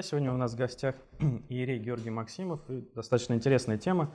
[0.00, 0.02] друзья!
[0.02, 0.94] Сегодня у нас в гостях
[1.48, 2.60] Иерей Георгий Максимов.
[2.68, 4.10] И достаточно интересная тема.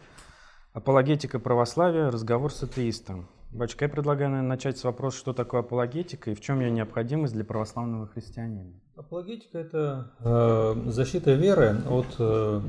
[0.74, 3.28] Апологетика православия, разговор с атеистом.
[3.52, 7.34] Батюшка, я предлагаю наверное, начать с вопроса, что такое апологетика и в чем ее необходимость
[7.34, 8.74] для православного христианина.
[8.96, 12.62] Апологетика– это э, защита веры от э,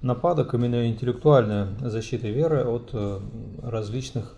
[0.00, 3.20] нападок, именно интеллектуальная защита веры от э,
[3.62, 4.36] различных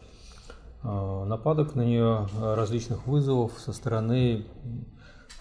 [0.82, 4.46] э, нападок на нее, различных вызовов со стороны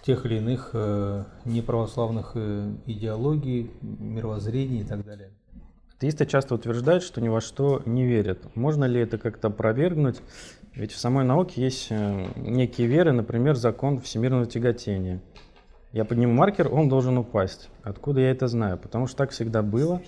[0.03, 5.29] тех или иных э, неправославных э, идеологий, мировоззрений и так далее.
[5.97, 8.55] Атеисты часто утверждают, что ни во что не верят.
[8.55, 10.21] Можно ли это как-то опровергнуть?
[10.73, 15.21] Ведь в самой науке есть э, некие веры, например, закон всемирного тяготения.
[15.91, 17.69] Я подниму маркер, он должен упасть.
[17.83, 18.77] Откуда я это знаю?
[18.77, 20.01] Потому что так всегда было.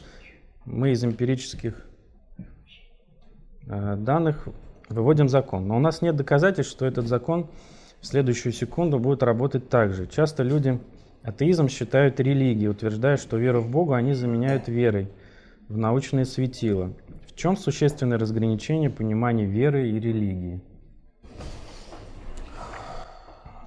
[0.66, 1.86] Мы из эмпирических
[3.66, 4.48] данных
[4.90, 5.68] выводим закон.
[5.68, 7.50] Но у нас нет доказательств, что этот закон
[8.04, 10.08] в следующую секунду будет работать так же.
[10.08, 10.78] Часто люди
[11.24, 15.08] атеизм считают религией, утверждая, что веру в Бога они заменяют верой
[15.70, 16.92] в научное светило.
[17.26, 20.62] В чем существенное разграничение понимания веры и религии?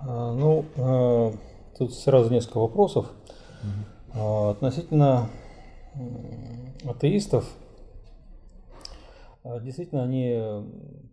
[0.02, 1.32] А, ну, а,
[1.78, 3.10] тут сразу несколько вопросов.
[4.12, 4.48] Угу.
[4.50, 5.30] Относительно
[6.84, 7.48] атеистов,
[9.62, 10.62] действительно, они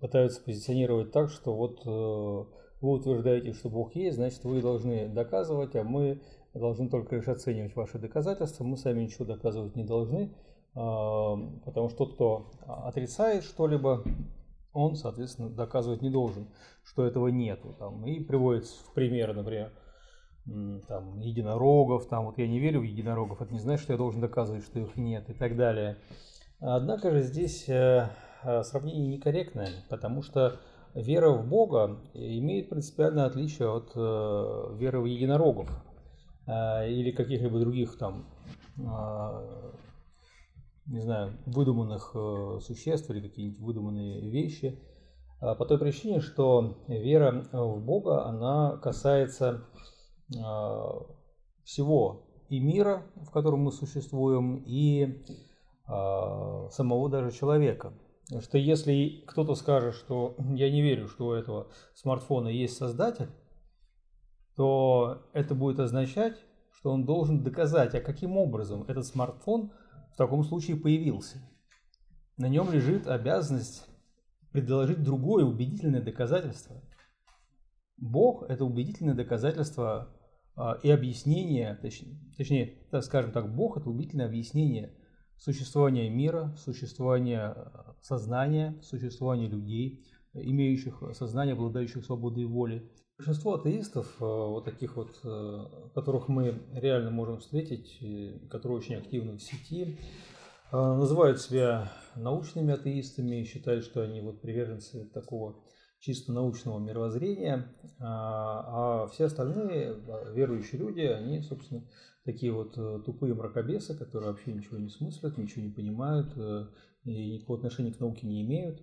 [0.02, 5.76] пытаются позиционировать так, что вот э, вы утверждаете, что Бог есть, значит, вы должны доказывать,
[5.76, 6.22] а мы
[6.54, 10.36] должны только лишь оценивать ваши доказательства, мы сами ничего доказывать не должны,
[10.76, 14.04] а, потому что тот, кто отрицает что-либо,
[14.74, 16.50] он, соответственно, доказывать не должен,
[16.84, 17.74] что этого нету.
[17.80, 19.72] Там, и приводит в пример, например,
[20.88, 24.20] там, единорогов, там, вот я не верю в единорогов, это не значит, что я должен
[24.20, 25.98] доказывать, что их нет и так далее.
[26.60, 28.10] Однако же здесь э,
[28.44, 30.60] э, сравнение некорректное, потому что
[30.96, 35.70] вера в Бога имеет принципиальное отличие от э, веры в единорогов
[36.46, 38.26] э, или каких-либо других там,
[38.78, 39.72] э,
[40.86, 42.16] не знаю, выдуманных
[42.62, 44.80] существ или какие-нибудь выдуманные вещи.
[45.40, 49.66] По той причине, что вера в Бога, она касается
[51.64, 55.22] всего и мира, в котором мы существуем, и
[55.86, 57.94] самого даже человека.
[58.40, 63.30] Что если кто-то скажет, что я не верю, что у этого смартфона есть создатель,
[64.56, 66.38] то это будет означать,
[66.72, 69.72] что он должен доказать, а каким образом этот смартфон
[70.14, 71.38] в таком случае появился.
[72.38, 73.88] На нем лежит обязанность
[74.52, 76.82] предложить другое убедительное доказательство.
[77.98, 80.16] Бог– это убедительное доказательство
[80.56, 84.96] а, и объяснение, точнее, точнее, скажем так, Бог– это убедительное объяснение
[85.38, 87.56] существования мира, существования
[88.02, 92.90] сознания, существования людей, имеющих сознание, обладающих свободой воли.
[93.18, 98.00] Большинство атеистов, э, вот таких вот, э, которых мы реально можем встретить,
[98.50, 100.00] которые очень активны в сети,
[100.72, 105.64] э, называют себя научными атеистами, считают, что они вот приверженцы такого
[106.00, 109.96] чисто научного мировоззрения, а все остальные
[110.34, 111.88] верующие люди, они, собственно,
[112.26, 112.74] такие вот
[113.06, 116.36] тупые мракобесы, которые вообще ничего не смыслят, ничего не понимают,
[117.04, 118.82] и никакого отношения к науке не имеют.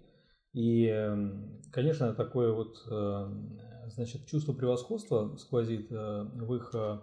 [0.52, 3.28] И, эм, конечно, такое вот э,
[3.94, 6.98] значит, чувство превосходства сквозит э, в их э,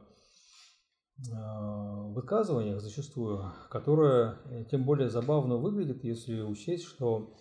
[2.14, 4.38] высказываниях зачастую, которое
[4.70, 7.34] тем более забавно выглядит, если учесть, что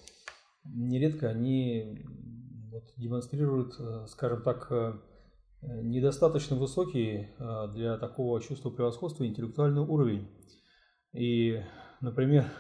[0.65, 2.03] нередко они
[2.71, 3.75] вот демонстрируют,
[4.09, 4.73] скажем так,
[5.62, 7.28] недостаточно высокий
[7.75, 10.28] для такого чувства превосходства интеллектуальный уровень.
[11.12, 11.62] И,
[12.00, 12.50] например,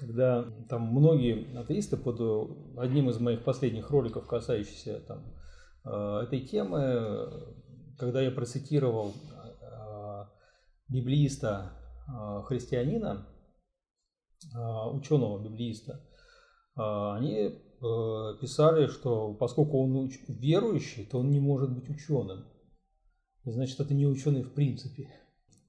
[0.00, 5.34] когда там многие атеисты под э, одним из моих последних роликов, касающихся там,
[5.84, 7.30] э, этой темы,
[7.98, 10.24] когда я процитировал э,
[10.88, 11.76] библииста
[12.46, 13.28] христианина,
[14.92, 16.00] ученого библииста,
[16.74, 22.44] они писали, что поскольку он верующий, то он не может быть ученым.
[23.44, 25.08] Значит, это не ученый в принципе.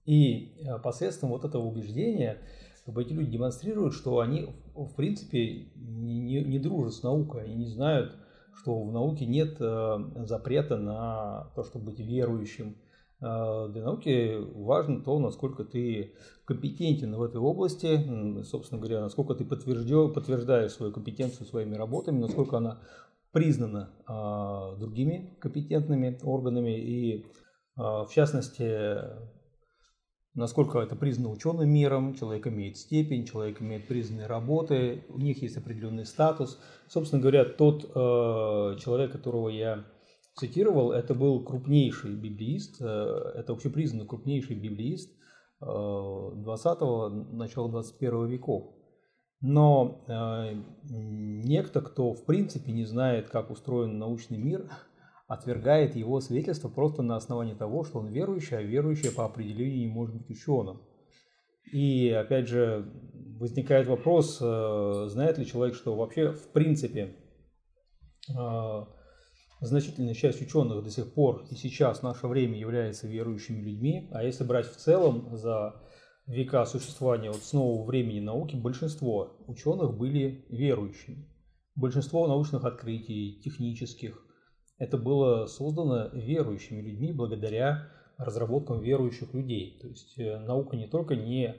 [0.05, 2.41] И посредством вот этого убеждения
[2.85, 7.43] как бы эти люди демонстрируют, что они, в принципе, не, не, не дружат с наукой,
[7.43, 8.15] они не знают,
[8.55, 12.75] что в науке нет э, запрета на то, чтобы быть верующим.
[13.21, 16.13] Э, для науки важно то, насколько ты
[16.45, 22.79] компетентен в этой области, собственно говоря, насколько ты подтверждаешь свою компетенцию своими работами, насколько она
[23.31, 27.25] признана э, другими компетентными органами и,
[27.75, 28.97] в частности,
[30.33, 35.57] насколько это признано ученым миром, человек имеет степень, человек имеет признанные работы, у них есть
[35.57, 36.59] определенный статус.
[36.87, 39.85] Собственно говоря, тот э, человек, которого я
[40.35, 42.85] цитировал, это был крупнейший библиист, э,
[43.35, 45.11] это общепризнанный крупнейший библиист
[45.61, 48.73] 20-го, начала 21 веков.
[49.41, 54.69] Но э, некто, кто в принципе не знает, как устроен научный мир,
[55.27, 59.87] отвергает его свидетельство просто на основании того, что он верующий, а верующий по определению не
[59.87, 60.81] может быть ученым.
[61.71, 62.91] И опять же
[63.39, 67.15] возникает вопрос, э, знает ли человек, что вообще в принципе
[68.29, 68.85] э,
[69.61, 74.23] значительная часть ученых до сих пор и сейчас в наше время является верующими людьми, а
[74.23, 75.75] если брать в целом за
[76.25, 81.27] века существования вот с нового времени науки, большинство ученых были верующими.
[81.75, 84.25] Большинство научных открытий, технических,
[84.77, 87.87] это было создано верующими людьми благодаря
[88.17, 89.77] разработкам верующих людей.
[89.79, 91.55] То есть э, наука не только не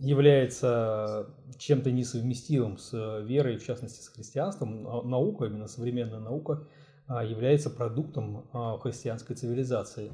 [0.00, 2.92] является чем-то несовместимым с
[3.22, 6.66] верой, в частности с христианством, наука, именно современная наука,
[7.06, 10.12] а, является продуктом а, христианской цивилизации.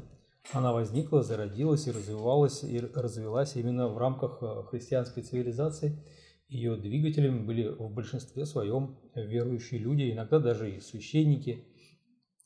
[0.52, 5.98] Она возникла, зародилась и развивалась, и развилась именно в рамках а, христианской цивилизации.
[6.48, 11.66] Ее двигателями были в большинстве своем верующие люди, иногда даже и священники,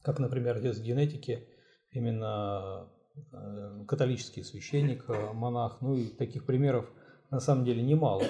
[0.02, 1.46] как, например, отец генетики,
[1.90, 2.97] именно Э,
[3.88, 6.86] католический священник, э, монах, ну и таких примеров
[7.30, 8.22] на самом деле немало.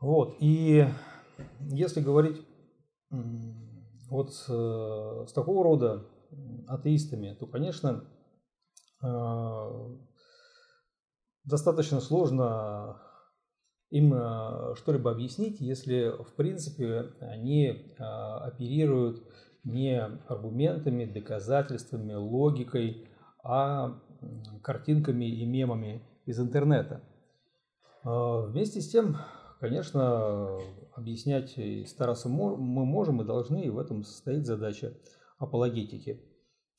[0.00, 0.86] Вот, и
[1.60, 2.40] если говорить
[3.10, 6.06] вот с, с такого рода
[6.68, 8.04] атеистами, то, конечно,
[9.02, 9.70] э,
[11.44, 13.00] достаточно сложно
[13.90, 14.12] им
[14.76, 19.22] что-либо объяснить, если, в принципе, они оперируют
[19.62, 23.08] не аргументами, доказательствами, логикой,
[23.44, 24.00] а
[24.62, 27.02] картинками и мемами из интернета.
[28.02, 29.18] А, вместе с тем,
[29.60, 30.58] конечно,
[30.94, 34.94] объяснять и стараться мы можем и должны, и в этом состоит задача
[35.38, 36.22] апологетики.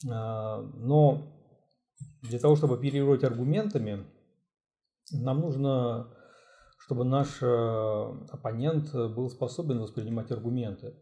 [0.09, 1.31] А, но
[2.23, 4.03] для того, чтобы оперировать аргументами,
[5.12, 6.09] нам нужно,
[6.79, 10.95] чтобы наш э, оппонент был способен воспринимать аргументы.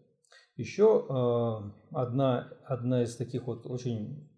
[0.58, 4.30] Еще э, одна, одна из таких вот очень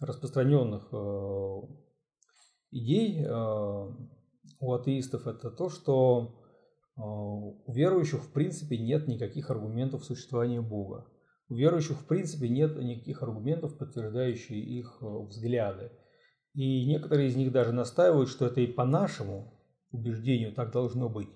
[0.00, 1.60] распространенных э,
[2.70, 3.88] идей э,
[4.60, 6.34] у атеистов это то, что
[6.96, 11.06] э, у верующих в принципе нет никаких аргументов существования Бога.
[11.48, 15.90] У верующих в принципе нет никаких аргументов, подтверждающих их взгляды.
[16.54, 19.52] И некоторые из них даже настаивают, что это и по нашему
[19.90, 21.28] убеждению так должно быть.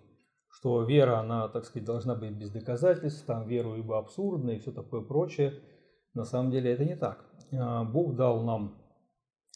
[0.48, 4.70] Что вера, она, так сказать, должна быть без доказательств, там веру ибо абсурдно и все
[4.70, 5.60] такое прочее.
[6.14, 7.24] На самом деле это не так.
[7.52, 8.78] А, Бог дал нам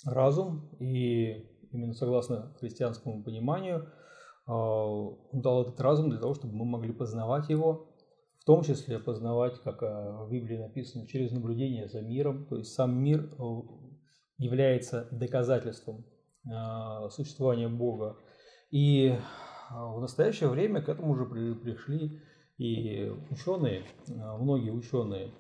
[0.05, 3.93] разум, и именно согласно христианскому пониманию,
[4.46, 7.94] а, Он дал этот разум для того, чтобы мы могли познавать его,
[8.40, 12.46] в том числе познавать, как а, в Библии написано, через наблюдение за миром.
[12.46, 13.31] То есть сам мир
[14.37, 16.04] является доказательством
[17.11, 18.16] существования Бога.
[18.70, 19.19] И
[19.70, 22.22] в настоящее время к этому уже пришли
[22.56, 25.32] и ученые, многие ученые.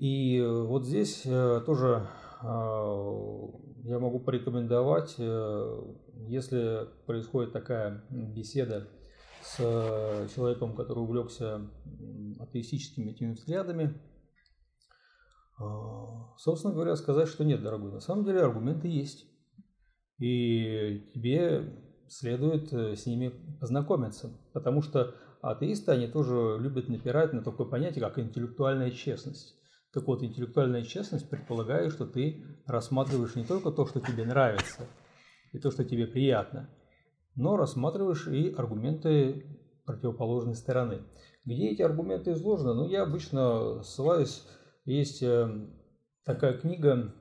[0.00, 2.08] И э, вот здесь э, тоже
[2.40, 3.06] а,
[3.84, 5.82] я могу порекомендовать, э,
[6.26, 8.88] если происходит такая беседа
[9.42, 9.58] с
[10.34, 11.70] человеком, который увлекся
[12.38, 14.00] атеистическими этими взглядами,
[15.58, 19.26] а, собственно говоря, сказать, что нет, дорогой, на самом деле аргументы есть.
[20.18, 21.74] И тебе
[22.08, 28.18] следует с ними познакомиться, потому что атеисты, они тоже любят напирать на такое понятие, как
[28.18, 29.59] интеллектуальная честность.
[29.92, 34.86] Так вот, интеллектуальная честность предполагает, что ты рассматриваешь не только то, что тебе нравится,
[35.52, 36.70] и то, что тебе приятно,
[37.34, 41.02] но рассматриваешь и аргументы противоположной стороны.
[41.44, 42.74] Где эти аргументы изложены?
[42.74, 44.44] Ну, я обычно ссылаюсь,
[44.84, 45.48] есть э,
[46.24, 47.12] такая книга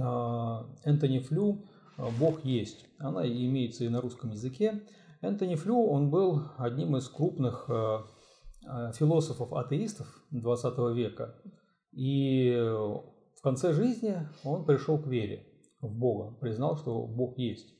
[0.00, 1.68] а, Энтони Флю
[2.18, 2.86] «Бог есть».
[2.98, 4.82] Она имеется и на русском языке.
[5.22, 7.98] Энтони Флю, он был одним из крупных э,
[8.68, 11.34] э, философов-атеистов 20 века.
[11.96, 15.46] И в конце жизни он пришел к вере
[15.80, 17.74] в Бога, признал, что Бог есть.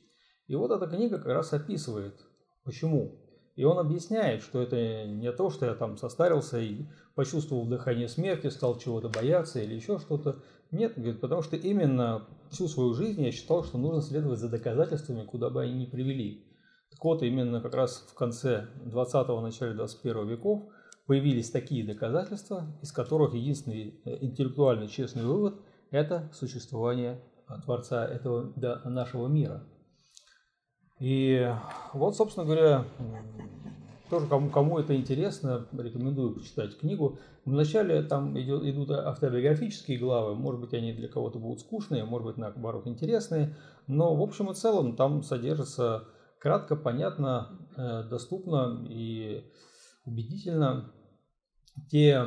[0.47, 2.19] И вот эта книга как раз описывает,
[2.65, 3.21] почему.
[3.57, 8.49] И он объясняет, что это не то, что я там состарился и почувствовал дыхание смерти,
[8.49, 10.43] стал чего-то бояться или еще что-то.
[10.71, 15.27] Нет, говорит, потому что именно всю свою жизнь я считал, что нужно следовать за доказательствами,
[15.27, 16.47] куда бы они ни привели.
[16.91, 20.71] Так вот, именно как раз в конце 20-го, начале 21 веков
[21.07, 25.61] появились такие доказательства, из которых единственный э, интеллектуальный честный вывод–
[25.91, 28.53] это существование э, Творца этого
[28.85, 29.65] нашего мира.
[30.99, 31.49] И
[31.93, 32.85] вот, собственно говоря,
[34.09, 37.19] тоже кому, кому это интересно, рекомендую почитать книгу.
[37.45, 42.37] Вначале там идет, идут автобиографические главы, может быть, они для кого-то будут скучные, может быть,
[42.37, 43.55] наоборот, интересные,
[43.87, 46.09] но в общем и целом там содержится
[46.41, 49.45] кратко, понятно, э, доступно и
[50.05, 50.93] убедительно
[51.91, 52.25] те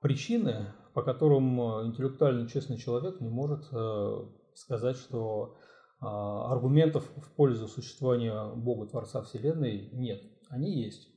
[0.00, 5.56] причины, по которым интеллектуально честный человек не может э, сказать, что
[6.00, 10.20] а, аргументов в пользу существования Бога, Творца Вселенной нет.
[10.50, 11.08] Они есть.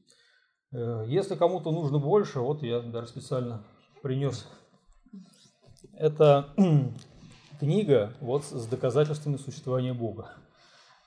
[0.72, 3.64] Э, если кому-то нужно больше, вот я даже специально
[4.04, 4.48] принес.
[5.94, 6.54] Это
[7.60, 10.36] книга вот с доказательствами существования Бога.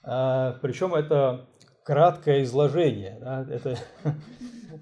[0.03, 1.47] А, Причем это
[1.85, 3.19] краткое изложение.
[3.21, 3.47] Да?
[3.49, 3.79] Это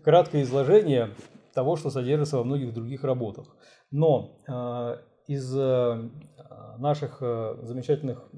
[0.04, 1.10] краткое изложение
[1.54, 3.56] того, что содержится во многих других работах.
[3.90, 6.10] Но а, из э,
[6.78, 8.28] наших э, замечательных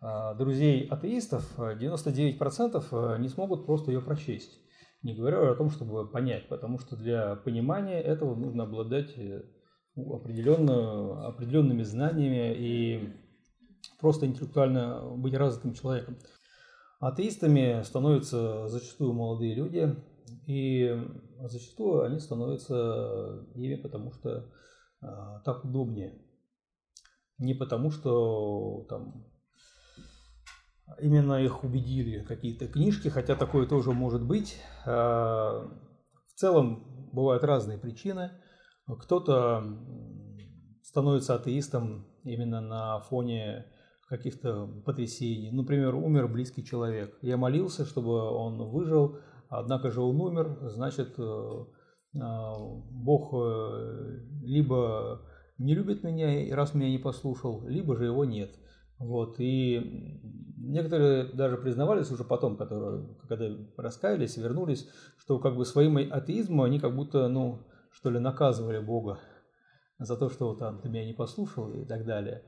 [0.00, 4.58] а, друзей атеистов 99% э, не смогут просто ее прочесть.
[5.02, 9.42] Не говоря о том, чтобы понять, потому что для понимания этого нужно обладать э,
[9.96, 13.12] определенно, определенными знаниями и
[13.98, 16.16] просто интеллектуально быть развитым человеком.
[17.00, 19.96] Атеистами становятся зачастую молодые люди,
[20.46, 20.96] и
[21.40, 24.50] зачастую они становятся ими, потому что
[25.02, 25.06] э,
[25.44, 26.20] так удобнее.
[27.38, 29.30] Не потому, что там
[30.98, 34.60] именно их убедили какие-то книжки, хотя такое тоже может быть.
[34.86, 35.66] А,
[36.26, 38.30] в целом бывают разные причины.
[38.86, 39.64] Кто-то
[40.82, 43.66] становится атеистом именно на фоне
[44.08, 45.52] каких-то потрясений.
[45.52, 47.16] Например, умер близкий человек.
[47.22, 51.64] Я молился, чтобы он выжил, однако же он умер, значит, э,
[52.20, 52.54] а,
[52.90, 55.22] Бог э, либо
[55.58, 58.50] не любит меня, раз меня не послушал, либо же его нет.
[58.98, 60.20] Вот, и
[60.58, 66.78] некоторые даже признавались уже потом, которые, когда раскаялись, вернулись, что как бы своим атеизмом они
[66.78, 67.60] как будто, ну,
[67.92, 69.18] что ли, наказывали Бога
[69.98, 72.42] за то, что там ты меня не послушал и так далее.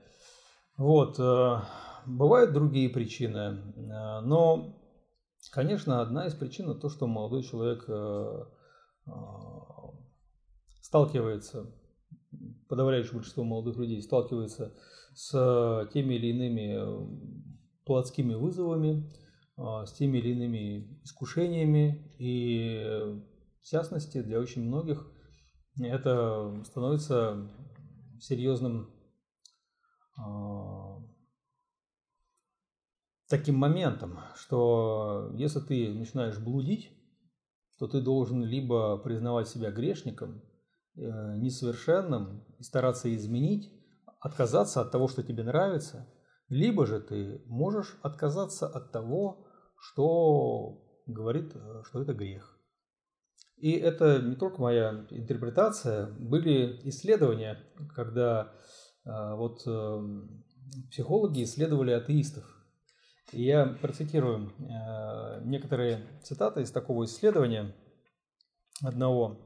[0.76, 1.56] Вот, э,
[2.06, 4.75] бывают другие причины, э, но,
[5.51, 8.45] конечно, одна из причин то, что молодой человек э,
[10.81, 11.73] сталкивается,
[12.69, 14.75] подавляющее большинство молодых людей сталкивается
[15.15, 17.53] с э, теми или иными э,
[17.85, 19.11] плотскими вызовами,
[19.57, 22.13] а, с теми или иными искушениями.
[22.19, 23.21] И э,
[23.61, 25.07] в частности, для очень многих
[25.79, 27.51] это становится
[28.21, 28.91] серьезным
[33.33, 36.93] таким моментом, что если ты начинаешь блудить,
[37.79, 40.43] то ты должен либо признавать себя грешником,
[40.95, 43.73] несовершенным и стараться изменить,
[44.21, 46.07] отказаться от того, что тебе нравится,
[46.49, 49.47] либо же ты можешь отказаться от того,
[49.81, 52.59] что говорит, э, что это грех.
[53.57, 57.59] И это не только моя интерпретация, были исследования,
[57.95, 58.53] когда
[59.05, 60.03] э, вот э,
[60.91, 62.45] психологи исследовали атеистов.
[63.33, 64.53] Я процитирую
[65.45, 67.75] некоторые цитаты из такого исследования
[68.83, 69.39] одного.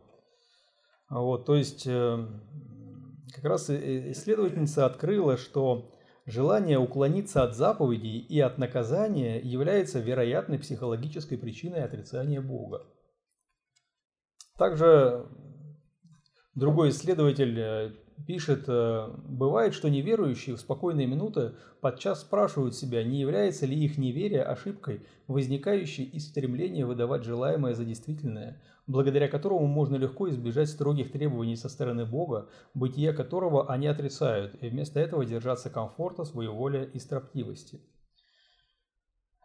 [1.08, 5.92] Вот, то есть как раз исследовательница открыла, что
[6.26, 12.86] желание уклониться от заповедей и от наказания является вероятной психологической причиной отрицания Бога.
[14.58, 15.28] Также
[16.54, 17.92] другой исследователь э,
[18.24, 23.98] пишет, э, бывает, что неверующие в спокойные минуты подчас спрашивают себя, не является ли их
[23.98, 31.12] неверие ошибкой, возникающей из стремления выдавать желаемое за действительное, благодаря которому можно легко избежать строгих
[31.12, 36.98] требований со стороны Бога, бытие которого они отрицают, и вместо этого держаться комфорта, своеволия и
[36.98, 37.80] строптивости.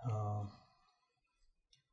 [0.03, 0.49] А.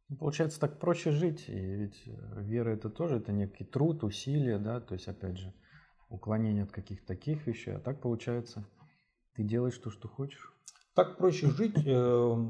[0.09, 2.03] Ну, получается, так проще жить, и ведь
[2.37, 5.53] вера это тоже это некий труд, усилие, да, то есть опять же
[6.09, 8.65] уклонение от каких-то таких вещей, а так получается,
[9.35, 10.53] ты делаешь то, что хочешь.
[10.95, 12.47] Так проще жить э,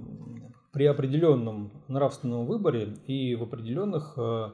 [0.73, 4.53] при определенном нравственном выборе и в определенных э,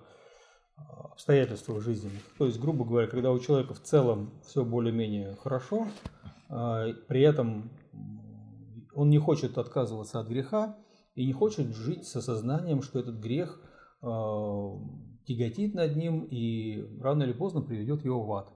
[1.12, 2.22] обстоятельствах жизненных.
[2.38, 5.86] То есть, грубо говоря, когда у человека в целом все более-менее хорошо,
[6.50, 7.70] э, при этом
[8.94, 10.76] он не хочет отказываться от греха
[11.14, 13.60] и не хочет жить с осознанием, что этот грех
[14.02, 14.06] э,
[15.24, 18.52] тяготит над ним и рано или поздно приведет его в ад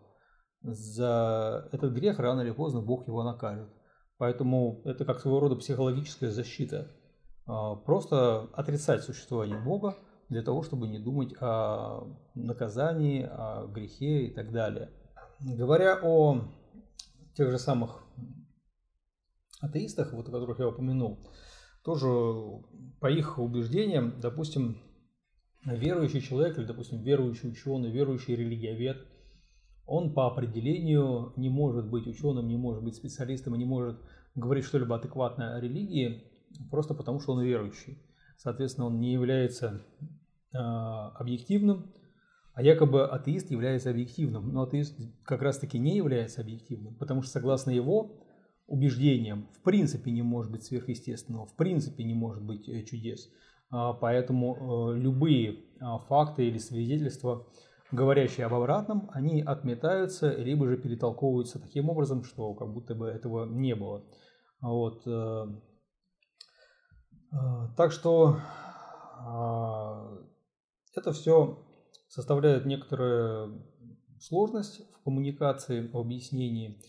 [0.62, 3.68] за этот грех рано или поздно Бог его накажет.
[4.16, 6.90] Поэтому это как своего рода психологическая защита.
[7.46, 9.96] А, просто отрицать существование Бога
[10.28, 14.90] для того, чтобы не думать о наказании, о грехе и так далее.
[15.40, 16.42] Говоря о
[17.36, 18.02] тех же самых
[19.60, 21.18] атеистах, вот, о которых я упомянул,
[21.84, 22.08] тоже
[23.00, 24.78] по их убеждениям, допустим,
[25.64, 29.06] верующий человек или, допустим, верующий ученый, верующий религиовед,
[29.88, 33.98] он по определению не может быть ученым, не может быть специалистом, не может
[34.34, 36.24] говорить что-либо адекватно о религии,
[36.70, 37.98] просто потому что он верующий.
[38.36, 39.82] Соответственно, он не является
[40.52, 41.92] э, объективным,
[42.52, 44.52] а якобы атеист является объективным.
[44.52, 48.24] Но атеист как раз-таки не является объективным, потому что согласно его
[48.66, 53.30] убеждениям в принципе не может быть сверхъестественного, в принципе не может быть э, чудес.
[53.70, 57.46] А, поэтому э, любые а, факты или свидетельства,
[57.90, 63.46] говорящие об обратном, они отметаются, либо же перетолковываются таким образом, что как будто бы этого
[63.46, 64.04] не было.
[64.60, 65.06] Вот.
[65.06, 65.46] Э,
[67.76, 68.38] так что
[70.94, 71.58] это все
[72.08, 73.66] составляет некоторую
[74.20, 76.80] сложность в коммуникации, в объяснении,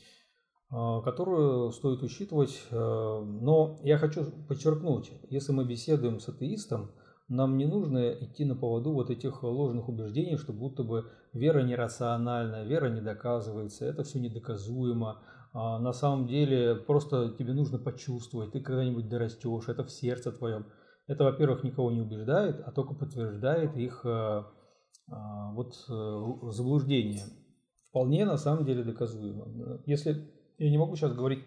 [0.69, 2.61] а, которую стоит учитывать.
[2.71, 6.91] Э, но я хочу подчеркнуть, если мы беседуем с атеистом,
[7.29, 12.65] нам не нужно идти на поводу вот этих ложных убеждений, что будто бы вера нерациональна,
[12.65, 15.21] вера не доказывается, это все недоказуемо.
[15.53, 20.65] А на самом деле просто тебе нужно почувствовать, ты когда-нибудь дорастешь, это в сердце твоем.
[21.07, 24.43] Это, во-первых, никого не убеждает, а только подтверждает их э,
[25.11, 27.23] а, вот э, заблуждение
[27.89, 29.81] вполне на самом деле доказуемо.
[29.85, 31.45] Если я не могу сейчас говорить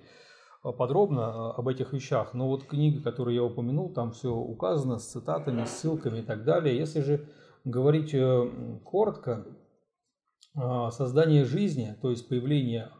[0.62, 5.11] подробно а, об этих вещах, но вот книга, которую я упомянул, там все указано с
[5.11, 6.76] цитатами, ссылками и так далее.
[6.76, 7.28] Если же
[7.64, 9.45] говорить э, коротко,
[10.90, 12.90] создание жизни, то есть появление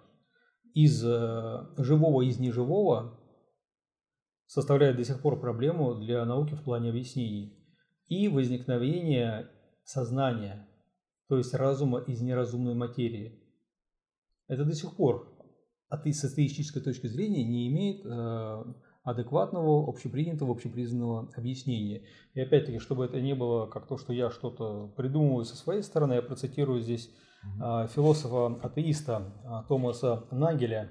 [0.75, 3.19] из э, живого из неживого,
[4.47, 7.59] составляет до сих пор проблему для науки в плане объяснений.
[8.09, 9.50] И возникновение
[9.85, 10.69] сознания,
[11.28, 13.42] то есть разума из неразумной материи.
[14.49, 15.31] Это до сих пор
[15.92, 18.64] с атеистической точки зрения не имеет э,
[19.04, 22.02] адекватного, общепринятого, общепризнанного объяснения.
[22.34, 26.14] И опять-таки, чтобы это не было как то, что я что-то придумываю со своей стороны,
[26.14, 27.11] я процитирую здесь
[27.61, 30.90] э, философа-атеиста э, Томаса Нагеля.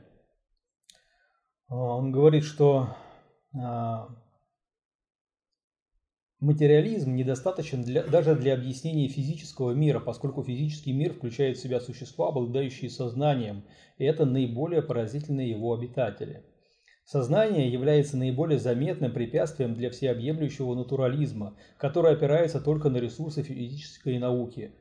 [1.69, 2.89] Он говорит, что
[6.41, 12.29] Материализм недостаточен для, даже для объяснения физического мира, поскольку физический мир включает в себя существа,
[12.29, 13.63] обладающие сознанием,
[13.99, 16.43] и это наиболее поразительные его обитатели.
[17.05, 24.71] Сознание является наиболее заметным препятствием для всеобъемлющего натурализма, который опирается только на ресурсы физической науки.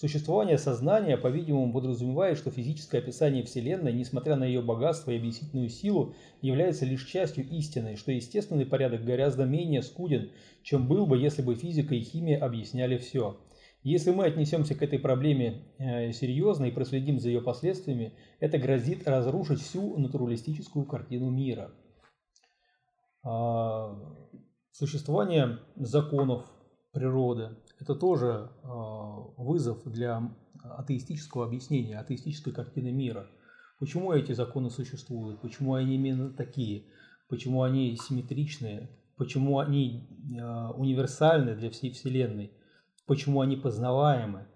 [0.00, 6.14] Существование сознания, по-видимому, подразумевает, что физическое описание Вселенной, несмотря на ее богатство и объяснительную силу,
[6.40, 10.30] является лишь частью истины, что естественный порядок гораздо менее скуден,
[10.62, 13.40] чем был бы, если бы физика и химия объясняли все.
[13.82, 19.08] Если мы отнесемся к этой проблеме э, серьезно и проследим за ее последствиями, это грозит
[19.08, 21.72] разрушить всю натуралистическую картину мира.
[23.24, 23.98] А,
[24.70, 26.44] существование законов
[26.92, 28.68] природы, это тоже а,
[29.36, 33.26] вызов для атеистического объяснения, атеистической картины мира.
[33.78, 36.86] Почему эти законы существуют, почему они именно такие,
[37.28, 40.08] почему они симметричные, почему они
[40.40, 42.52] а, универсальны для всей Вселенной,
[43.06, 44.46] почему они познаваемы.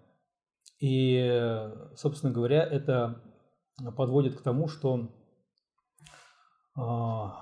[0.81, 3.23] И, собственно говоря, это
[3.97, 5.11] подводит к тому, что
[6.75, 7.39] а,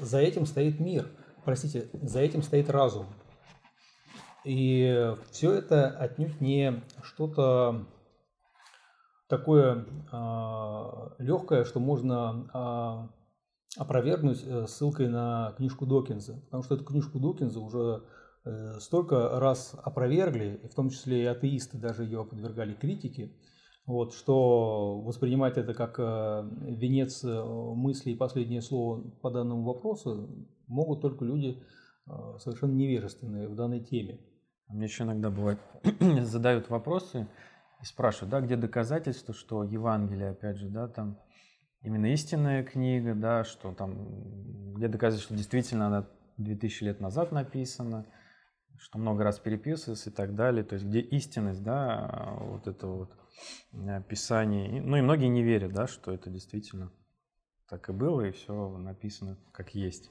[0.00, 1.08] за этим стоит мир,
[1.44, 3.06] простите, за этим стоит разум.
[4.44, 7.86] И все это отнюдь не что-то
[9.28, 13.10] такое а, легкое, что можно а,
[13.76, 16.40] опровергнуть э, ссылкой на книжку Докинза.
[16.44, 18.04] Потому что эту книжку Докинза уже
[18.44, 23.32] э, столько раз опровергли, и в том числе и атеисты даже ее подвергали критике,
[23.86, 30.28] вот, что воспринимать это как э, венец мысли и последнее слово по данному вопросу
[30.68, 31.62] могут только люди
[32.38, 34.20] совершенно невежественные в данной теме.
[34.68, 35.58] Мне еще иногда бывает,
[36.22, 37.28] задают вопросы
[37.80, 41.18] и спрашивают, да, где доказательства, что Евангелие, опять же, да, там
[41.82, 48.06] именно истинная книга, да, что там, где доказательства, что действительно она 2000 лет назад написана,
[48.78, 53.12] что много раз переписывается и так далее, то есть где истинность, да, вот это вот
[53.72, 56.90] э, писание, ну и многие не верят, да, что это действительно
[57.68, 60.10] так и было, и все написано как есть.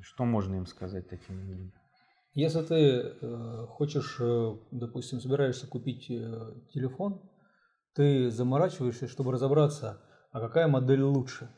[0.00, 1.72] Что можно им сказать таким людям?
[2.34, 7.28] Если ты э, хочешь, э, допустим, собираешься купить э, телефон,
[7.94, 11.50] ты заморачиваешься, чтобы разобраться, а какая модель лучше.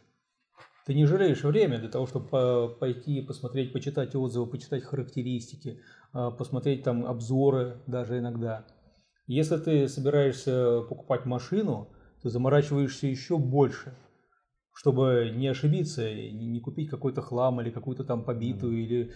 [0.86, 5.80] Ты не жалеешь время для того, чтобы по пойти посмотреть, почитать отзывы, почитать характеристики,
[6.12, 8.66] посмотреть там обзоры даже иногда.
[9.28, 13.94] Если ты собираешься покупать машину, ты заморачиваешься еще больше.
[14.74, 18.86] чтобы не ошибиться, не купить какой-то хлам или какую-то там побитую, mm-hmm.
[18.86, 19.12] или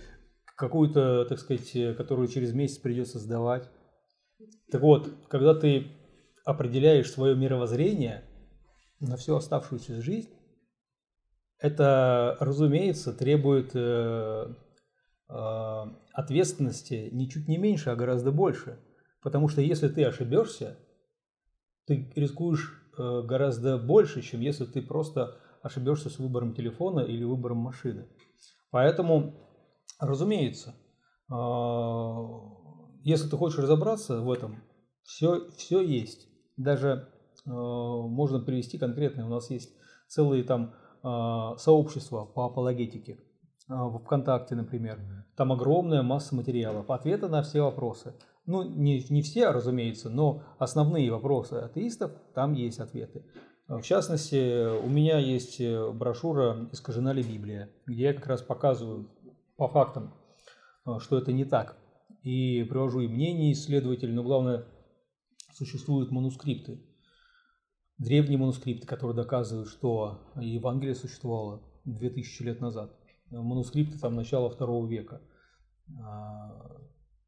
[0.57, 3.71] какую-то, так сказать, которую через месяц придется сдавать.
[4.71, 5.87] Так вот, когда ты
[6.45, 8.25] определяешь свое мировоззрение
[9.01, 10.31] на всю оставшуюся жизнь,
[11.59, 14.55] это, разумеется, требует э,
[15.29, 15.35] э,
[16.13, 18.79] ответственности ничуть не меньше, а гораздо больше.
[19.23, 20.79] Потому что если ты ошибешься,
[21.87, 27.59] ты рискуешь э, гораздо больше, чем если ты просто ошибешься с выбором телефона или выбором
[27.59, 28.07] машины.
[28.71, 29.46] Поэтому,
[29.99, 30.75] разумеется,
[33.03, 34.63] если ты хочешь разобраться в этом,
[35.03, 36.29] все, все есть.
[36.57, 37.09] Даже
[37.45, 39.27] можно привести конкретные.
[39.27, 39.73] У нас есть
[40.09, 40.75] целые там
[41.59, 43.19] сообщества по апологетике
[43.69, 45.01] в ВКонтакте, например.
[45.37, 48.15] Там огромная масса материалов, ответы на все вопросы.
[48.47, 53.25] Ну, не, не все, разумеется, но основные вопросы атеистов, там есть ответы.
[53.67, 59.11] В частности, у меня есть э, брошюра «Искажена ли Библия», где я как раз показываю
[59.57, 60.15] по фактам,
[60.87, 61.77] э, что это не так.
[62.23, 64.67] И привожу и мнения исследователей, но главное,
[65.55, 66.81] существуют манускрипты,
[67.99, 72.93] древние манускрипты, которые доказывают, что Евангелие существовало 2000 лет назад.
[73.31, 75.23] Манускрипты там начала второго века.
[76.05, 76.77] А,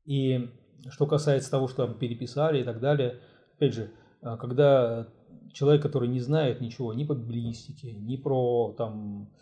[0.04, 0.50] и
[0.90, 3.20] что касается того, что там переписали и так далее,
[3.56, 5.08] опять же, а, когда
[5.52, 9.32] человек, который не знает ничего ни по библиистике, ни про там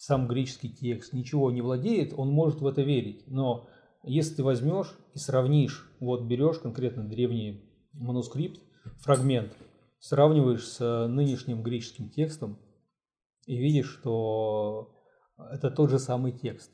[0.00, 3.24] сам греческий текст, ничего не владеет, он может в это верить.
[3.26, 3.68] Но
[4.02, 8.62] если ты возьмешь и сравнишь, вот берешь конкретно древний манускрипт,
[9.00, 9.54] фрагмент,
[9.98, 12.58] сравниваешь с нынешним греческим текстом
[13.44, 14.96] и видишь, что
[15.36, 16.72] это тот же самый текст.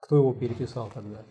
[0.00, 1.22] Кто его переписал тогда?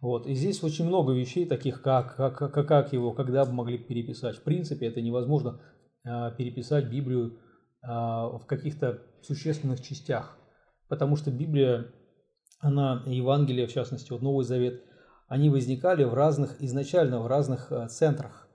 [0.00, 0.28] Вот.
[0.28, 4.36] И здесь очень много вещей таких, как, как, как, его, когда бы могли переписать.
[4.36, 5.60] В принципе, это невозможно
[6.04, 7.40] э, переписать Библию
[7.82, 10.36] в каких-то существенных частях.
[10.88, 11.86] Потому что Библия,
[12.58, 14.82] она, Евангелие, в частности, вот Новый Завет,
[15.28, 18.48] они возникали в разных, изначально в разных э, центрах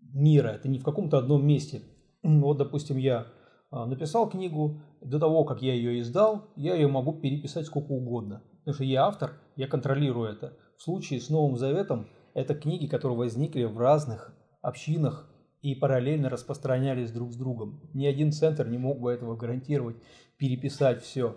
[0.00, 0.48] мира.
[0.48, 1.82] Это не в каком-то одном месте.
[2.22, 3.26] Вот, допустим, я
[3.70, 8.42] написал книгу, до того, как я ее издал, я ее могу переписать сколько угодно.
[8.60, 10.56] Потому что я автор, я контролирую это.
[10.76, 15.27] В случае с Новым Заветом это книги, которые возникли в разных общинах
[15.62, 17.80] и параллельно распространялись друг с другом.
[17.94, 19.96] Ни один центр не мог бы этого гарантировать,
[20.36, 21.36] переписать все.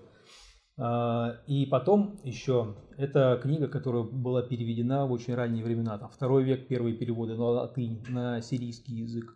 [0.78, 6.44] А, и потом еще, это книга, которая была переведена в очень ранние времена, там, второй
[6.44, 9.36] век, первые переводы на латынь, на сирийский язык.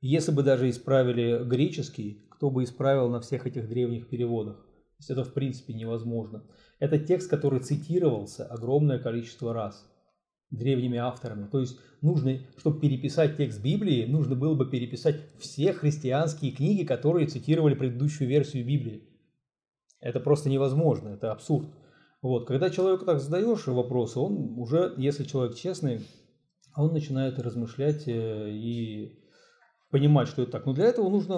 [0.00, 4.56] Если бы даже исправили греческий, кто бы исправил на всех этих древних переводах?
[4.56, 6.44] То есть это в принципе невозможно.
[6.80, 9.91] Это текст, который цитировался огромное количество раз
[10.52, 11.48] древними авторами.
[11.48, 17.26] То есть нужно, чтобы переписать текст Библии, нужно было бы переписать все христианские книги, которые
[17.26, 19.08] цитировали предыдущую версию Библии.
[20.00, 21.68] Это просто невозможно, это абсурд.
[22.20, 22.46] Вот.
[22.46, 26.00] Когда человеку так задаешь вопросы, он уже, если человек честный,
[26.76, 29.18] он начинает размышлять э, и
[29.90, 30.66] понимать, что это так.
[30.66, 31.36] Но для этого нужно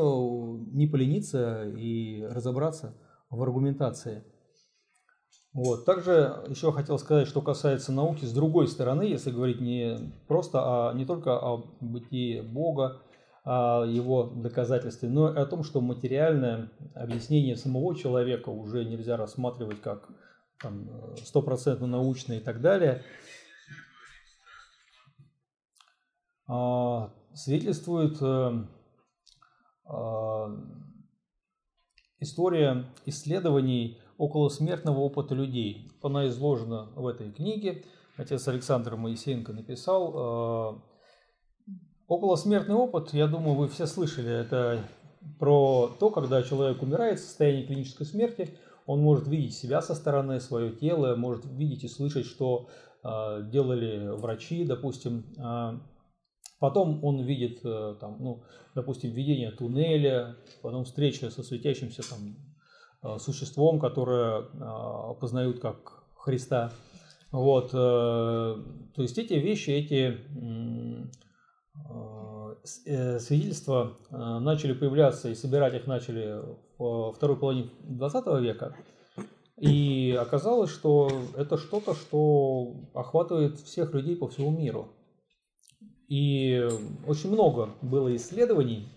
[0.73, 2.95] не полениться и разобраться
[3.31, 4.25] в аргументации.
[5.55, 5.85] Вот.
[5.85, 10.93] Также еще хотел сказать, что касается науки с другой стороны, если говорить не просто о,
[10.95, 13.01] не только о бытии Бога,
[13.45, 19.81] о его доказательстве, но и о том, что материальное объяснение самого человека уже нельзя рассматривать
[19.81, 20.09] как
[21.23, 23.03] стопроцентно научное и так далее,
[26.49, 28.65] а, свидетельствует э,
[29.87, 30.49] а,
[32.19, 35.91] история исследований около смертного опыта людей.
[36.03, 37.85] Она изложена в этой книге.
[38.17, 40.77] Отец Александр Моисеенко написал.
[40.77, 40.95] Э,
[42.07, 44.85] Околосмертный опыт, я думаю, вы все слышали, это
[45.39, 50.39] про то, когда человек умирает в состоянии клинической смерти, он может видеть себя со стороны,
[50.39, 52.69] свое тело, может видеть и слышать, что
[53.03, 55.25] э, делали врачи, допустим.
[55.39, 55.79] Э,
[56.61, 58.43] потом он видит, э, там, ну,
[58.75, 62.37] допустим, видение туннеля, потом встреча со светящимся там
[63.19, 66.73] существом, которое э, познают как Христа.
[67.31, 70.21] Вот, э, то есть эти вещи, эти
[73.19, 76.41] свидетельства начали появляться и собирать их начали
[76.79, 78.75] во второй половине 20 века.
[79.59, 84.89] И оказалось, что это что-то, что охватывает всех людей по всему миру.
[86.09, 86.67] И
[87.07, 88.89] очень много было исследований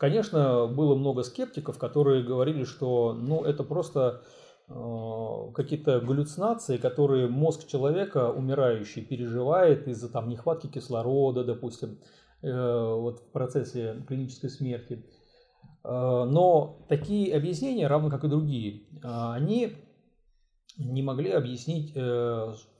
[0.00, 4.22] Конечно, было много скептиков, которые говорили, что ну, это просто
[4.66, 11.98] э, какие-то галлюцинации, которые мозг человека, умирающий, переживает из-за там, нехватки кислорода, допустим,
[12.40, 15.04] э, вот в процессе клинической смерти.
[15.84, 19.76] Но такие объяснения, равно как и другие, они
[20.76, 21.94] не могли объяснить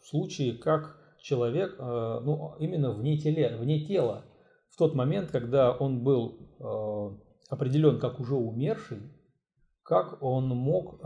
[0.03, 4.27] случаи, как человек, ну, именно вне, теле, вне тела,
[4.69, 6.50] в тот момент, когда он был
[7.49, 9.01] определен как уже умерший,
[9.83, 11.01] как он мог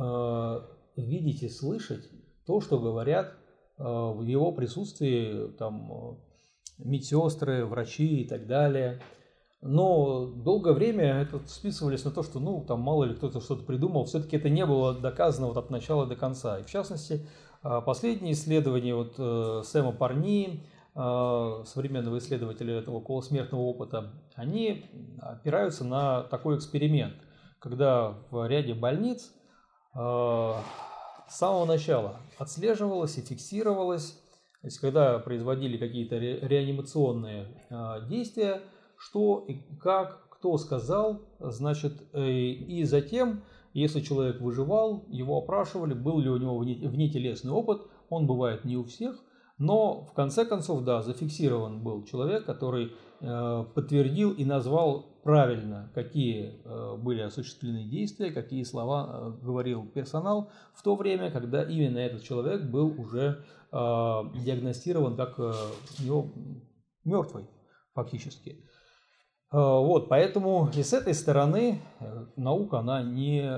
[0.96, 2.08] видеть и слышать
[2.46, 3.34] то, что говорят
[3.78, 6.14] э, в его присутствии там, э,
[6.78, 9.00] медсестры, врачи и так далее.
[9.60, 14.04] Но долгое время это списывались на то, что ну там мало ли кто-то что-то придумал.
[14.04, 16.58] Все-таки это не было доказано вот от начала до конца.
[16.58, 17.26] И в частности,
[17.62, 24.86] э, последние исследования вот Сэма Парни, современного исследователя этого околосмертного опыта, они
[25.20, 27.14] опираются на такой эксперимент,
[27.58, 29.32] когда в ряде больниц
[29.92, 34.12] с самого начала отслеживалось и фиксировалось,
[34.60, 38.62] то есть когда производили какие-то ре реанимационные э, действия,
[38.96, 46.18] что и как, кто сказал, значит, э, и затем, если человек выживал, его опрашивали, был
[46.20, 49.22] ли у него внетелесный опыт, он бывает не у всех,
[49.58, 56.60] но в конце концов, да, зафиксирован был человек, который э, подтвердил и назвал правильно, какие
[56.64, 62.22] э, были осуществлены действия, какие слова э, говорил персонал в то время, когда именно этот
[62.22, 65.38] человек был уже э, диагностирован как
[65.98, 66.32] него
[67.04, 67.46] мертвый
[67.94, 68.64] фактически.
[69.50, 71.80] Вот, поэтому и с этой стороны
[72.34, 73.48] наука, она не,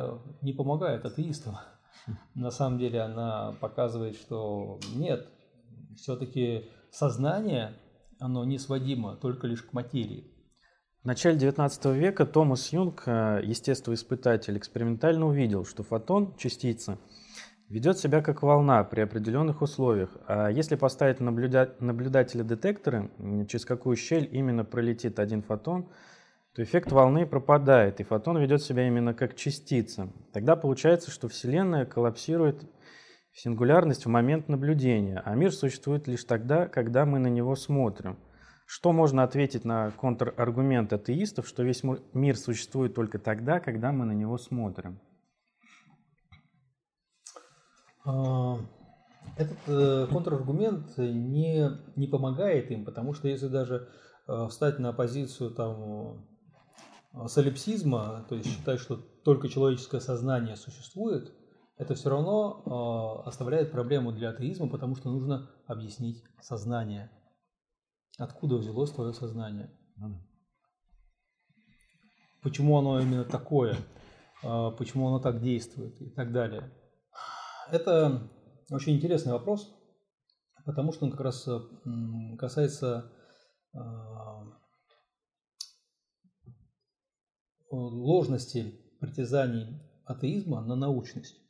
[0.42, 1.56] не помогает атеистам.
[2.34, 5.26] На самом деле она показывает, что нет,
[5.96, 7.74] все-таки сознание,
[8.18, 10.32] оно не сводимо только лишь к материи.
[11.02, 16.98] В начале XIX века Томас Юнг, э, естествоиспытатель, экспериментально увидел, что фотон, частица,
[17.68, 20.10] ведет себя как волна при определенных условиях.
[20.26, 21.74] А если поставить наблюда...
[21.78, 23.10] наблюдатели-детекторы,
[23.48, 25.88] через какую щель именно пролетит один фотон,
[26.54, 30.08] то эффект волны пропадает, и фотон ведет себя именно как частица.
[30.32, 32.64] Тогда получается, что Вселенная коллапсирует
[33.36, 38.18] сингулярность в момент наблюдения, а мир существует лишь тогда, когда мы на него смотрим.
[38.66, 41.82] Что можно ответить на контраргумент атеистов, что весь
[42.14, 44.98] мир существует только тогда, когда мы на него смотрим?
[48.04, 48.56] А,
[49.36, 53.88] этот э, контраргумент не, не помогает им, потому что если даже
[54.26, 56.26] э, встать на позицию там,
[57.28, 61.32] солипсизма, то есть считать, что только человеческое сознание существует,
[61.76, 67.10] это все равно оставляет проблему для атеизма, потому что нужно объяснить сознание.
[68.18, 69.70] Откуда взялось твое сознание?
[69.96, 70.20] Ну
[72.46, 73.76] почему оно именно такое?
[74.44, 76.72] А, почему оно так действует и так далее?
[77.72, 78.30] Это
[78.70, 79.74] очень интересный вопрос,
[80.64, 81.48] потому что он как раз
[82.38, 83.12] касается
[83.74, 84.44] а,
[87.70, 91.40] ложности притязаний атеизма на научность.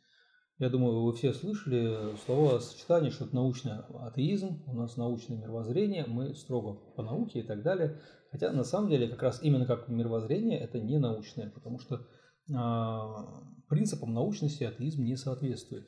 [0.59, 3.75] Я думаю, вы все слышали слово сочетание, что это научный
[4.07, 8.01] атеизм, у нас научное мировоззрение, мы строго по науке и так далее.
[8.31, 12.07] Хотя на самом деле как раз именно как мировоззрение это не научное, потому что
[12.49, 12.57] э,
[13.69, 15.87] принципам научности атеизм не соответствует.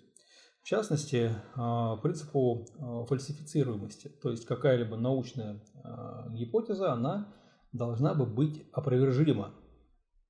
[0.62, 7.34] В частности, э, принципу э, фальсифицируемости, то есть какая-либо научная э, гипотеза, она
[7.72, 9.54] должна бы быть опровержима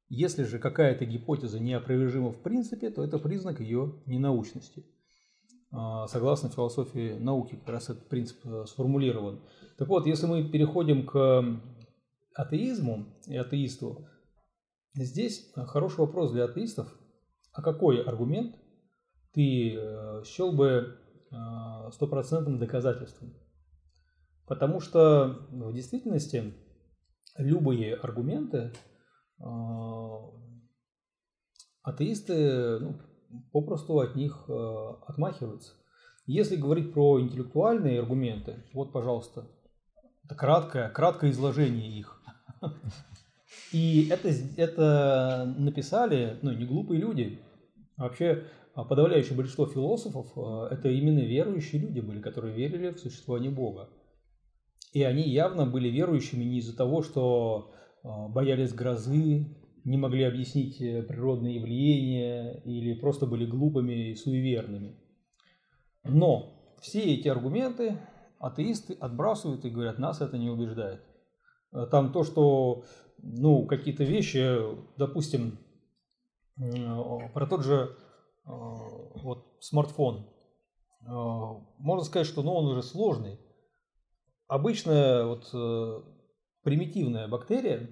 [0.08, 4.84] если же какая-то гипотеза неопровержима в принципе, то это признак ее ненаучности.
[5.70, 9.42] А, согласно философии науки, как раз этот принцип э, сформулирован.
[9.76, 11.60] Так вот, если мы переходим к
[12.34, 14.08] атеизму и атеисту,
[14.94, 16.88] здесь хороший вопрос для атеистов.
[17.52, 18.56] А какой аргумент
[19.32, 20.96] ты э, счел бы
[21.30, 23.34] э, стопроцентным доказательством?
[24.46, 26.54] Потому что в действительности
[27.36, 28.72] любые аргументы
[31.82, 33.00] атеисты ну,
[33.52, 35.74] попросту от них э, отмахиваются.
[36.26, 39.48] Если говорить про интеллектуальные аргументы, вот, пожалуйста,
[40.24, 42.22] это краткое, краткое изложение их.
[43.72, 47.40] И это, это написали ну, не глупые люди.
[47.96, 53.50] Вообще а подавляющее большинство философов э, это именно верующие люди были, которые верили в существование
[53.50, 53.88] Бога.
[54.92, 59.46] И они явно были верующими не из-за того, что а, боялись грозы,
[59.88, 64.96] не могли объяснить э, природные явления или просто были глупыми и суеверными.
[66.04, 67.98] Но все эти аргументы
[68.38, 71.02] атеисты отбрасывают и говорят, нас это не убеждает.
[71.72, 72.84] Э, там то, что
[73.18, 74.58] ну, какие-то вещи,
[74.96, 75.58] допустим,
[77.34, 77.96] про тот же
[78.44, 80.28] э, вот, смартфон,
[81.00, 83.38] можно сказать, что ну, он уже сложный.
[84.48, 85.48] Обычно вот
[86.62, 87.90] примитивная бактерия,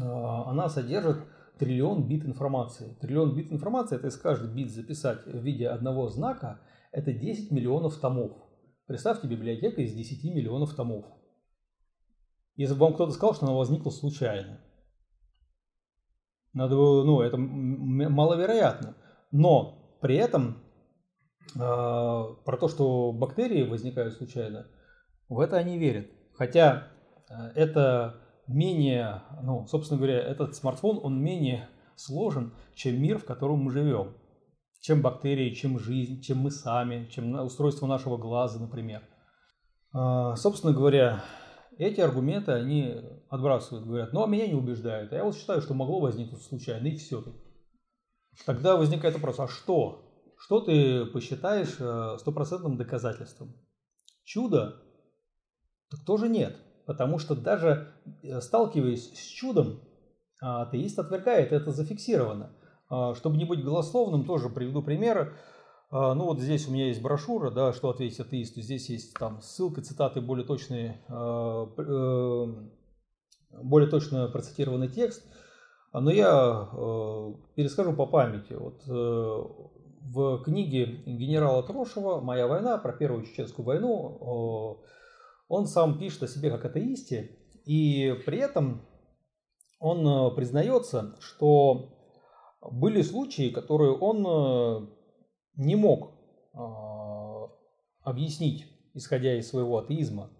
[0.00, 1.18] а, она содержит
[1.58, 2.96] триллион бит информации.
[3.00, 6.60] Триллион бит информации, это если каждый бит записать в виде одного знака,
[6.92, 8.32] это 10 миллионов томов.
[8.86, 11.06] Представьте библиотека из 10 миллионов томов.
[12.56, 14.60] Если бы вам кто-то сказал, что она возникла случайно.
[16.52, 18.96] Надо было, ну, это маловероятно.
[19.30, 20.62] Но при этом
[21.54, 24.66] э, про то, что бактерии возникают случайно,
[25.28, 26.06] в это они верят.
[26.32, 26.88] Хотя
[27.28, 33.70] это менее, ну, собственно говоря, этот смартфон, он менее сложен, чем мир, в котором мы
[33.70, 34.16] живем.
[34.80, 39.02] Чем бактерии, чем жизнь, чем мы сами, чем устройство нашего глаза, например.
[39.92, 41.24] А, собственно говоря,
[41.78, 42.94] эти аргументы они
[43.28, 45.12] отбрасывают, говорят, ну а меня не убеждают.
[45.12, 47.24] А я вот считаю, что могло возникнуть случайно, и все.
[48.44, 50.02] Тогда возникает вопрос, а что?
[50.38, 53.54] Что ты посчитаешь э, стопроцентным доказательством?
[54.24, 54.82] Чудо?
[55.90, 56.56] Так тоже нет.
[56.86, 59.80] Потому что даже э, сталкиваясь с чудом,
[60.40, 62.52] а, атеист отвергает, это зафиксировано.
[62.88, 65.32] А, чтобы не быть голословным, тоже приведу примеры.
[65.90, 68.60] А, ну вот здесь у меня есть брошюра, да, что ответить атеисту.
[68.60, 72.46] Здесь есть там ссылка, цитаты, более точные, э,
[73.62, 75.24] более точно процитированный текст.
[75.92, 78.52] Но я э, перескажу по памяти.
[78.52, 84.78] Вот в книге генерала Трошева «Моя война» про Первую Чеченскую войну
[85.48, 88.82] он сам пишет о себе как атеисте, и при этом
[89.78, 91.92] он э, признается, что
[92.60, 94.86] были случаи, которые он э,
[95.56, 96.12] не мог
[96.54, 96.58] э,
[98.02, 100.30] объяснить, исходя из своего атеизма.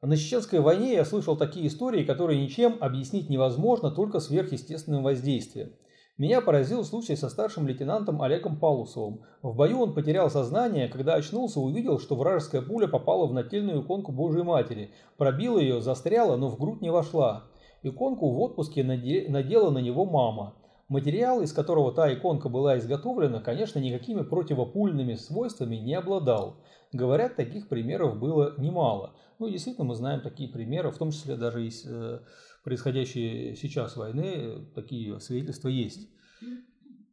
[0.00, 5.72] На Чеченской войне я слышал такие истории, которые ничем объяснить невозможно, только сверхъестественным воздействием.
[6.16, 9.22] Меня поразил случай со старшим лейтенантом Олегом Палусовым.
[9.42, 14.12] В бою он потерял сознание, когда очнулся, увидел, что вражеская пуля попала в нательную иконку
[14.12, 14.92] Божьей Матери.
[15.16, 17.46] Пробила ее, застряла, но в грудь не вошла.
[17.82, 20.54] Иконку в отпуске надела на него мама.
[20.86, 26.58] Материал, из которого та иконка была изготовлена, конечно, никакими противопульными свойствами не обладал.
[26.92, 29.14] Говорят, таких примеров было немало.
[29.40, 32.20] Ну, действительно, мы знаем такие примеры, в том числе даже из э,
[32.64, 36.08] происходящей сейчас войны, такие свидетельства есть.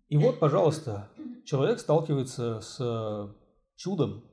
[0.10, 1.10] И вот, пожалуйста,
[1.46, 3.36] человек сталкивается с
[3.76, 4.24] чудом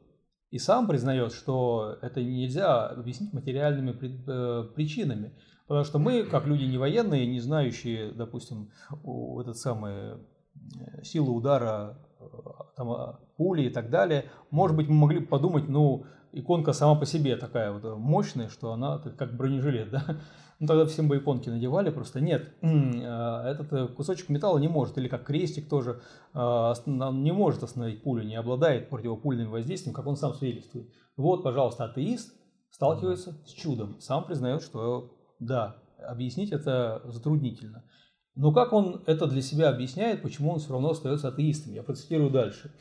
[0.51, 5.33] и сам признает, что это нельзя объяснить материальными э, причинами.
[5.67, 8.71] Потому что мы, как люди не военные, не знающие, допустим,
[9.39, 12.25] этот самый э, силы удара э,
[12.77, 16.99] там, а, пули и так далее, может быть, мы могли бы подумать, ну, иконка сама
[16.99, 20.21] по себе такая вот мощная, что она как бронежилет, да,
[20.61, 24.99] ну, тогда всем бы иконки надевали, просто нет, а, этот э, кусочек металла не может,
[24.99, 26.01] или как крестик тоже,
[26.35, 30.93] а, не может остановить пулю, не обладает противопульным воздействием, как он сам свидетельствует.
[31.17, 32.35] Вот, пожалуйста, атеист
[32.71, 37.85] сталкивается с чудом, сам признает, что да, объяснить это затруднительно.
[38.35, 41.73] Но как он это для себя объясняет, почему он все равно остается атеистом?
[41.73, 42.73] Я процитирую дальше.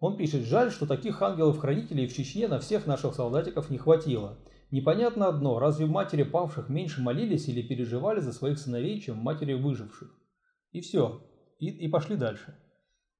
[0.00, 4.38] Он пишет, жаль, что таких ангелов-хранителей в Чечне на всех наших солдатиков не хватило.
[4.70, 10.12] Непонятно одно, разве матери павших меньше молились или переживали за своих сыновей, чем матери выживших?
[10.72, 11.22] И все.
[11.58, 12.58] И, и пошли дальше.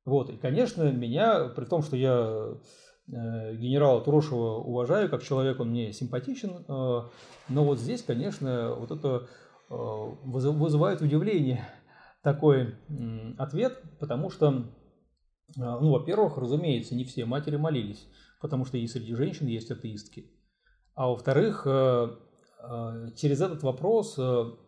[0.05, 0.31] Вот.
[0.31, 2.49] И, конечно, меня, при том, что я
[3.09, 7.09] э, генерала Турошева уважаю, как человек он мне симпатичен, э,
[7.49, 9.29] но вот здесь, конечно, вот это
[9.71, 9.75] э,
[10.25, 11.65] вызывает удивление
[12.23, 14.49] такой э, ответ, потому что,
[15.57, 18.09] э, ну, во-первых, разумеется, не все матери молились,
[18.41, 20.36] потому что и среди женщин есть атеистки.
[20.97, 22.09] А во-вторых, э,
[22.63, 24.23] э, через этот вопрос э,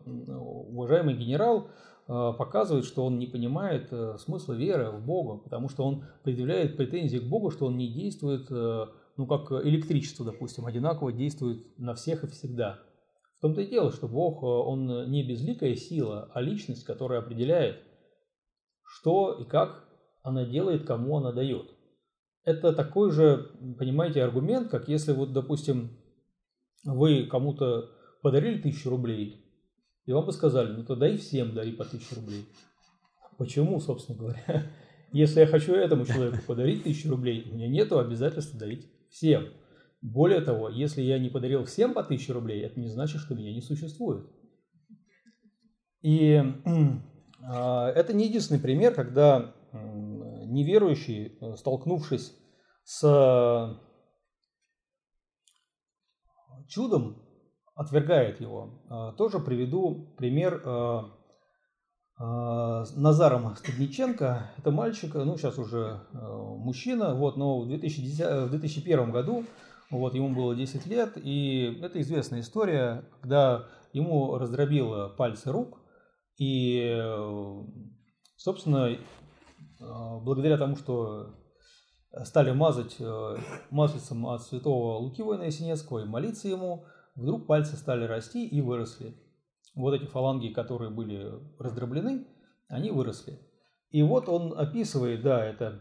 [0.04, 1.68] уважаемый генерал
[2.06, 7.28] показывает, что он не понимает смысла веры в Бога, потому что он предъявляет претензии к
[7.28, 12.78] Богу, что он не действует, ну как электричество, допустим, одинаково действует на всех и всегда.
[13.36, 17.82] В том-то и дело, что Бог, он не безликая сила, а личность, которая определяет,
[18.86, 19.84] что и как
[20.22, 21.74] она делает, кому она дает.
[22.42, 25.90] Это такой же, понимаете, аргумент, как если вот, допустим,
[26.84, 27.90] вы кому-то
[28.22, 29.44] подарили тысячу рублей,
[30.06, 32.46] и вам бы сказали, ну тогда и всем дари по тысяче рублей.
[33.36, 34.70] Почему, собственно говоря?
[35.12, 39.48] Если я хочу этому человеку подарить тысячу рублей, у меня нет обязательства дарить всем.
[40.00, 43.52] Более того, если я не подарил всем по тысяче рублей, это не значит, что меня
[43.52, 44.26] не существует.
[46.02, 46.42] И э,
[47.96, 52.32] это не единственный пример, когда э, неверующий, столкнувшись
[52.84, 53.80] с
[56.68, 57.16] чудом
[57.78, 58.70] отвергает его.
[58.90, 61.10] А, тоже приведу пример а,
[62.18, 64.50] а, Назаром Студниченко.
[64.58, 69.44] Это мальчик, ну сейчас уже мужчина, вот, но в, 2010, в 2001 году
[69.90, 75.80] вот, ему было 10 лет, и это известная история, когда ему раздробило пальцы рук,
[76.36, 76.94] И,
[78.36, 78.98] собственно,
[79.80, 81.37] благодаря тому, что
[82.24, 82.98] стали мазать
[83.70, 86.84] маслицем от святого Луки Воина и молиться ему,
[87.14, 89.14] вдруг пальцы стали расти и выросли.
[89.74, 92.26] Вот эти фаланги, которые были раздроблены,
[92.68, 93.38] они выросли.
[93.90, 95.80] И вот он описывает, да, это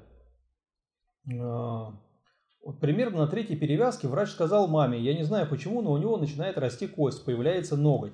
[1.26, 6.18] вот примерно на третьей перевязке врач сказал маме, я не знаю почему, но у него
[6.18, 8.14] начинает расти кость, появляется ноготь.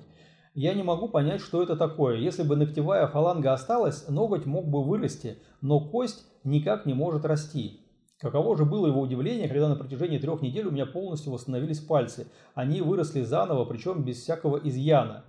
[0.54, 2.18] Я не могу понять, что это такое.
[2.18, 7.83] Если бы ногтевая фаланга осталась, ноготь мог бы вырасти, но кость никак не может расти.
[8.20, 12.28] Каково же было его удивление, когда на протяжении трех недель у меня полностью восстановились пальцы.
[12.54, 15.24] Они выросли заново, причем без всякого изъяна.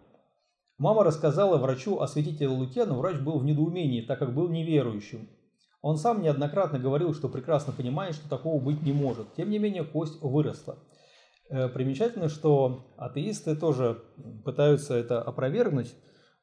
[0.78, 5.30] Мама рассказала врачу о святителе Луке, но врач был в недоумении, так как был неверующим.
[5.82, 9.34] Он сам неоднократно говорил, что прекрасно понимает, что такого быть не может.
[9.36, 10.78] Тем не менее, кость выросла.
[11.50, 14.04] Э, примечательно, что атеисты тоже
[14.44, 15.96] пытаются это опровергнуть.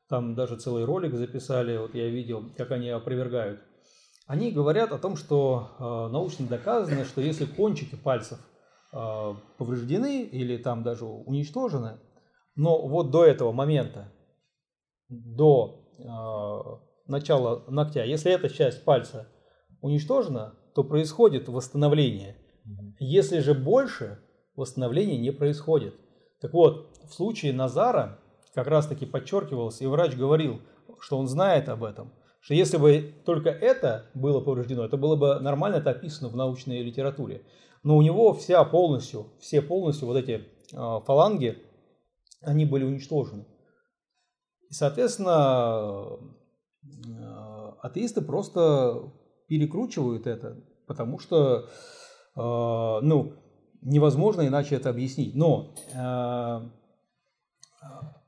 [0.09, 3.61] Там даже целый ролик записали, вот я видел, как они опровергают.
[4.27, 8.39] Они говорят о том, что э, научно доказано, что если кончики пальцев
[8.93, 11.99] э, повреждены или там даже уничтожены,
[12.55, 14.13] но вот до этого момента,
[15.09, 15.79] до
[17.07, 19.29] начала ногтя, если эта часть пальца
[19.81, 22.37] уничтожена, то происходит восстановление.
[22.99, 24.19] Если же больше,
[24.57, 25.95] восстановление не происходит.
[26.41, 28.19] Так вот, в случае Назара
[28.55, 30.61] как раз таки подчеркивалось, и врач говорил,
[31.01, 32.13] что он знает об этом,
[32.43, 36.83] что если бы только это было повреждено, это было бы нормально это описано в научной
[36.83, 37.47] литературе.
[37.85, 41.59] Но у него вся полностью, все полностью вот эти э, фаланги,
[42.41, 43.47] они были уничтожены.
[44.69, 46.19] И, соответственно,
[46.83, 49.13] э, атеисты просто
[49.47, 51.69] перекручивают это, потому что,
[52.35, 53.35] э, ну,
[53.83, 55.35] невозможно иначе это объяснить.
[55.35, 55.75] Но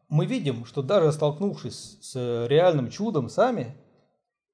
[0.08, 3.76] мы видим, что даже столкнувшись с реальным чудом сами,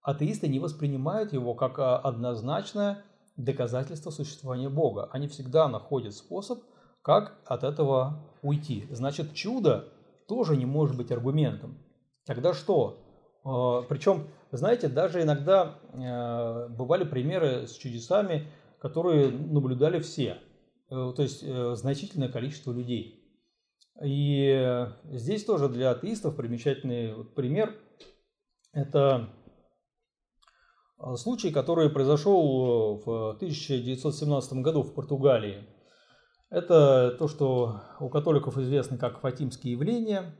[0.02, 3.04] атеисты не воспринимают его как а, однозначное
[3.36, 5.08] доказательство существования Бога.
[5.12, 6.60] Они всегда находят способ,
[7.02, 8.86] как от этого уйти.
[8.90, 9.88] Значит, чудо
[10.28, 11.78] тоже не может быть аргументом.
[12.26, 12.98] Тогда что?
[13.44, 18.48] Э, Причем знаете, даже иногда э, бывали примеры с чудесами,
[18.80, 20.38] которые наблюдали все,
[20.90, 23.16] э, то есть э, значительное количество людей.
[24.02, 27.74] И здесь тоже для атеистов примечательный пример–
[28.72, 29.28] это
[31.16, 35.66] случай, который произошел в 1917 году в Португалии.
[36.50, 40.34] Это то, что у католиков известно как фатимские явления.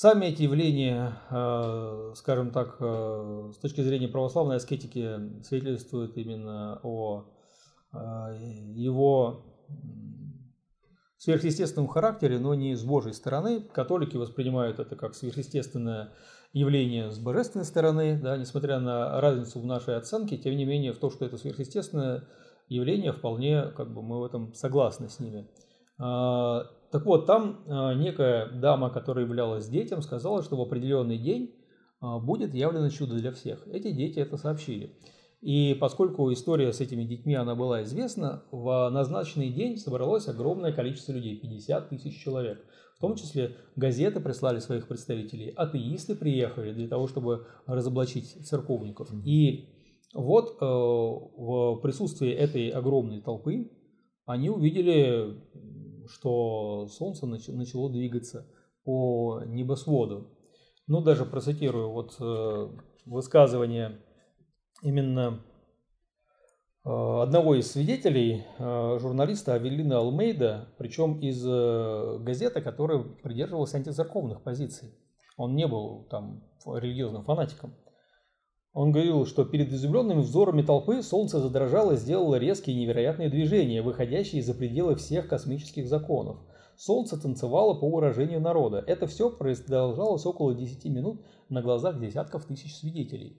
[0.00, 7.24] Сами эти явления, э, скажем так, э, с точки зрения православной аскетики свидетельствуют именно о
[7.92, 7.96] э,
[8.76, 9.42] его
[11.18, 13.60] сверхъестественном характере, но не с Божьей стороны.
[13.60, 16.12] Католики воспринимают это как сверхъестественное
[16.52, 20.98] явление с божественной стороны, да, несмотря на разницу в нашей оценке, тем не менее в
[20.98, 22.24] то, что это сверхъестественное
[22.68, 25.48] явление, вполне как бы мы в этом согласны с ними.
[25.98, 31.54] А, так вот, там а, некая дама, которая являлась детям, сказала, что в определенный день
[32.00, 33.66] а, будет явлено чудо для всех.
[33.66, 34.96] Эти дети это сообщили.
[35.40, 41.12] И поскольку история с этими детьми она была известна, в назначенный день собралось огромное количество
[41.12, 42.64] людей, 50 тысяч человек.
[42.96, 49.08] В том числе газеты прислали своих представителей, атеисты приехали для того, чтобы разоблачить церковников.
[49.24, 49.68] И
[50.12, 53.70] вот э, в присутствии этой огромной толпы
[54.26, 55.36] они увидели
[56.08, 58.46] что Солнце начало двигаться
[58.84, 60.30] по небосводу.
[60.86, 62.68] Ну, даже процитирую вот э,
[63.04, 64.00] высказывание
[64.82, 65.40] именно
[66.84, 71.42] э, одного из свидетелей, э, журналиста Авелина Алмейда, причем из
[72.22, 74.94] газеты, которая придерживалась антицерковных позиций.
[75.36, 77.74] Он не был там религиозным фанатиком.
[78.72, 84.42] Он говорил, что перед изумленными взорами толпы солнце задрожало и сделало резкие невероятные движения, выходящие
[84.42, 86.38] за пределы всех космических законов.
[86.76, 88.84] Солнце танцевало по выражению народа.
[88.86, 93.36] Это все продолжалось около 10 минут на глазах десятков тысяч свидетелей.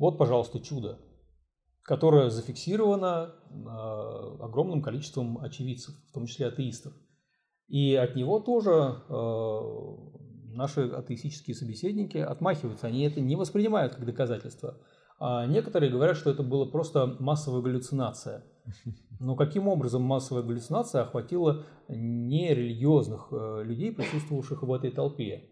[0.00, 0.98] Вот, пожалуйста, чудо,
[1.82, 6.94] которое зафиксировано э, огромным количеством очевидцев, в том числе атеистов.
[7.68, 8.70] И от него тоже
[9.10, 14.78] э, наши атеистические собеседники отмахиваются, они это не воспринимают как доказательство.
[15.18, 18.46] А некоторые говорят, что это была просто массовая галлюцинация.
[19.20, 25.50] Но каким образом массовая галлюцинация охватила нерелигиозных э, людей, присутствовавших в этой толпе?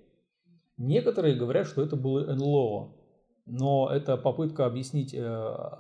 [0.79, 2.98] Некоторые говорят, что это было НЛО,
[3.49, 5.25] но это попытка объяснить э,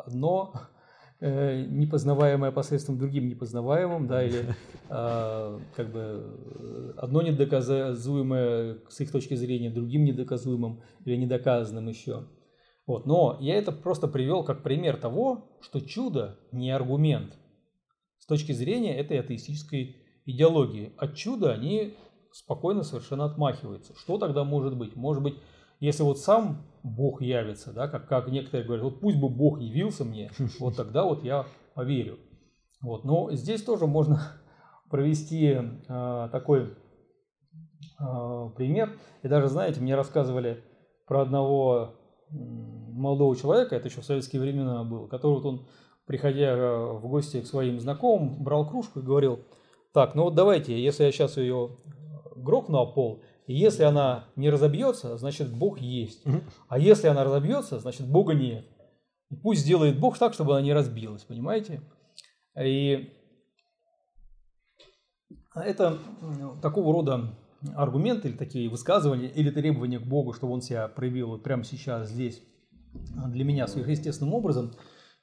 [0.06, 0.52] одно,
[1.20, 4.54] э, непознаваемое посредством другим непознаваемым, да, или
[4.88, 12.24] э, как бы одно недоказуемое с их точки зрения другим недоказуемым или недоказанным еще.
[12.86, 13.04] Вот.
[13.04, 17.38] Но я это просто привел как пример того, что чудо не аргумент
[18.18, 20.94] с точки зрения этой атеистической идеологии.
[20.96, 21.94] От чуда они
[22.32, 23.94] спокойно совершенно отмахиваются.
[23.94, 24.96] Что тогда может быть?
[24.96, 25.34] Может быть,
[25.80, 30.04] если вот сам Бог явится, да, как, как некоторые говорят, вот пусть бы Бог явился
[30.04, 32.18] мне, вот тогда вот я поверю.
[32.80, 33.04] Вот.
[33.04, 34.20] Но здесь тоже можно
[34.90, 36.74] провести э, такой
[38.00, 38.92] э, пример.
[39.22, 40.64] И даже, знаете, мне рассказывали
[41.06, 41.94] про одного
[42.30, 45.66] молодого человека, это еще в советские времена было, который вот он,
[46.06, 46.54] приходя
[46.92, 49.40] в гости к своим знакомым, брал кружку и говорил,
[49.94, 51.78] так, ну вот давайте, если я сейчас ее
[52.36, 56.22] грохну о пол, и если она не разобьется, значит Бог есть.
[56.68, 58.66] А если она разобьется, значит Бога нет.
[59.30, 61.80] И пусть сделает Бог так, чтобы она не разбилась, понимаете?
[62.60, 63.10] И
[65.54, 65.98] это
[66.60, 67.38] такого рода
[67.74, 72.10] аргументы или такие высказывания или требования к Богу, чтобы он себя проявил вот прямо сейчас
[72.10, 72.42] здесь
[72.92, 74.72] для меня сверхъестественным образом,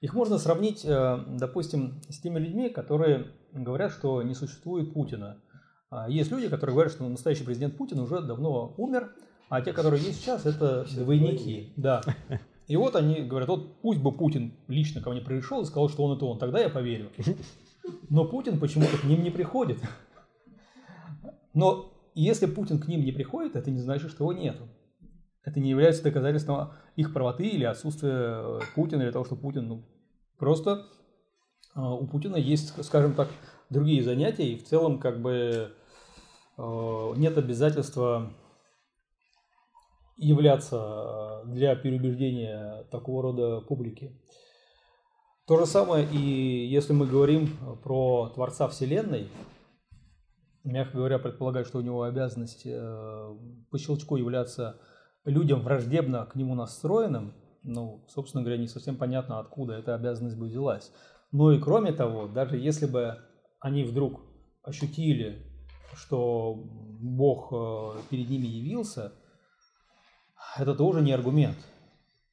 [0.01, 5.41] их можно сравнить, э, допустим, с теми людьми, которые говорят, что не существует Путина.
[5.89, 9.15] А есть люди, которые говорят, что настоящий президент Путин уже давно умер,
[9.49, 11.73] а те, которые есть сейчас, это двойники.
[11.77, 12.01] Да.
[12.67, 16.03] И вот они говорят, вот пусть бы Путин лично ко мне пришел и сказал, что
[16.03, 17.11] он это он, тогда я поверю.
[18.09, 19.79] Но Путин почему-то к ним не приходит.
[21.53, 24.67] Но если Путин к ним не приходит, это не значит, что его нету.
[25.43, 29.85] Это не является доказательством их правоты или отсутствия Путина, или того, что Путин, ну,
[30.39, 30.87] просто
[31.75, 33.29] а, у Путина есть, скажем так,
[33.69, 35.71] другие занятия, и в целом как бы
[36.57, 38.31] э, нет обязательства
[40.17, 44.17] являться для переубеждения такого рода публики.
[45.45, 47.49] То же самое и если мы говорим
[47.83, 49.29] про Творца Вселенной,
[50.63, 53.35] мягко говоря, предполагаю, что у него обязанность э,
[53.69, 54.79] по щелчку являться
[55.23, 60.47] людям враждебно к нему настроенным, ну, собственно говоря, не совсем понятно, откуда эта обязанность бы
[60.47, 60.91] взялась.
[61.31, 63.19] Но и кроме того, даже если бы
[63.65, 64.21] они вдруг
[64.61, 65.43] ощутили,
[65.95, 69.11] что Бог э, перед ними явился,
[70.55, 71.57] это тоже не аргумент.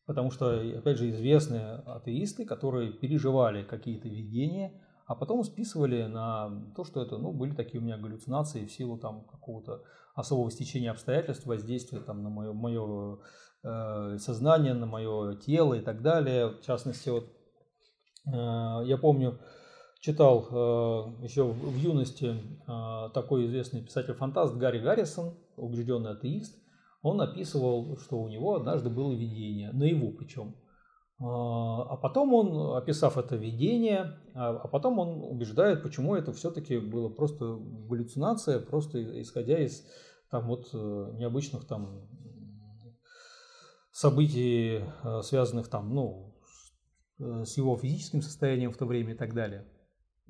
[0.04, 6.84] Потому что, опять же, известные атеисты, которые переживали какие-то видения, а потом списывали на то,
[6.84, 11.46] что это, ну, были такие у меня галлюцинации в силу там какого-то особого стечения обстоятельств,
[11.46, 13.20] воздействия там на мое, мое
[13.64, 16.48] э, сознание, на мое тело и так далее.
[16.48, 17.24] В частности, вот
[18.26, 19.38] э, я помню,
[20.02, 26.60] читал э, еще в, юности э, такой известный писатель-фантаст Гарри Гаррисон, убежденный атеист.
[27.02, 30.56] Он описывал, что у него однажды было видение, наяву причем.
[31.20, 36.78] Э, а потом он, описав это видение, а, а потом он убеждает, почему это все-таки
[36.78, 37.56] было просто
[37.88, 39.86] галлюцинация, просто исходя из
[40.32, 42.08] там вот необычных там
[43.92, 44.80] событий,
[45.22, 46.34] связанных там, ну,
[47.18, 49.68] с его физическим состоянием в то время и так далее.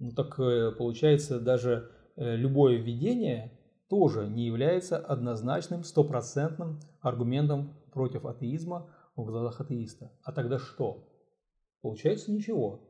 [0.03, 3.53] Ну так э, получается, даже э, любое введение
[3.89, 10.11] тоже не является однозначным, стопроцентным аргументом против атеизма в глазах атеиста.
[10.25, 11.09] А тогда что?
[11.83, 12.81] Получается ничего.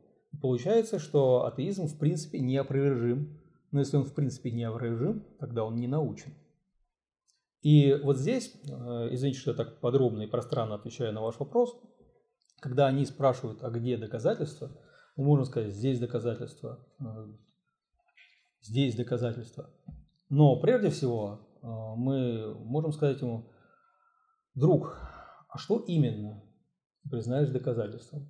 [0.41, 3.39] Получается, что атеизм в принципе неопровержим.
[3.69, 6.33] Но если он в принципе неопровержим, тогда он не научен.
[7.61, 11.79] И вот здесь, э, извините, что я так подробно и пространно отвечаю на ваш вопрос,
[12.59, 14.71] когда они спрашивают, а где доказательства,
[15.15, 17.33] можно сказать, здесь доказательства, э,
[18.61, 19.69] здесь доказательства.
[20.29, 23.51] Но прежде всего э, мы можем сказать ему,
[24.55, 24.97] друг,
[25.49, 26.43] а что именно
[27.09, 28.29] признаешь доказательством?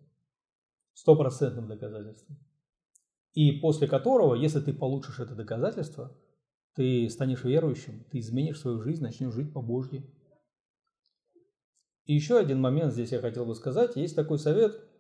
[0.93, 2.37] Стопроцентным доказательством.
[3.33, 6.15] И после которого, если ты получишь это доказательство,
[6.75, 10.13] ты станешь верующим, ты изменишь свою жизнь, начнешь жить по Божьей.
[12.05, 13.95] И еще один момент здесь я хотел бы сказать.
[13.95, 14.75] Есть такой совет–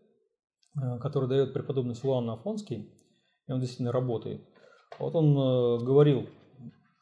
[1.01, 2.89] который дает преподобный Силуан Афонский,
[3.47, 4.41] и он действительно работает.
[4.99, 6.27] Вот он э, говорил,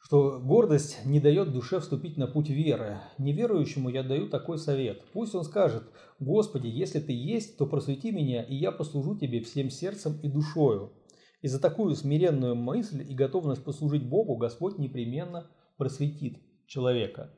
[0.00, 2.98] что гордость не дает душе вступить на путь веры.
[3.18, 5.02] Неверующему я даю такой совет.
[5.12, 5.84] Пусть он скажет,
[6.18, 10.92] Господи, если Ты есть, то просвети меня, и я послужу Тебе всем сердцем и душою.
[11.40, 17.32] И за такую смиренную мысль и готовность послужить Богу Господь непременно просветит человека.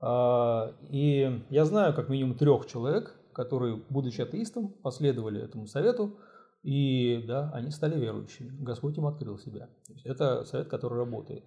[0.00, 6.18] А, и я знаю как минимум трех человек, которые, будучи атеистом, последовали этому совету,
[6.62, 8.54] и да, они стали верующими.
[8.62, 9.70] Господь им открыл себя.
[10.04, 11.44] это совет, который работает.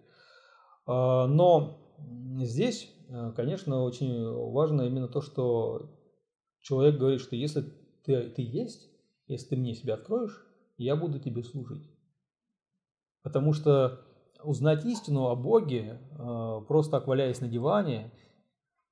[0.86, 1.95] А, но
[2.41, 5.91] здесь, э, конечно, очень важно именно то, что
[6.61, 7.63] человек говорит, что если
[8.05, 8.89] ты, ты есть,
[9.27, 10.45] Если ты мне себя откроешь,
[10.77, 11.89] я буду тебе служить.
[13.21, 14.01] Потому что
[14.43, 18.11] узнать истину о Боге, э, просто так валяясь на диване,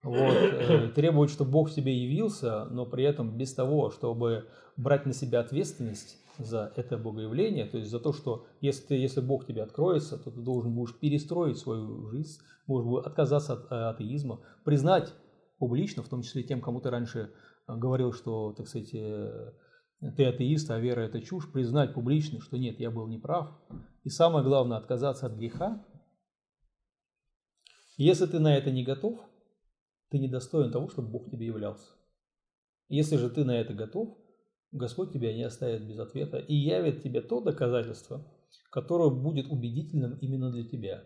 [0.03, 4.47] вот, э, требует, чтобы Бог тебе явился, но при этом без того, чтобы
[4.77, 9.21] брать на себя ответственность за это богоявление, то есть за то, что если, ты, если
[9.21, 14.39] Бог тебе откроется, то ты должен будешь перестроить свою жизнь, можешь отказаться от э, атеизма,
[14.63, 15.13] признать
[15.59, 17.31] публично, в том числе тем, кому ты раньше
[17.67, 22.89] говорил, что, так сказать, ты атеист, а вера это чушь, признать публично, что нет, я
[22.89, 23.51] был неправ.
[24.03, 25.85] И самое главное, отказаться от греха.
[27.97, 29.19] Если ты на это не готов,
[30.11, 31.87] ты не достоин того, чтобы Бог тебе являлся.
[32.89, 34.17] Если же ты на это готов,
[34.73, 38.25] Господь тебя не оставит без ответа и явит тебе то доказательство,
[38.69, 41.03] которое будет убедительным именно для тебя.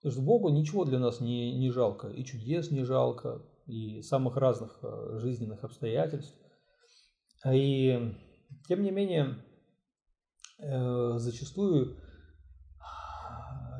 [0.00, 4.36] То есть Богу ничего для нас не, не жалко, и чудес не жалко, и самых
[4.36, 6.34] разных э, жизненных обстоятельств.
[7.50, 8.14] И
[8.68, 9.44] тем не менее,
[10.58, 11.96] э, зачастую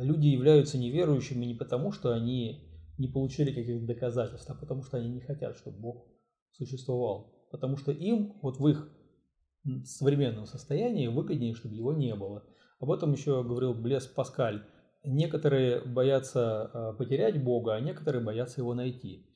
[0.00, 2.65] люди являются неверующими не потому, что они
[2.98, 6.06] не получили каких-то доказательств, а потому что они не хотят, чтобы Бог
[6.52, 7.46] существовал.
[7.50, 8.90] Потому что им, вот в их
[9.84, 12.44] современном состоянии, выгоднее, чтобы его не было.
[12.78, 14.64] Об этом еще говорил Блес Паскаль.
[15.04, 19.30] Некоторые боятся э, потерять Бога, а некоторые боятся его найти.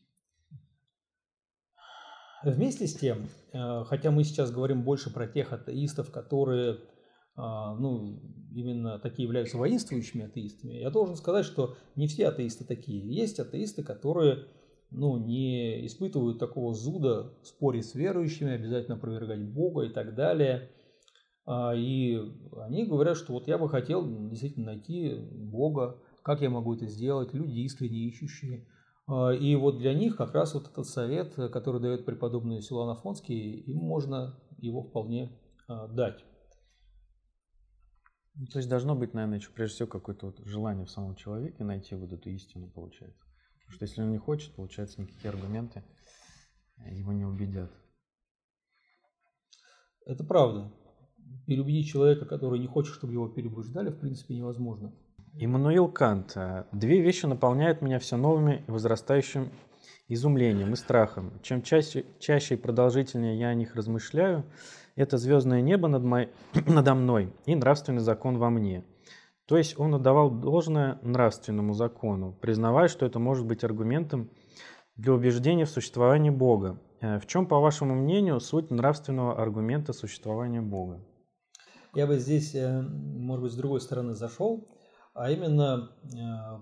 [2.42, 6.78] Вместе с тем, э, хотя мы сейчас говорим больше про тех атеистов, которые а,
[7.36, 8.20] ну,
[8.52, 13.08] именно такие являются воинствующими атеистами, я должен сказать, что не все атеисты такие.
[13.08, 14.46] Есть атеисты, которые
[14.90, 20.70] ну, не испытывают такого зуда в споре с верующими, обязательно опровергать Бога и так далее.
[21.46, 22.20] А, и
[22.56, 27.32] они говорят, что вот я бы хотел действительно найти Бога, как я могу это сделать,
[27.32, 28.66] люди искренне ищущие–
[29.10, 33.60] а, и вот для них как раз вот этот совет, который дает преподобный Силуан Афонский,
[33.60, 36.24] им можно его вполне а, дать.
[38.34, 41.64] Ну, то есть должно быть, наверное, еще прежде всего какое-то вот желание в самом человеке
[41.64, 43.24] найти вот эту истину, получается.
[43.58, 45.84] Потому что если он не хочет, получается, никакие аргументы
[46.86, 47.70] его не убедят.
[50.06, 50.72] Это правда.
[51.46, 54.92] Переубедить человека, который не хочет, чтобы его переубеждали, в принципе, невозможно.
[55.34, 56.36] Иммануил Кант.
[56.72, 59.52] Две вещи наполняют меня все новыми и возрастающим
[60.08, 61.40] изумлением и страхом.
[61.42, 64.44] Чем чаще, чаще и продолжительнее я о них размышляю,
[64.96, 66.30] это звездное небо над мой,
[66.66, 68.84] надо мной и нравственный закон во мне.
[69.46, 74.30] То есть он отдавал должное нравственному закону, признавая, что это может быть аргументом
[74.96, 76.80] для убеждения в существовании Бога.
[77.00, 81.00] Э, в чем, по вашему мнению, суть нравственного аргумента существования Бога?
[81.94, 84.68] Я бы здесь, э, может быть, с другой стороны зашел
[85.14, 86.60] а именно э,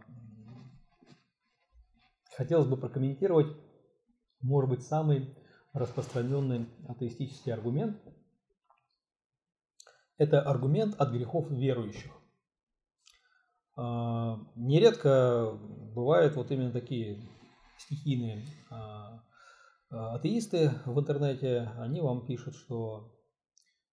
[2.37, 3.55] хотелось бы прокомментировать,
[4.41, 5.35] может быть, самый
[5.73, 7.97] распространенный атеистический аргумент.
[10.19, 12.13] Это аргумент от грехов верующих.
[13.77, 15.57] Э, нередко
[15.95, 17.23] бывают вот именно такие
[17.79, 23.15] стихийные э, атеисты в интернете, они вам пишут, что,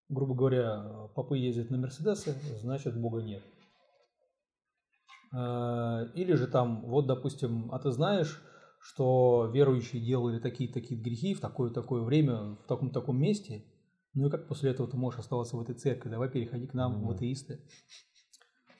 [0.10, 3.44] грубо говоря, попы ездят на Мерседесе, значит Бога нет.
[5.32, 8.42] Э, или же там, вот, допустим, а ты знаешь,
[8.80, 13.64] что верующие делали такие-такие грехи в такое-такое время, в таком-таком месте,
[14.16, 16.10] ну и как после этого ты можешь оставаться в этой церкви?
[16.10, 17.06] Давай переходи к нам, mm-hmm.
[17.06, 17.60] в атеисты.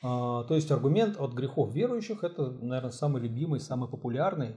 [0.02, 4.56] А, то есть аргумент от грехов верующих– это, наверное, самый любимый, самый популярный.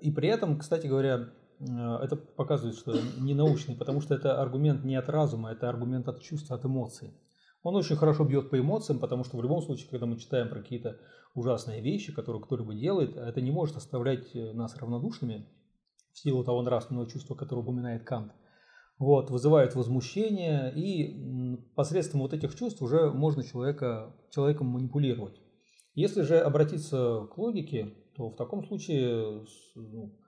[0.00, 4.84] И при этом, кстати говоря, э, это показывает, что не научный, потому что это аргумент
[4.84, 7.14] не от разума, это аргумент от чувства, от эмоций.
[7.62, 10.60] Он очень хорошо бьет по эмоциям, потому что в любом случае, когда мы читаем про
[10.60, 10.98] какие-то
[11.34, 15.46] ужасные вещи, которые кто-либо делает, это не может оставлять э, нас равнодушными
[16.12, 18.32] в силу того нравственного чувства, которое упоминает Кант.
[18.98, 25.40] Вот, вызывает возмущение, и посредством вот этих чувств уже можно человека, человеком манипулировать.
[25.94, 29.44] Если же обратиться к логике, то в таком случае
[29.76, 30.18] ну,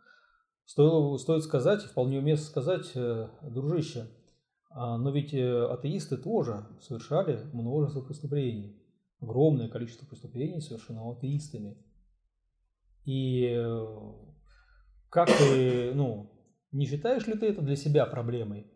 [0.64, 4.08] стоило, стоит сказать, вполне уместно сказать, э, дружище,
[4.70, 8.80] а, но ведь э, атеисты тоже совершали множество преступлений
[9.20, 11.76] огромное количество преступлений совершено атеистами.
[13.04, 13.86] И э,
[15.08, 16.30] как ты, ну,
[16.72, 18.66] не считаешь ли ты это для себя проблемой?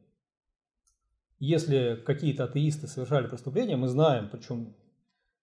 [1.38, 4.74] Если какие-то атеисты совершали преступления, мы знаем, причем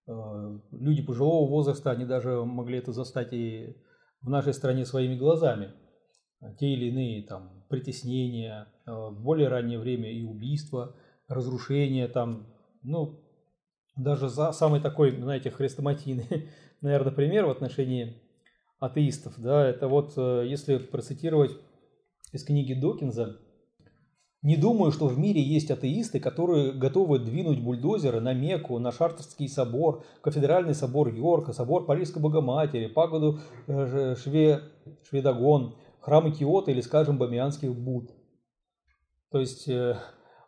[0.08, 3.78] э, люди пожилого возраста, они даже могли это застать и
[4.22, 5.74] в нашей стране своими глазами.
[6.60, 10.96] Те или иные там притеснения, э, в более раннее время и убийства,
[11.28, 12.48] разрушения там,
[12.84, 13.20] ну,
[13.96, 16.50] даже за самый такой, знаете, хрестоматийный,
[16.82, 18.22] наверное, пример в отношении
[18.80, 21.52] атеистов, да, это вот, э, если процитировать
[22.32, 23.38] из книги Докинза,
[24.42, 29.48] Не думаю, что в мире есть атеисты, которые готовы двинуть бульдозеры на Мекку, на Шартерский
[29.48, 34.62] собор, кафедральный собор Йорка, собор Парижской Богоматери, пагоду э, Шве,
[35.08, 38.10] Шведогон, храмы Киота или, скажем, Бамианских Буд.
[39.30, 39.98] То есть э,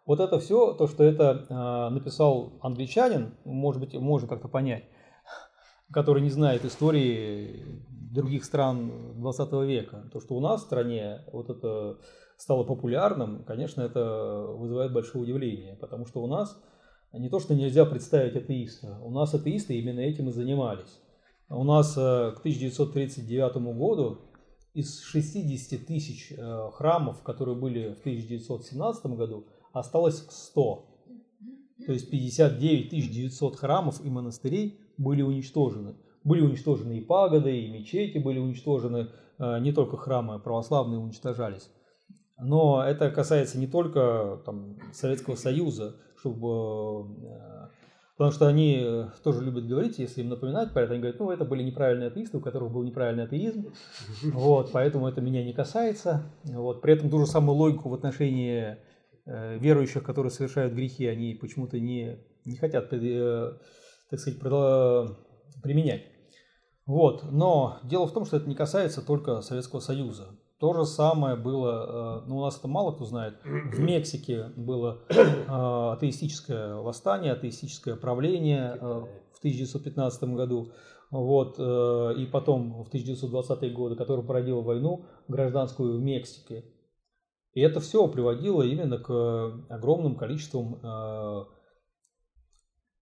[0.07, 4.85] вот это все, то, что это э, написал англичанин, может быть, можно как-то понять,
[5.93, 7.81] который не знает истории
[8.11, 10.09] других стран 20 века.
[10.11, 11.97] То, что у нас в стране вот это
[12.37, 16.59] стало популярным, конечно, это вызывает большое удивление, потому что у нас
[17.13, 20.99] не то, что нельзя представить атеиста, у нас атеисты именно этим и занимались.
[21.49, 24.21] У нас э, к 1939 году
[24.73, 30.85] из 60 тысяч э, храмов, которые были в 1917 году, осталось 100.
[31.85, 35.95] То есть 59 900 храмов и монастырей были уничтожены.
[36.23, 41.69] Были уничтожены и пагоды, и мечети были уничтожены, э, не только храмы православные уничтожались.
[42.39, 47.67] Но это касается не только там, Советского Союза, чтобы э,
[48.15, 51.31] Потому что они э, тоже любят говорить, если им напоминать про это, они говорят, ну,
[51.31, 53.73] это были неправильные атеисты, у которых был неправильный атеизм,
[54.23, 56.21] вот, поэтому это меня не касается.
[56.43, 58.77] Вот, при этом ту же самую логику в отношении
[59.25, 62.89] верующих, которые совершают грехи, они почему-то не, не хотят,
[64.09, 64.39] так сказать,
[65.61, 66.03] применять.
[66.85, 70.37] Вот, но дело в том, что это не касается только Советского Союза.
[70.59, 75.01] То же самое было, э, ну у нас это мало кто знает, в Мексике было
[75.09, 80.71] э, атеистическое восстание, атеистическое правление э, в 1915 году.
[81.11, 86.65] Вот, и потом в 1920-е годы, которое породило войну гражданскую в Мексике.
[87.53, 90.79] И это все приводило именно к огромным количествам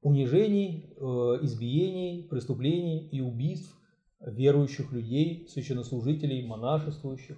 [0.01, 0.93] унижений,
[1.41, 3.77] избиений, преступлений и убийств
[4.25, 7.37] верующих людей, священнослужителей, монашествующих.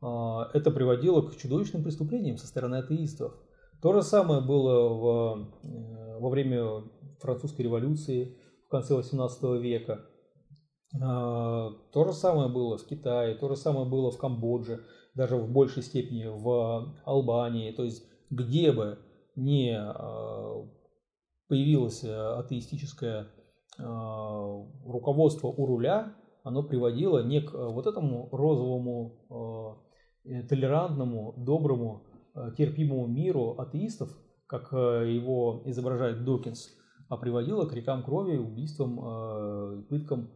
[0.00, 3.34] А, это приводило к чудовищным преступлениям со стороны атеистов.
[3.80, 6.84] То же самое было в, э, во время
[7.20, 10.04] французской революции в конце XVIII века.
[11.00, 15.50] А, то же самое было в Китае, то же самое было в Камбодже, даже в
[15.50, 17.72] большей степени в Албании.
[17.72, 18.98] То есть где бы
[19.36, 19.78] не
[21.52, 23.28] появилось атеистическое
[23.78, 29.78] руководство у руля, оно приводило не к вот этому розовому
[30.24, 36.68] Э, толерантному, доброму, э, терпимому миру атеистов, как э, его изображает Докинс,
[37.08, 40.30] а приводило к рекам крови, убийствам, пыткам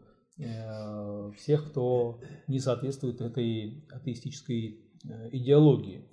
[1.34, 4.84] всех, кто не соответствует этой атеистической
[5.32, 6.06] идеологии.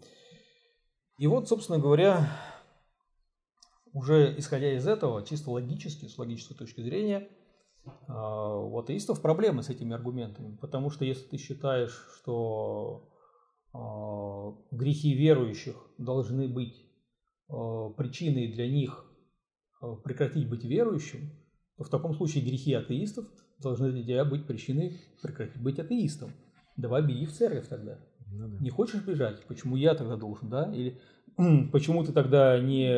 [1.17, 2.29] И вот, собственно говоря,
[3.93, 7.29] уже исходя из этого, чисто логически, с логической точки зрения,
[8.07, 10.55] у атеистов проблемы с этими аргументами.
[10.57, 13.09] Потому что если ты считаешь, что
[13.73, 16.85] а, грехи верующих должны быть
[17.49, 19.05] а, причиной для них
[19.81, 21.31] а, прекратить быть верующим,
[21.77, 23.25] то в таком случае грехи атеистов
[23.59, 26.31] должны для тебя быть причиной прекратить быть атеистом.
[26.77, 27.99] Давай беги в церковь тогда.
[28.31, 28.57] Ну, да.
[28.59, 29.43] Не хочешь бежать?
[29.47, 30.71] Почему я тогда должен, да?
[30.73, 31.01] Или
[31.71, 32.93] почему ты тогда не,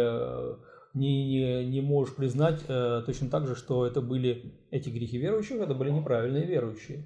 [0.95, 5.61] не, не, не можешь признать э, точно так же, что это были эти грехи верующих,
[5.61, 7.05] это были неправильные верующие?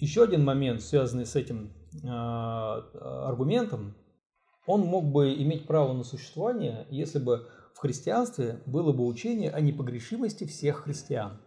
[0.00, 1.72] Еще один момент, связанный с этим
[2.04, 2.78] а,
[3.26, 3.96] аргументом,
[4.66, 9.60] он мог бы иметь право на существование, если бы в христианстве было бы учение о
[9.60, 11.40] непогрешимости всех христиан.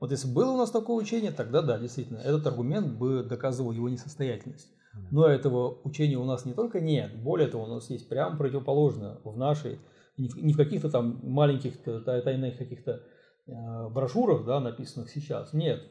[0.00, 3.88] Вот если было у нас такое учение, тогда да, действительно, этот аргумент бы доказывал его
[3.88, 4.68] несостоятельность.
[5.10, 9.18] Но этого учения у нас не только нет, более того, у нас есть прямо противоположное
[9.24, 9.78] в нашей,
[10.16, 13.02] не в каких-то там маленьких тайных каких-то
[13.48, 15.82] а, брошюрах, да, написанных сейчас, нет,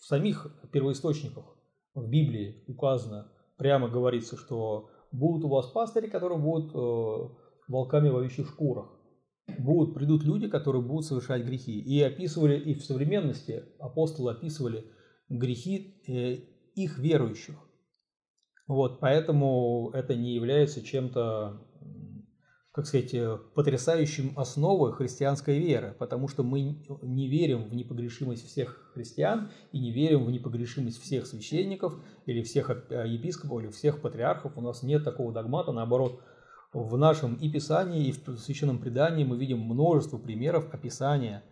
[0.00, 1.44] в самих первоисточниках,
[1.94, 7.28] в Библии указано, прямо говорится, что будут у вас пастыри, которые будут э,
[7.68, 8.90] волками в овечьих шкурах.
[9.58, 11.78] Будут, придут люди, которые будут совершать грехи.
[11.78, 14.84] И описывали, и в современности апостолы описывали
[15.28, 16.34] грехи э,
[16.74, 17.54] их верующих.
[18.66, 21.60] Вот, поэтому это не является чем-то
[22.74, 28.90] как сказать, э, потрясающим основой христианской веры, потому что мы не верим в непогрешимость всех
[28.94, 31.94] христиан и не верим в непогрешимость всех священников
[32.26, 34.58] или всех э, епископов или всех патриархов.
[34.58, 36.20] У нас нет такого догмата, наоборот,
[36.72, 41.44] в нашем и Писании, и в священном предании мы видим множество примеров описания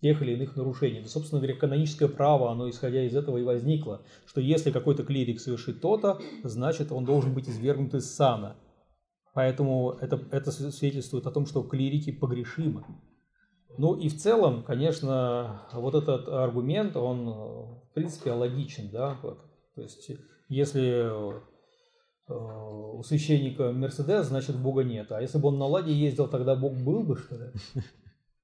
[0.00, 1.00] тех или иных нарушений.
[1.00, 5.40] Да, собственно говоря, каноническое право, оно исходя из этого и возникло, что если какой-то клирик
[5.40, 8.56] совершит то-то, значит он должен быть извергнут из сана–
[9.32, 12.84] Поэтому это, это свидетельствует о том, что клирики погрешимы.
[13.78, 20.10] Ну и в целом, конечно, вот этот аргумент, он в принципе логичен, да, то есть
[20.48, 21.08] если
[22.28, 25.10] у священника Мерседес, значит Бога нет.
[25.12, 27.52] А если бы он на Ладе ездил, тогда Бог был бы, что ли?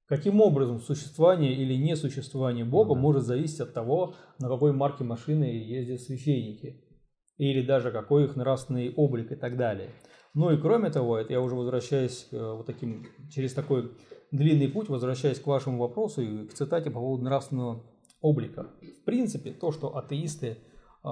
[0.08, 3.00] Каким образом существование или несуществование Бога да.
[3.00, 6.82] может зависеть от того, на какой марке машины ездят священники?
[7.38, 9.90] Или даже какой их нравственный облик и так далее.
[10.32, 13.92] Ну и кроме того, это я уже возвращаюсь э, вот таким, через такой
[14.30, 17.82] длинный путь, возвращаясь к вашему вопросу и к цитате по поводу нравственного
[18.20, 18.70] облика.
[19.00, 21.08] В принципе, то, что атеисты э,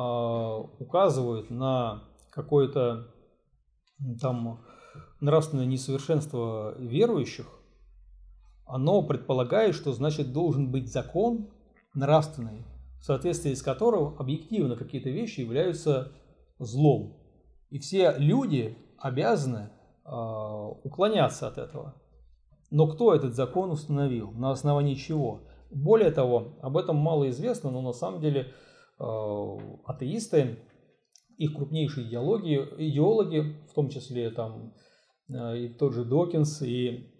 [0.79, 3.09] указывают на какое-то
[4.21, 4.61] там
[5.21, 7.47] нравственное несовершенство верующих,
[8.67, 11.51] оно предполагает, что значит должен быть закон
[11.95, 12.65] нравственный,
[12.99, 16.13] в соответствии с которым объективно какие-то вещи являются
[16.59, 17.17] злом.
[17.71, 19.71] И все люди обязаны
[20.05, 20.11] э,
[20.83, 21.95] уклоняться от этого.
[22.71, 24.31] Но кто этот закон установил?
[24.33, 25.47] На основании чего?
[25.71, 28.53] Более того, об этом мало известно, но на самом деле
[28.99, 29.05] э,
[29.85, 30.59] атеисты,
[31.37, 34.73] их крупнейшие идеологи, идеологи, в том числе там
[35.29, 37.14] э, и тот же Докинс, и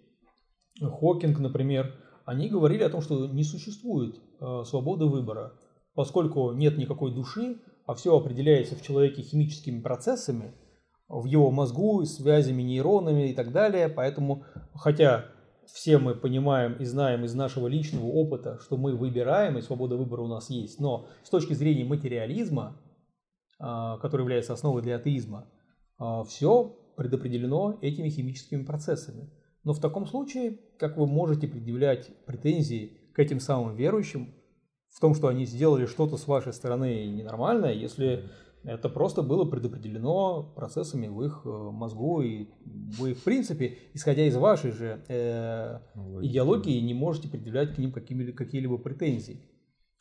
[0.81, 1.93] Хокинг, например,
[2.25, 5.53] они говорили о том, что не существует э, свободы выбора,
[5.93, 10.53] поскольку нет никакой души, а все определяется в человеке химическими процессами–
[11.07, 13.89] в его мозгу, связями, нейронами и так далее.
[13.89, 15.25] Поэтому, хотя
[15.65, 20.21] все мы понимаем и знаем из нашего личного опыта, что мы выбираем, и свобода выбора
[20.21, 22.79] у нас есть, но с точки зрения материализма,
[23.59, 25.49] а, который является основой для атеизма,
[25.97, 29.31] а, все предопределено этими химическими процессами.
[29.65, 34.33] Но в таком случае, как вы можете предъявлять претензии к этим самым верующим
[34.89, 38.29] в том, что они сделали что-то с вашей стороны ненормальное, если
[38.63, 42.47] это просто было предопределено процессами в их э, мозгу, и
[42.97, 45.79] вы, в принципе, исходя из вашей же э,
[46.21, 49.49] идеологии, не можете предъявлять к ним какие-либо претензии.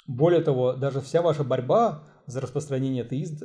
[0.06, 3.42] Более того, даже вся ваша борьба за распространение атеиз,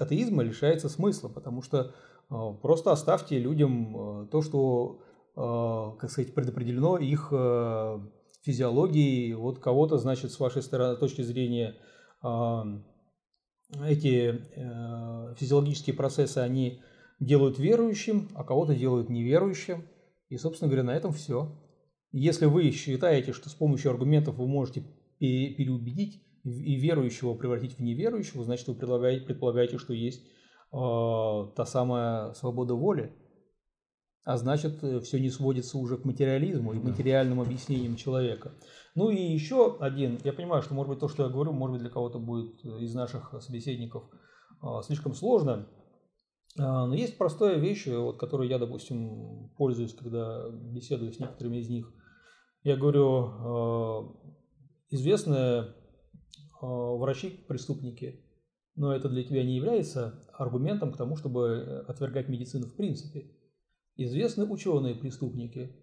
[0.00, 1.92] атеизма лишается смысла, потому что
[2.30, 5.00] э, просто оставьте людям э, то, что,
[5.36, 7.98] как сказать, предопределено их э,
[8.42, 9.34] физиологией.
[9.34, 11.76] Вот кого-то, значит, с вашей стороны, точки зрения,
[12.22, 12.62] э,
[13.84, 16.80] эти э, физиологические процессы, они
[17.20, 19.86] делают верующим, а кого-то делают неверующим.
[20.30, 21.52] И, собственно говоря, на этом все.
[22.12, 24.84] Если вы считаете, что с помощью аргументов вы можете
[25.18, 30.24] переубедить и верующего превратить в неверующего, значит, вы предполагаете, что есть
[30.72, 33.12] э, та самая свобода воли.
[34.26, 38.52] А значит, э, все не сводится уже к материализму и материальным объяснениям человека.
[38.96, 41.82] Ну и еще один, я понимаю, что может быть то, что я говорю, может быть
[41.82, 44.10] для кого-то будет э, из наших собеседников
[44.60, 45.68] а, слишком сложно.
[46.58, 51.68] А, но есть простая вещь, вот, которой я, допустим, пользуюсь, когда беседую с некоторыми из
[51.68, 51.88] них.
[52.64, 54.12] Я говорю, а,
[54.90, 55.72] известные
[56.60, 58.24] врачи-преступники,
[58.74, 63.30] но это для тебя не является аргументом к тому, чтобы э, отвергать медицину в принципе.
[63.96, 65.74] Известны ученые-преступники,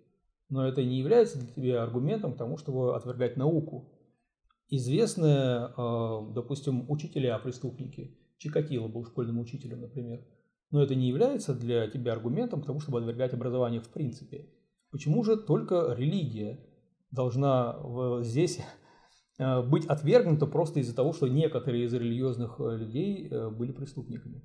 [0.50, 3.92] но это не является для тебя аргументом к тому, чтобы отвергать науку.
[4.70, 10.24] Известные, э, допустим, учителя-преступники, Чикатило был школьным учителем, например,
[10.70, 14.50] но это не является для тебя аргументом к тому, чтобы отвергать образование в принципе.
[14.92, 16.60] Почему же только религия
[17.10, 17.80] должна
[18.22, 18.60] здесь
[19.40, 24.44] э, быть отвергнута просто из-за того, что некоторые из религиозных э, людей были преступниками?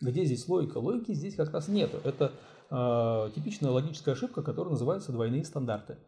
[0.00, 0.78] Где здесь логика?
[0.78, 1.90] Логики здесь как раз нет.
[2.04, 2.32] Это
[2.70, 5.98] э, типичная логическая ошибка, которая называется двойные стандарты.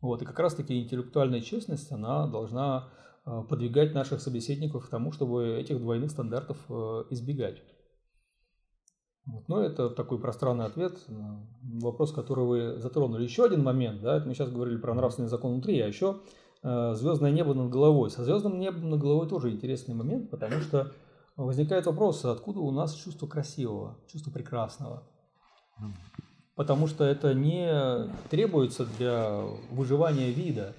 [0.00, 2.88] Вот, и как раз таки интеллектуальная честность, она должна
[3.24, 7.62] э, подвигать наших собеседников к тому, чтобы этих двойных стандартов э, избегать.
[9.24, 11.46] Вот, но это такой пространный ответ на
[11.80, 13.22] вопрос, который вы затронули.
[13.22, 16.20] Еще один момент, да, это мы сейчас говорили про нравственный закон внутри, а еще
[16.64, 18.10] звездное небо над головой.
[18.10, 20.92] Со звездным небом над головой тоже интересный момент, потому что
[21.36, 25.04] возникает вопрос, откуда у нас чувство красивого, чувство прекрасного.
[26.54, 30.74] Потому что это не требуется для выживания вида.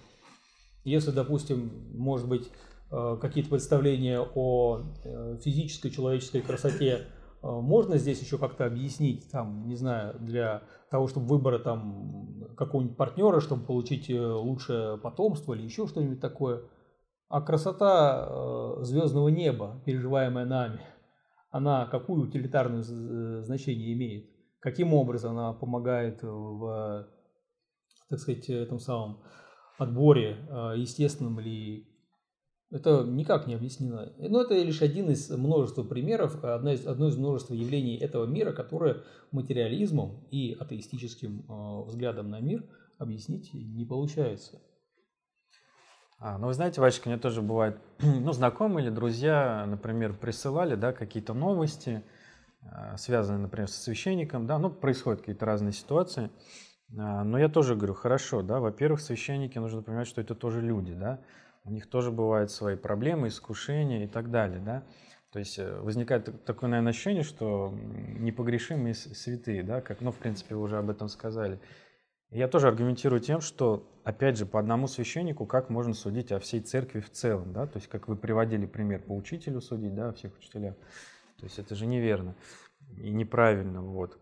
[0.84, 2.50] Если, допустим, может быть,
[2.92, 7.08] э, какие-то представления о э, физической человеческой красоте
[7.42, 12.98] э, можно здесь еще как-то объяснить, там, не знаю, для того, чтобы выбора там какого-нибудь
[12.98, 16.64] партнера, чтобы получить лучшее потомство или еще что-нибудь такое–
[17.34, 20.82] а красота звездного неба, переживаемая нами,
[21.50, 24.33] она какую утилитарное значение имеет?
[24.64, 27.06] Каким образом она помогает в,
[28.10, 29.22] так сказать, этом самом
[29.78, 31.90] отборе, э, естественном или
[32.72, 34.14] это никак не объяснено.
[34.18, 38.54] Но это лишь один из множества примеров, одно из, одно из множества явлений этого мира,
[38.54, 41.46] которое материализмом и атеистическим
[41.86, 42.64] взглядом на мир
[42.98, 44.62] объяснить не получается.
[46.20, 50.94] А, ну, вы знаете, Вачка, мне тоже бывает, ну, знакомые или друзья, например, присылали, да,
[50.94, 52.02] какие-то новости,
[52.98, 56.30] связанные, например, со священником, да, ну, происходят какие-то разные ситуации.
[56.98, 60.94] А, но я тоже говорю, хорошо, да, во-первых, священники, нужно понимать, что это тоже люди,
[60.94, 61.22] да,
[61.64, 64.84] у них тоже бывают свои проблемы, искушения и так далее, да.
[65.32, 70.56] То есть э, возникает такое, наверное, ощущение, что непогрешимые святые, да, как, ну, в принципе,
[70.56, 71.60] вы уже об этом сказали.
[72.30, 76.62] Я тоже аргументирую тем, что, опять же, по одному священнику как можно судить о всей
[76.62, 80.14] церкви в целом, да, то есть как вы приводили пример по учителю судить, да, о
[80.14, 80.76] всех учителях.
[81.44, 82.36] То есть это же неверно
[82.96, 84.18] и неправильно, вот.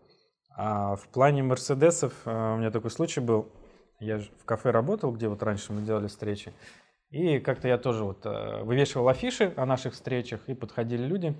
[0.56, 3.48] А в плане Мерседесов э, у меня такой случай был.
[4.00, 6.52] Я в кафе работал, где вот раньше мы делали встречи.
[7.10, 11.36] И как-то я тоже вот э, вывешивал афиши о наших встречах, и подходили люди.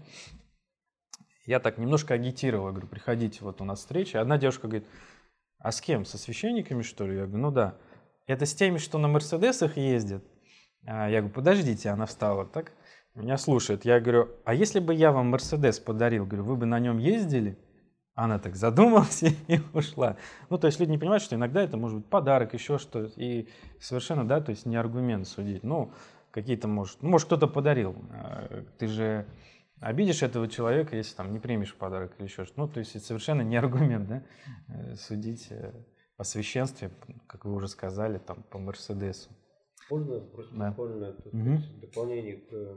[1.47, 4.21] Я так немножко агитировал, говорю, приходите, вот у нас встреча.
[4.21, 4.87] Одна девушка говорит,
[5.59, 7.17] а с кем, со священниками что ли?
[7.17, 7.77] Я говорю, ну да.
[8.29, 10.23] Это с теми, что на Мерседесах ездят.
[10.87, 12.71] А я говорю, подождите, она встала так,
[13.15, 13.85] меня слушает.
[13.85, 17.59] Я говорю, а если бы я вам Мерседес подарил, говорю, вы бы на нем ездили?
[18.15, 20.17] Она так задумалась и ушла.
[20.51, 23.13] Ну, то есть люди не понимают, что иногда это может быть подарок, еще что-то.
[23.21, 23.49] И
[23.81, 25.63] совершенно, да, то есть не аргумент судить.
[25.63, 25.93] Ну,
[26.31, 27.95] какие-то, может, ну, может, кто-то подарил.
[28.11, 29.27] А, ты же
[29.81, 32.61] обидишь этого человека, если там не примешь подарок или еще что-то.
[32.61, 34.23] Ну, то есть это совершенно не аргумент, да,
[34.69, 35.73] э, судить э,
[36.17, 36.91] о священстве,
[37.27, 39.31] как вы уже сказали, там, по Мерседесу.
[39.91, 40.69] Можно просто да.
[40.71, 41.63] буквально угу.
[41.81, 42.77] дополнение к э,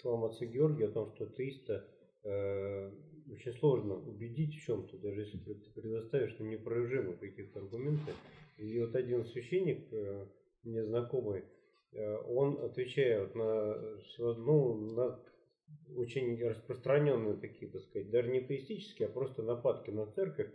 [0.00, 1.86] словам отца Георгия о том, что атеиста
[2.24, 2.90] э,
[3.30, 8.12] очень сложно убедить в чем-то, даже если ты предоставишь ну, непровержимые каких-то аргументы.
[8.56, 10.26] И вот один священник, э,
[10.62, 11.44] мне знакомый,
[11.92, 13.76] э, он отвечает на,
[14.18, 15.20] ну, на
[15.96, 20.50] очень распространенные такие, так сказать, даже не теистические, а просто нападки на церковь,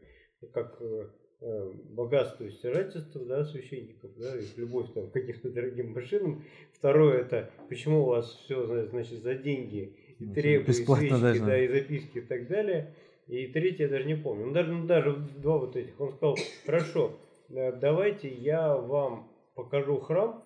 [0.53, 1.09] как э,
[1.41, 6.43] богатство и стяжательство да, священников, да, их любовь там, к каким-то дорогим машинам.
[6.71, 11.45] Второе это, почему у вас все, значит, за деньги и Бесплатно свечки, даже.
[11.45, 12.93] да, и записки и так далее.
[13.27, 14.47] И третье я даже не помню.
[14.47, 15.99] Ну, даже, ну, даже два вот этих.
[15.99, 17.17] Он сказал, хорошо,
[17.49, 20.43] э, давайте я вам покажу храм,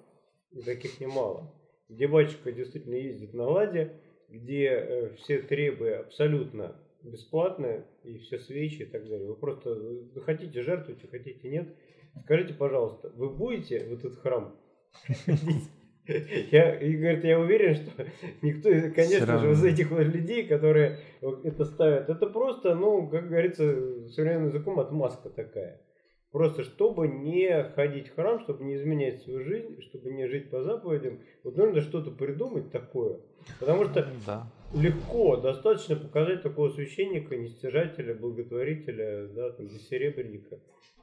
[0.52, 1.54] и таких немало,
[1.90, 6.76] где батюшка действительно ездит на ладе, где э, все требы абсолютно
[7.06, 9.28] бесплатные, и все свечи и так далее.
[9.28, 11.76] Вы просто вы хотите жертвуйте, хотите нет.
[12.24, 14.56] Скажите, пожалуйста, вы будете в этот храм?
[16.08, 18.06] Я, и говорит, я уверен, что
[18.44, 21.00] никто, конечно же, из этих людей, которые
[21.44, 25.82] это ставят, это просто, ну, как говорится, современным языком отмазка такая.
[26.32, 30.62] Просто чтобы не ходить в храм, чтобы не изменять свою жизнь, чтобы не жить по
[30.62, 33.22] заповедям, вот нужно что-то придумать такое.
[33.60, 34.52] Потому что да.
[34.76, 40.60] Легко, достаточно показать такого священника, нестяжателя, благотворителя, да, там, бессеребренника.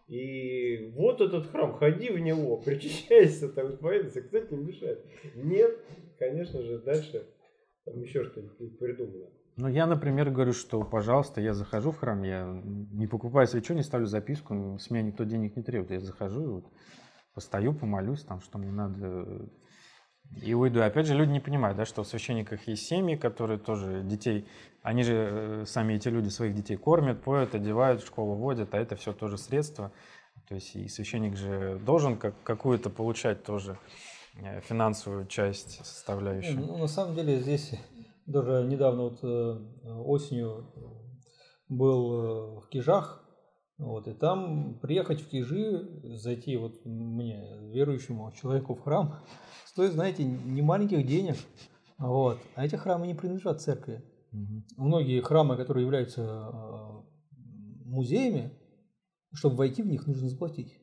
[0.09, 5.05] И вот этот храм, ходи в него, причащайся, там, исповедайся, кто тебе мешает?
[5.35, 5.79] Нет,
[6.19, 7.27] конечно же, дальше
[7.85, 9.27] там еще что-нибудь придумано.
[9.57, 13.83] Ну, я, например, говорю, что, пожалуйста, я захожу в храм, я не покупаю свечу, не
[13.83, 15.91] ставлю записку, с меня никто денег не требует.
[15.91, 16.73] Я захожу вот
[17.35, 19.51] постою, помолюсь, там, что мне надо,
[20.41, 20.81] и уйду.
[20.81, 24.47] Опять же, люди не понимают, да, что в священниках есть семьи, которые тоже детей,
[24.83, 28.79] они же э, сами эти люди своих детей кормят, поют, одевают, в школу водят, а
[28.79, 29.93] это все тоже средства.
[30.49, 33.79] То есть и священник же должен как, какую-то получать тоже
[34.37, 36.59] э, финансовую часть составляющую.
[36.59, 37.75] Ну, на самом деле здесь
[38.27, 39.59] даже недавно вот э,
[40.05, 40.67] осенью
[41.69, 43.23] был в Кижах,
[43.79, 49.25] вот, и там приехать в Кижи, зайти вот мне, верующему человеку в храм,
[49.73, 51.37] стоит, знаете, не маленьких денег.
[51.99, 52.39] Вот.
[52.55, 54.03] А эти храмы не принадлежат церкви.
[54.33, 54.65] Угу.
[54.77, 57.03] Многие храмы, которые являются э,
[57.85, 58.53] музеями,
[59.33, 60.75] чтобы войти в них, нужно заплатить.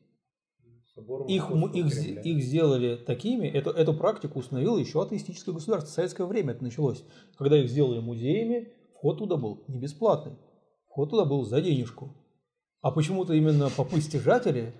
[1.28, 5.90] их, их, их сделали такими, эту, эту практику установило еще атеистическое государство.
[5.90, 7.04] В советское время это началось.
[7.36, 10.36] Когда их сделали музеями, вход туда был не бесплатный.
[10.88, 12.14] Вход туда был за денежку.
[12.80, 14.72] А почему-то именно попы-стяжатели,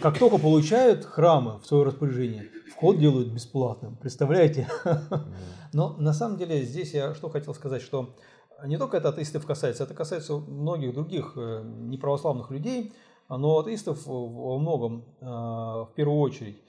[0.00, 3.96] как только получают храмы в свое распоряжение, вход делают бесплатным.
[3.96, 4.68] Представляете?
[5.72, 8.14] Но на самом деле здесь я что хотел сказать, что
[8.64, 12.92] не только это атеистов касается, это касается многих других э, неправославных людей,
[13.28, 16.62] но атеистов во многом э, в первую очередь.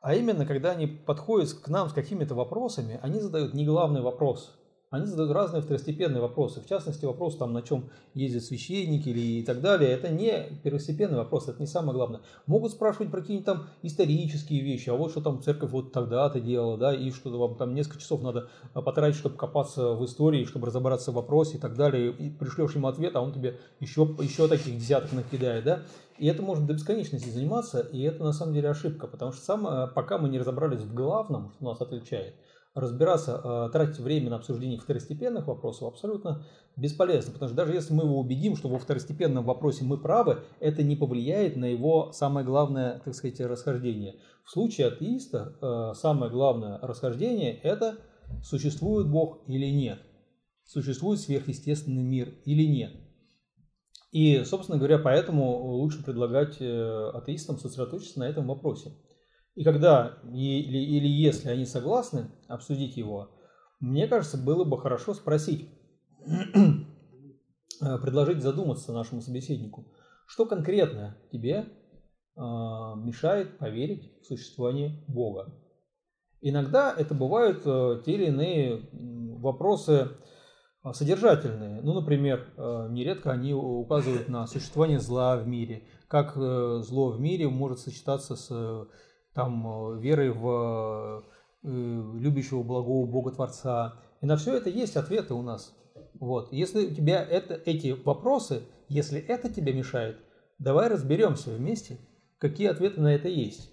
[0.00, 4.56] А именно, когда они подходят к нам с какими-то вопросами, они задают не главный вопрос–
[4.92, 6.60] они задают разные второстепенные вопросы.
[6.60, 9.90] В частности, вопрос, там, на чем ездят священники или и так далее.
[9.90, 12.20] Это не первостепенный вопрос, это не самое главное.
[12.46, 16.76] Могут спрашивать про какие-нибудь там исторические вещи, а вот что там церковь вот тогда-то делала,
[16.76, 20.66] да, и что вам там несколько часов надо а, потратить, чтобы копаться в истории, чтобы
[20.66, 22.12] разобраться в вопросе и так далее.
[22.12, 25.82] И пришлешь ему ответ, а он тебе еще, еще таких десяток накидает, да.
[26.18, 29.90] И это может до бесконечности заниматься, и это на самом деле ошибка, потому что сам,
[29.94, 32.34] пока мы не разобрались в главном, что нас отличает,
[32.74, 36.44] разбираться, тратить время на обсуждение второстепенных вопросов абсолютно
[36.76, 40.82] бесполезно, потому что даже если мы его убедим, что во второстепенном вопросе мы правы, это
[40.82, 44.16] не повлияет на его самое главное, так сказать, расхождение.
[44.44, 47.98] В случае атеиста самое главное расхождение– это
[48.42, 49.98] существует Бог или нет,
[50.64, 52.92] существует сверхъестественный мир или нет.
[54.12, 58.92] И, собственно говоря, поэтому лучше предлагать э, атеистам сосредоточиться на этом вопросе.
[59.54, 63.30] И когда или, или если они согласны обсудить его,
[63.80, 65.68] мне кажется, было бы хорошо спросить,
[66.26, 69.86] э, предложить задуматься нашему собеседнику,
[70.26, 75.52] что конкретно тебе э, мешает поверить в существование Бога.
[76.40, 77.62] Иногда это бывают
[78.04, 78.88] те или иные
[79.38, 80.08] вопросы,
[80.82, 81.80] а, содержательные.
[81.80, 87.20] Ну, например, э, нередко они указывают на существование зла в мире, как э, зло в
[87.20, 88.86] мире может сочетаться с э,
[89.34, 91.24] там, верой в
[91.62, 94.00] любящего благого Бога Творца.
[94.20, 95.74] И на все это есть ответы у нас.
[96.14, 96.52] Вот.
[96.52, 100.18] Если у тебя это, эти вопросы, если это тебе мешает,
[100.58, 101.98] давай разберемся вместе,
[102.38, 103.70] какие ответы на это есть.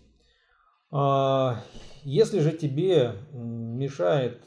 [0.92, 1.64] А,
[2.04, 4.42] если же тебе мешает,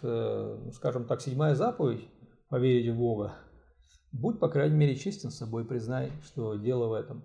[0.74, 2.08] скажем так, седьмая заповедь,
[2.48, 3.34] поверить в Бога.
[4.12, 7.24] Будь, по крайней мере, честен с собой, признай, что дело в этом.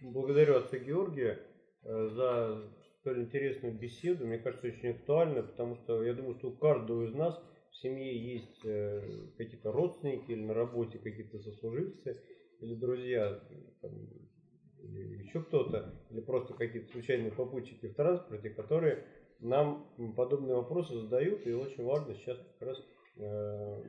[0.00, 1.38] Благодарю отца Георгия
[1.82, 2.62] э, за
[3.00, 4.26] столь интересную беседу.
[4.26, 7.40] Мне кажется, очень актуально, потому что я думаю, что у каждого из нас
[7.70, 9.00] в семье есть э,
[9.36, 12.20] какие-то родственники или на работе какие-то сослуживцы
[12.60, 13.40] или друзья,
[13.80, 13.92] там,
[14.82, 19.04] или еще кто-то, или просто какие-то случайные попутчики в транспорте, которые
[19.40, 22.84] нам подобные вопросы задают, и очень важно сейчас как раз
[23.16, 23.82] э,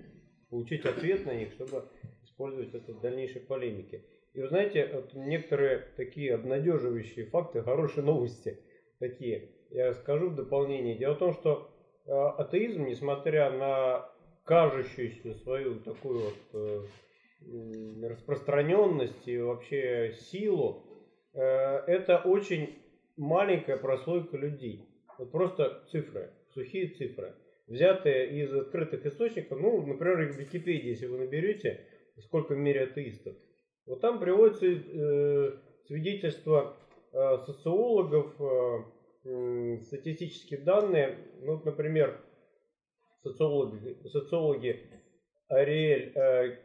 [0.50, 1.86] получить ответ на них, чтобы
[2.24, 4.06] использовать это в дальнейшей полемике.
[4.34, 8.58] И вы знаете, вот некоторые такие обнадеживающие факты, хорошие новости
[9.02, 10.96] такие, я скажу в дополнение.
[10.96, 11.70] Дело в том, что
[12.06, 14.10] э, атеизм, несмотря на
[14.46, 20.86] кажущуюся свою такую вот э, распространенность и вообще силу,
[21.34, 22.80] э, это очень
[23.18, 24.88] маленькая прослойка людей.
[25.18, 27.34] Вот просто цифры, сухие цифры
[27.68, 31.86] взятые из открытых источников, ну, например, в Википедии, если вы наберете,
[32.20, 33.34] сколько в мире атеистов,
[33.86, 36.81] вот там приводятся свидетельства э,
[37.12, 42.20] социологов, э, статистические данные, ну, вот, например,
[43.24, 44.80] социологи, социологи
[45.48, 46.58] Ариэль э,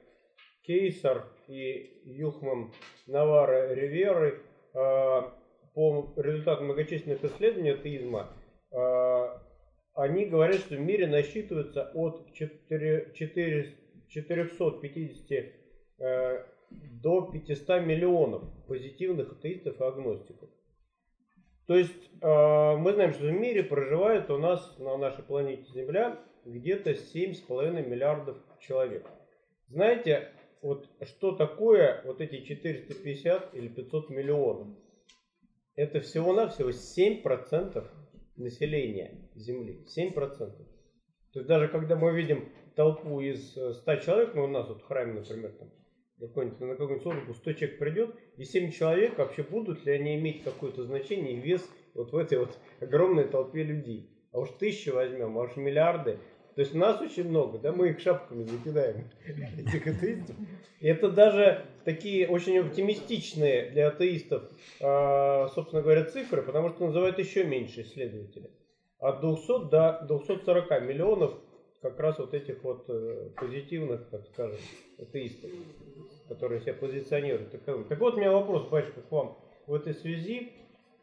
[0.63, 2.73] Кейсар и Юхман
[3.07, 4.41] Навара Риверы
[4.75, 5.23] э,
[5.75, 8.33] по результатам многочисленных исследований атеизма
[8.73, 9.47] э,
[9.95, 13.77] они говорят, что в мире насчитывается от 4, 4,
[14.09, 15.53] 450
[15.99, 20.51] э, до 500 миллионов позитивных атеистов и агностиков.
[21.67, 26.21] То есть э, мы знаем, что в мире проживает у нас на нашей планете Земля
[26.45, 29.05] где-то 7,5 миллиардов человек.
[29.69, 30.31] Знаете,
[30.62, 34.69] вот что такое вот эти 450 или 500 миллионов?
[35.75, 37.85] Это всего-навсего 7%
[38.37, 39.85] населения Земли.
[39.97, 40.14] 7%.
[40.17, 44.83] То есть даже когда мы видим толпу из 100 э, человек, ну у нас вот
[44.83, 45.71] в храме, например, там,
[46.21, 50.43] какой-нибудь, на какую-нибудь службу 100 человек придет, и 7 человек вообще будут ли они иметь
[50.43, 54.11] какое-то значение и вес вот в этой вот огромной толпе людей.
[54.33, 56.19] А уж тысячи возьмем, а уж миллиарды.
[56.55, 60.37] То есть нас очень много, да, мы их шапками закидаем, этих атеистов.
[60.81, 64.45] И это даже такие очень оптимистичные для атеистов,
[64.80, 68.51] а, собственно говоря, цифры, потому что называют еще меньше исследователи.
[68.99, 71.34] От 200 до 240 миллионов
[71.83, 74.59] как раз вот этих вот э, позитивных, так скажем,
[74.99, 75.51] атеистов,
[76.29, 77.51] которые себя позиционируют
[77.89, 80.53] Так вот у меня вопрос, батюшка, к вам в этой связи.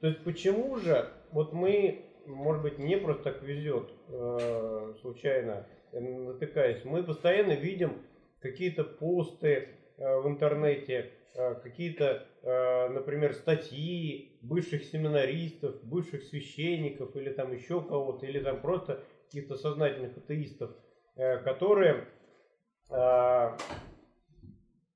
[0.01, 6.83] То есть почему же вот мы может быть, мне просто так везет, э, случайно натыкаясь.
[6.85, 8.01] Мы постоянно видим
[8.39, 17.53] какие-то посты э, в интернете, э, какие-то, например, статьи бывших семинаристов, бывших священников или там
[17.53, 20.71] еще кого-то, или там просто каких-то сознательных атеистов,
[21.15, 22.05] которые,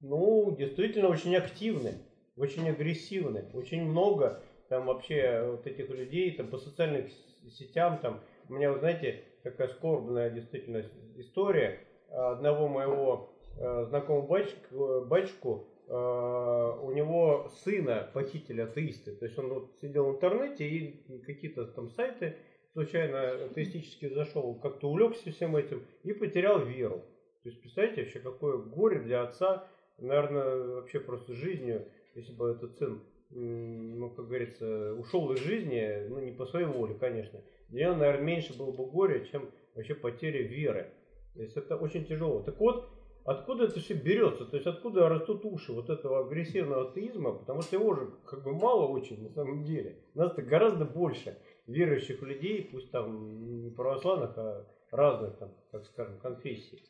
[0.01, 1.93] ну, действительно очень активны,
[2.35, 7.07] очень агрессивны, очень много там вообще вот этих людей, там по социальным
[7.49, 10.83] сетям, там, у меня, вы знаете, такая скорбная действительно
[11.15, 11.79] история
[12.09, 19.15] одного моего э, знакомого батюшку, батюшку э, у него сына похитили атеисты.
[19.15, 22.37] То есть он вот сидел в интернете и какие-то там сайты
[22.73, 27.03] случайно атеистически зашел, как-то увлекся всем этим и потерял веру.
[27.43, 29.67] То есть представляете вообще какое горе для отца,
[29.97, 36.19] наверное, вообще просто жизнью, если бы этот сын ну, как говорится, ушел из жизни, ну,
[36.19, 40.47] не по своей воле, конечно, для него, наверное, меньше было бы горя, чем вообще потеря
[40.47, 40.93] веры.
[41.35, 42.41] То есть это очень тяжело.
[42.41, 42.89] Так вот,
[43.25, 44.45] откуда это все берется?
[44.45, 47.33] То есть откуда растут уши вот этого агрессивного атеизма?
[47.33, 49.97] Потому что его же как бы мало очень на самом деле.
[50.15, 51.37] Нас-то гораздо больше
[51.67, 56.81] верующих людей, пусть там не православных, а разных там, так скажем, конфессий.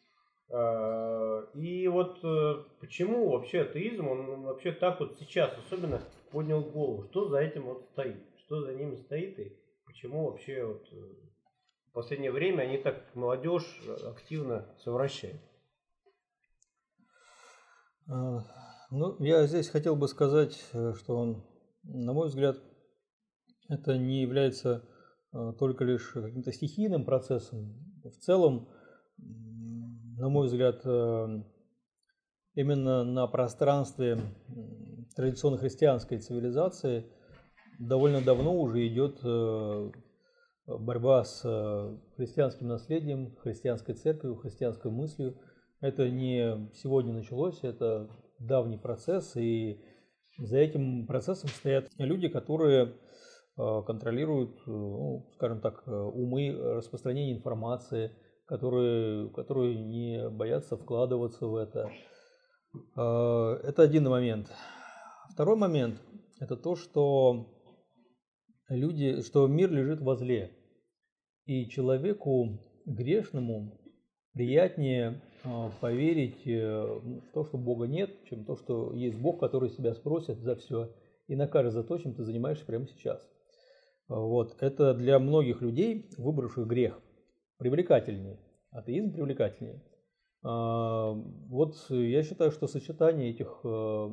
[0.50, 6.02] А, и вот э, почему вообще атеизм, он вообще так вот сейчас особенно
[6.32, 7.08] поднял голову?
[7.10, 8.24] Что за этим вот стоит?
[8.46, 10.96] Что за ним стоит и почему вообще вот э,
[11.90, 15.42] в последнее время они так молодежь активно совращают?
[18.06, 21.46] Ну, я здесь хотел бы сказать, э, что он,
[21.84, 22.58] на мой взгляд,
[23.68, 24.88] это не является
[25.60, 27.76] только лишь каким-то стихийным процессом.
[28.06, 28.70] В целом,
[30.18, 31.44] на мой взгляд, э,
[32.56, 34.20] именно на пространстве
[35.16, 37.06] традиционно христианской цивилизации
[37.80, 39.92] довольно давно уже идет э,
[40.66, 45.38] борьба с э, христианским наследием, христианской церковью, христианской мыслью.
[45.82, 49.80] Это не сегодня началось, это давний процесс, и
[50.40, 52.96] за этим процессом стоят люди, которые
[53.56, 58.12] контролируют, ну, скажем так, умы распространения информации–
[58.48, 61.92] которые, которые не боятся вкладываться в это.
[62.96, 64.48] А, это один момент.
[65.32, 66.02] Второй момент–
[66.40, 67.48] это то, что
[68.70, 70.52] люди, что мир лежит возле,
[71.46, 73.80] и человеку грешному
[74.34, 79.70] приятнее а, поверить э, в то, что Бога нет, чем то, что есть Бог, который
[79.70, 80.94] себя спросит за все
[81.28, 83.22] и накажет за то, чем ты занимаешься прямо сейчас.
[84.08, 84.56] Вот.
[84.62, 87.00] Это для многих людей, выбравших грех,
[87.58, 88.40] привлекательнее.
[88.72, 89.84] Атеизм привлекательнее.
[90.44, 94.10] А, вот я считаю, что сочетание этих э,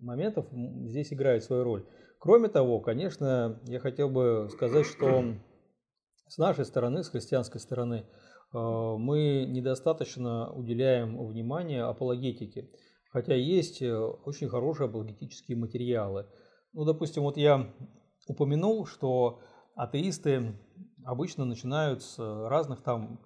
[0.00, 1.86] моментов здесь играет свою роль.
[2.18, 5.34] Кроме того, конечно, я хотел бы сказать, что
[6.28, 8.04] с нашей стороны, с христианской стороны, э,
[8.52, 12.70] мы недостаточно уделяем внимание апологетике.
[13.10, 16.26] Хотя есть э, очень хорошие апологетические материалы.
[16.72, 17.72] Ну, допустим, вот я
[18.26, 19.40] упомянул, что
[19.74, 20.58] атеисты
[21.06, 23.20] обычно начинают с разных там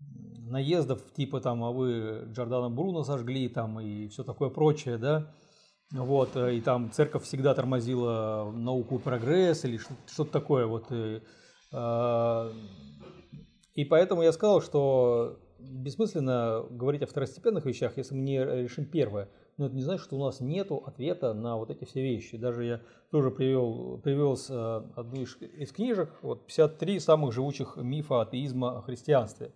[0.00, 5.34] наездов типа там, а вы Джордана Бруно сожгли там и все такое прочее, да,
[5.92, 11.22] вот, э, и там церковь всегда тормозила науку и прогресс или что-то такое, вот, и,
[11.72, 12.52] э,
[13.74, 19.28] и поэтому я сказал, что бессмысленно говорить о второстепенных вещах, если мы не решим первое.
[19.58, 22.38] Но это не значит, что у нас нет ответа на вот эти все вещи.
[22.38, 22.80] Даже я
[23.10, 29.52] тоже привел, привел э, одну из, книжек, вот 53 самых живучих мифа атеизма о христианстве.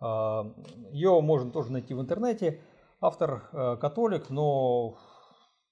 [0.00, 0.52] А,
[0.90, 2.60] Ее можно тоже найти в интернете.
[3.00, 4.98] Автор э, католик, но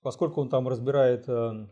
[0.02, 1.66] поскольку он там разбирает э,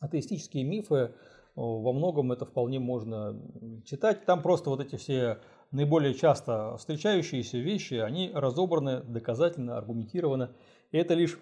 [0.00, 1.14] атеистические мифы,
[1.56, 3.40] во многом это вполне можно
[3.86, 4.26] читать.
[4.26, 5.38] Там просто вот эти все
[5.70, 10.50] наиболее часто встречающиеся вещи, они разобраны, доказательно, аргументированы.
[10.94, 11.36] И это лишь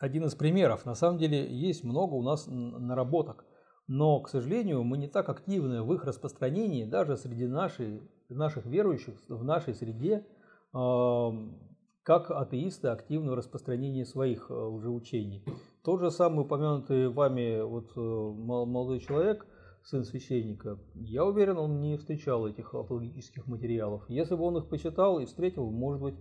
[0.00, 0.84] один из примеров.
[0.84, 3.44] На самом деле есть много у нас наработок.
[3.86, 9.14] Но, к сожалению, мы не так активны в их распространении даже среди нашей, наших верующих,
[9.28, 10.26] в нашей среде,
[10.72, 15.44] как атеисты активны в распространении своих э, уже учений.
[15.84, 19.46] Тот же самый упомянутый вами вот э, молодой человек,
[19.82, 24.04] сын священника, я уверен, он не встречал этих апологетических материалов.
[24.08, 26.14] Если бы он их почитал и встретил, может быть,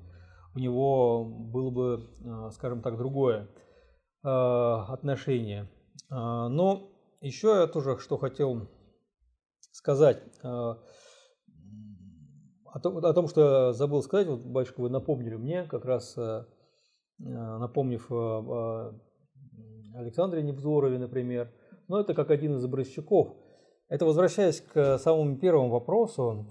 [0.56, 3.48] у него было бы, э, скажем так, другое
[4.24, 5.70] отношение.
[6.10, 6.90] Но
[7.22, 8.68] еще я тоже что хотел
[9.72, 10.80] сказать о
[13.14, 16.18] том, что я забыл сказать, вот, батюшка, вы напомнили мне, как раз
[17.20, 18.12] напомнив
[19.96, 21.52] Александре Невзорове, например,
[21.88, 23.36] но это как один из образчиков.
[23.90, 26.48] Это возвращаясь к самому первому вопросу,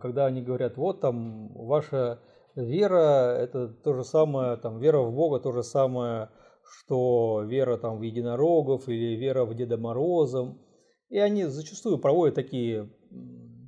[0.00, 2.20] когда они говорят, вот там ваша
[2.64, 6.30] вера, это то же самое, там вера в Бога, то же самое,
[6.62, 10.56] что вера там в единорогов или вера в Деда Мороза.
[11.08, 12.90] И они зачастую проводят такие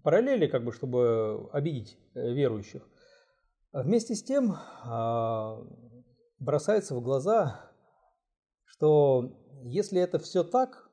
[0.05, 2.89] параллели, как бы, чтобы обидеть э, верующих.
[3.73, 4.55] Вместе с тем
[4.85, 5.59] а,
[6.39, 7.70] бросается в глаза,
[8.64, 9.32] что
[9.64, 10.90] если это все так,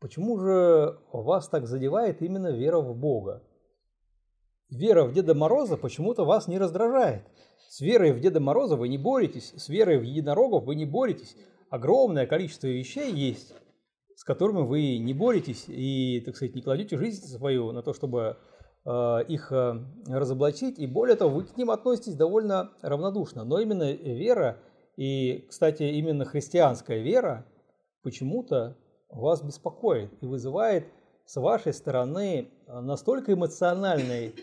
[0.00, 3.42] почему же вас так задевает именно вера в Бога?
[4.72, 7.24] Вера в Деда Мороза почему-то вас не раздражает.
[7.68, 11.36] С верой в Деда Мороза вы не боретесь, с верой в единорогов вы не боретесь.
[11.68, 13.54] Огромное количество вещей есть,
[14.16, 18.38] с которыми вы не боретесь и, так сказать, не кладете жизнь свою на то, чтобы
[18.86, 19.74] э, их э,
[20.08, 20.78] разоблачить.
[20.78, 23.44] И более того, вы к ним относитесь довольно равнодушно.
[23.44, 24.56] Но именно вера,
[24.96, 27.44] и, кстати, именно христианская вера
[28.02, 28.78] почему-то
[29.10, 30.86] вас беспокоит и вызывает
[31.26, 34.34] с вашей стороны настолько эмоциональный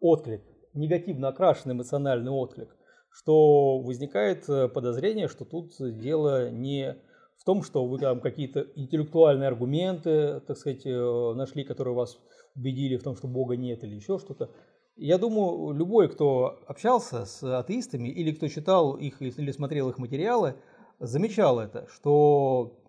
[0.00, 0.42] отклик,
[0.74, 2.76] негативно окрашенный эмоциональный отклик,
[3.10, 6.96] что возникает подозрение, что тут дело не
[7.38, 12.18] в том, что вы там какие-то интеллектуальные аргументы, так сказать, нашли, которые вас
[12.54, 14.50] убедили в том, что Бога нет или еще что-то.
[14.96, 20.56] Я думаю, любой, кто общался с атеистами или кто читал их или смотрел их материалы,
[20.98, 22.80] замечал это, что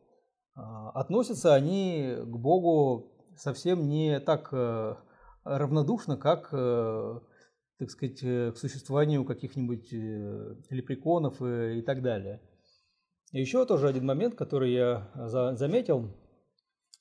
[0.56, 4.96] а, относятся они к Богу совсем не так э,
[5.48, 7.20] равнодушно, как, э,
[7.80, 9.92] так сказать, э, к существованию каких-нибудь
[10.70, 12.42] лепреконов и так далее.
[13.32, 15.12] Еще тоже один момент, который я
[15.56, 16.14] заметил,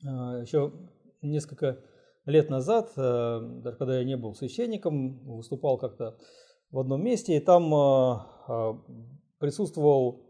[0.03, 0.73] еще
[1.23, 1.79] несколько
[2.27, 6.19] лет назад, э, даже когда я не был священником, выступал как-то
[6.71, 8.19] в одном месте, и там э,
[8.49, 8.73] э,
[9.39, 10.23] присутствовал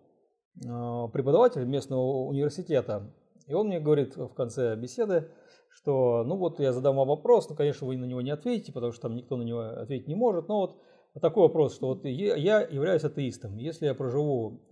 [0.59, 3.13] преподаватель местного университета.
[3.47, 5.31] И он мне говорит в конце беседы,
[5.77, 8.93] что, ну вот я задам вам вопрос, ну, конечно, вы на него не ответите, потому
[8.93, 10.81] что там никто на него ответить не может, но вот
[11.21, 14.63] такой вопрос, что вот я являюсь атеистом, если я проживу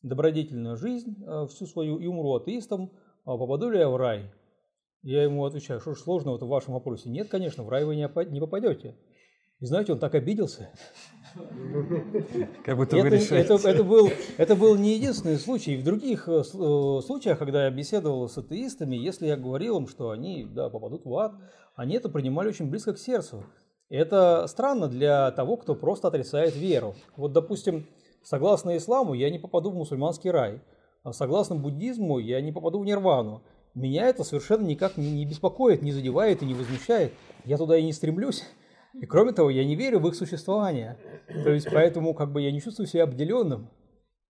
[0.00, 2.92] добродетельную жизнь всю свою и умру атеистом,
[3.24, 4.32] попаду ли я в рай?
[5.02, 7.10] Я ему отвечаю, что ж сложного в вашем вопросе?
[7.10, 8.08] Нет, конечно, в рай вы не
[8.40, 8.96] попадете.
[9.60, 10.70] И знаете, он так обиделся.
[12.64, 15.76] Как будто вы это, это, это, был, это был не единственный случай.
[15.76, 16.42] В других э, э,
[17.02, 21.14] случаях, когда я беседовал с атеистами, если я говорил им, что они да, попадут в
[21.16, 21.34] ад,
[21.74, 23.44] они это принимали очень близко к сердцу.
[23.88, 26.94] Это странно для того, кто просто отрицает веру.
[27.16, 27.86] Вот, допустим,
[28.22, 30.62] согласно исламу, я не попаду в мусульманский рай.
[31.02, 33.42] А согласно буддизму, я не попаду в нирвану
[33.76, 37.12] меня это совершенно никак не, не беспокоит, не задевает и не возмущает.
[37.44, 38.42] Я туда и не стремлюсь.
[38.94, 40.98] И кроме того, я не верю в их существование.
[41.28, 43.70] То есть поэтому как бы я не чувствую себя обделенным.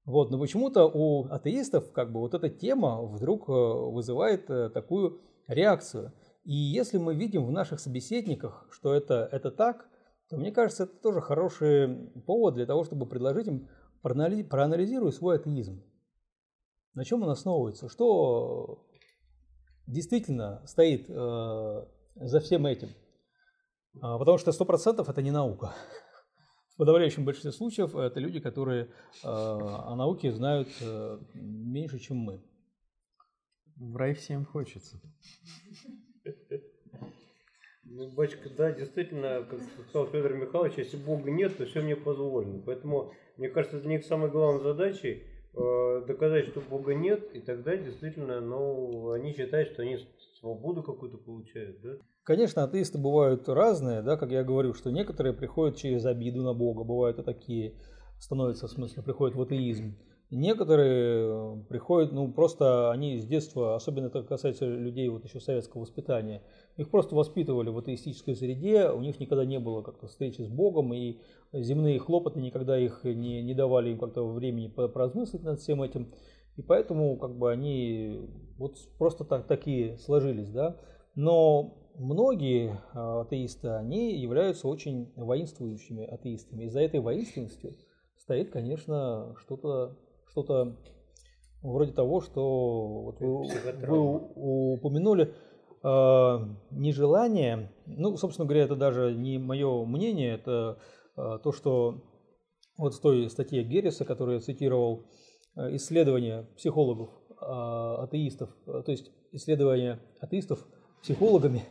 [0.04, 5.20] Вот, но почему-то у атеистов как бы вот эта тема вдруг э, вызывает э, такую
[5.48, 6.12] реакцию.
[6.44, 9.88] И если мы видим в наших собеседниках, что это, это так,
[10.28, 13.68] то мне кажется, это тоже хороший повод для того, чтобы предложить им
[14.00, 15.82] проанализировать свой атеизм.
[16.94, 17.88] На чем он основывается?
[17.88, 18.86] Что
[19.88, 22.88] действительно стоит э, за всем этим.
[24.00, 25.74] А, потому что 100% это не наука.
[26.74, 28.88] В подавляющем большинстве случаев это люди, которые э,
[29.22, 32.42] о науке знают э, меньше, чем мы.
[33.76, 35.00] В рай всем хочется.
[37.84, 42.60] Ну, батюшка, да, действительно, как сказал Федор Михайлович, если Бога нет, то все мне позволено.
[42.66, 45.24] Поэтому, мне кажется, для них самой главной задачей
[45.58, 49.96] Э, доказать, что Бога нет, и тогда действительно, ну, они считают, что они
[50.38, 51.96] свободу какую-то получают, да?
[52.26, 56.82] Конечно, атеисты бывают разные, да, как я говорю, что некоторые приходят через обиду на Бога,
[56.82, 57.76] бывают и такие,
[58.18, 59.96] становятся, в смысле, приходят в атеизм.
[60.32, 65.82] Некоторые э, приходят, ну, просто они с детства, особенно это касается людей вот еще советского
[65.82, 66.42] воспитания,
[66.76, 70.92] их просто воспитывали в атеистической среде, у них никогда не было как-то встречи с Богом,
[70.94, 71.20] и
[71.52, 76.12] земные хлопоты никогда их не, не давали им как-то времени поразмыслить над всем этим.
[76.56, 78.18] И поэтому как бы они
[78.58, 80.76] вот просто так, такие сложились, да.
[81.14, 86.64] Но многие а, атеисты, они являются очень воинствующими атеистами.
[86.64, 87.76] И за этой воинственностью
[88.16, 89.96] стоит, конечно, что-то
[90.30, 90.74] что
[91.62, 93.46] вроде того, что вот вы,
[93.86, 95.34] вы упомянули,
[95.82, 96.38] э,
[96.70, 100.78] нежелание, ну, собственно говоря, это даже не мое мнение, это
[101.16, 102.02] э, то, что
[102.76, 105.06] вот в той статье Герриса, которую я цитировал,
[105.56, 107.08] исследования психологов,
[107.40, 110.66] атеистов, то есть исследования атеистов
[111.00, 111.62] психологами,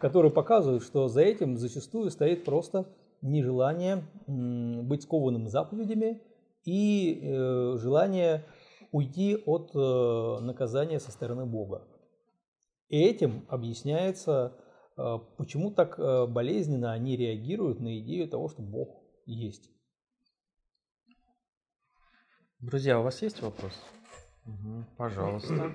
[0.00, 2.86] которые показывают, что за этим зачастую стоит просто
[3.22, 6.22] нежелание быть скованным заповедями
[6.64, 8.46] и э, желание
[8.92, 11.86] уйти от э, наказания со стороны Бога.
[12.88, 14.56] И этим объясняется,
[14.96, 15.98] э, почему так
[16.30, 19.70] болезненно они реагируют на идею того, что Бог есть.
[22.58, 23.72] Друзья, у вас есть вопрос?
[24.50, 25.72] Угу, пожалуйста.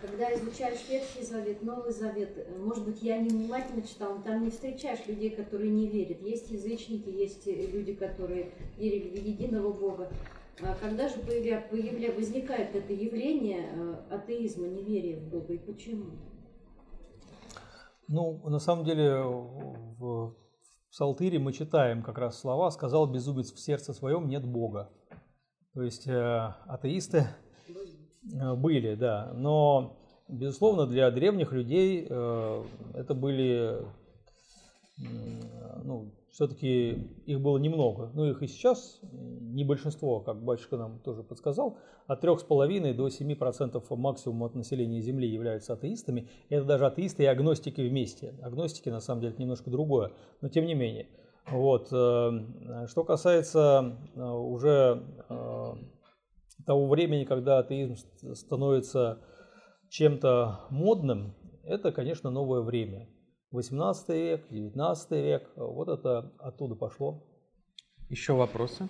[0.00, 4.50] Когда изучаешь Ветхий Завет, Новый Завет, может быть, я не внимательно читал, но там не
[4.50, 6.22] встречаешь людей, которые не верят.
[6.22, 10.08] Есть язычники, есть люди, которые верили в единого Бога.
[10.60, 16.10] А когда же появля, появля, возникает это явление э, атеизма, неверия в Бога и почему?
[18.06, 20.36] Ну, на самом деле, в, в
[20.90, 24.90] Псалтире мы читаем как раз слова «сказал безумец в сердце своем нет Бога».
[25.74, 27.51] То есть э, атеисты э,
[28.22, 29.96] были, да, но,
[30.28, 33.84] безусловно, для древних людей э, это были
[35.84, 36.92] ну, все-таки
[37.26, 38.10] их было немного.
[38.14, 41.78] Ну, их и сейчас не большинство, как батюшка нам тоже подсказал.
[42.06, 46.28] От 3,5 до 7% максимум от населения Земли являются атеистами.
[46.48, 48.34] Это даже атеисты и агностики вместе.
[48.42, 51.08] Агностики, на самом деле, немножко другое, но тем не менее.
[51.50, 51.88] Вот.
[51.92, 55.72] Э, что касается э, уже э,
[56.66, 57.96] того времени, когда атеизм
[58.34, 59.20] становится
[59.88, 61.34] чем-то модным,
[61.64, 63.08] это, конечно, новое время.
[63.50, 67.22] 18 век, 19 век, вот это оттуда пошло.
[68.08, 68.88] Еще вопросы?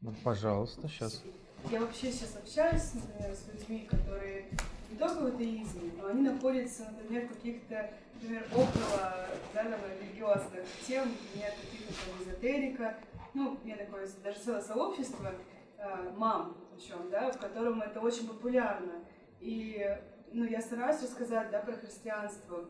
[0.00, 1.22] Ну, пожалуйста, сейчас.
[1.70, 4.50] Я вообще сейчас общаюсь, например, с людьми, которые
[4.90, 10.64] не только в атеизме, но они находятся, например, в каких-то, например, около да, там, религиозных
[10.86, 12.96] тем, нет каких-то там эзотерика.
[13.32, 15.32] Ну, я такое, даже целое сообщество
[15.78, 19.04] э, мам, причем, да, в котором это очень популярно.
[19.40, 19.84] И
[20.32, 22.68] ну, я стараюсь рассказать да, про христианство,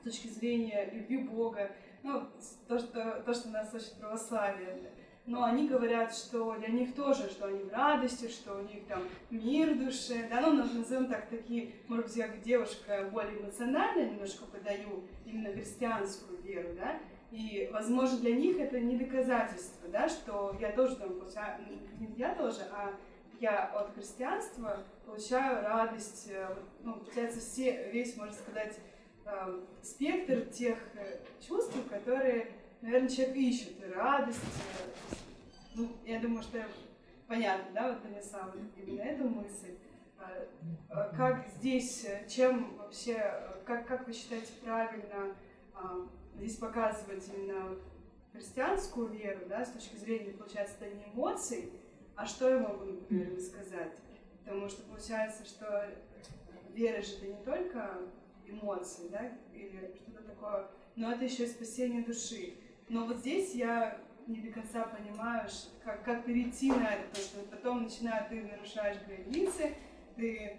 [0.00, 1.70] с точки зрения любви Бога,
[2.02, 2.28] ну,
[2.68, 4.90] то, что, то, что нас учит православие.
[5.26, 9.02] Но они говорят, что для них тоже, что они в радости, что у них там
[9.30, 14.10] мир в душе, да, ну, назовем так, такие, может быть, я как девушка более эмоционально
[14.10, 17.00] немножко подаю именно христианскую веру, да,
[17.30, 21.58] и, возможно, для них это не доказательство, да, что я тоже там получаю,
[21.98, 22.94] не я тоже, а
[23.40, 28.78] я от христианства получаю радость, э, ну, получается, все, весь, можно сказать,
[29.26, 33.82] э, спектр тех э, чувств, которые, наверное, человек ищет.
[33.82, 34.40] И радость.
[35.74, 36.62] Ну, я думаю, что
[37.26, 39.76] понятно, да, вот донесла именно эту мысль.
[40.18, 40.30] А,
[40.90, 43.34] а как здесь, чем вообще,
[43.66, 45.34] как, как вы считаете правильно
[45.74, 46.06] а,
[46.36, 47.76] здесь показывать именно
[48.32, 51.72] христианскую веру, да, с точки зрения, получается, это не эмоций,
[52.16, 53.92] а что я могу, например, сказать?
[54.44, 55.86] Потому что получается, что
[56.74, 57.98] вера же это не только
[58.46, 60.66] эмоции, да, или что-то такое,
[60.96, 62.54] но это еще и спасение души.
[62.88, 65.48] Но вот здесь я не до конца понимаю,
[65.84, 69.74] как, как перейти на это, потому что потом начинает, ты нарушаешь границы,
[70.16, 70.56] ты,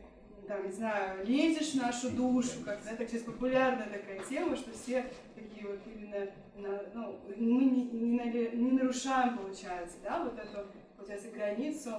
[0.48, 4.72] там, не знаю, лезешь в нашу душу, как, да, так сейчас популярная такая тема, что
[4.72, 5.06] все
[5.36, 10.68] такие вот именно, на, ну, мы не, не, не нарушаем, получается, да, вот эту,
[11.06, 11.92] получается, границу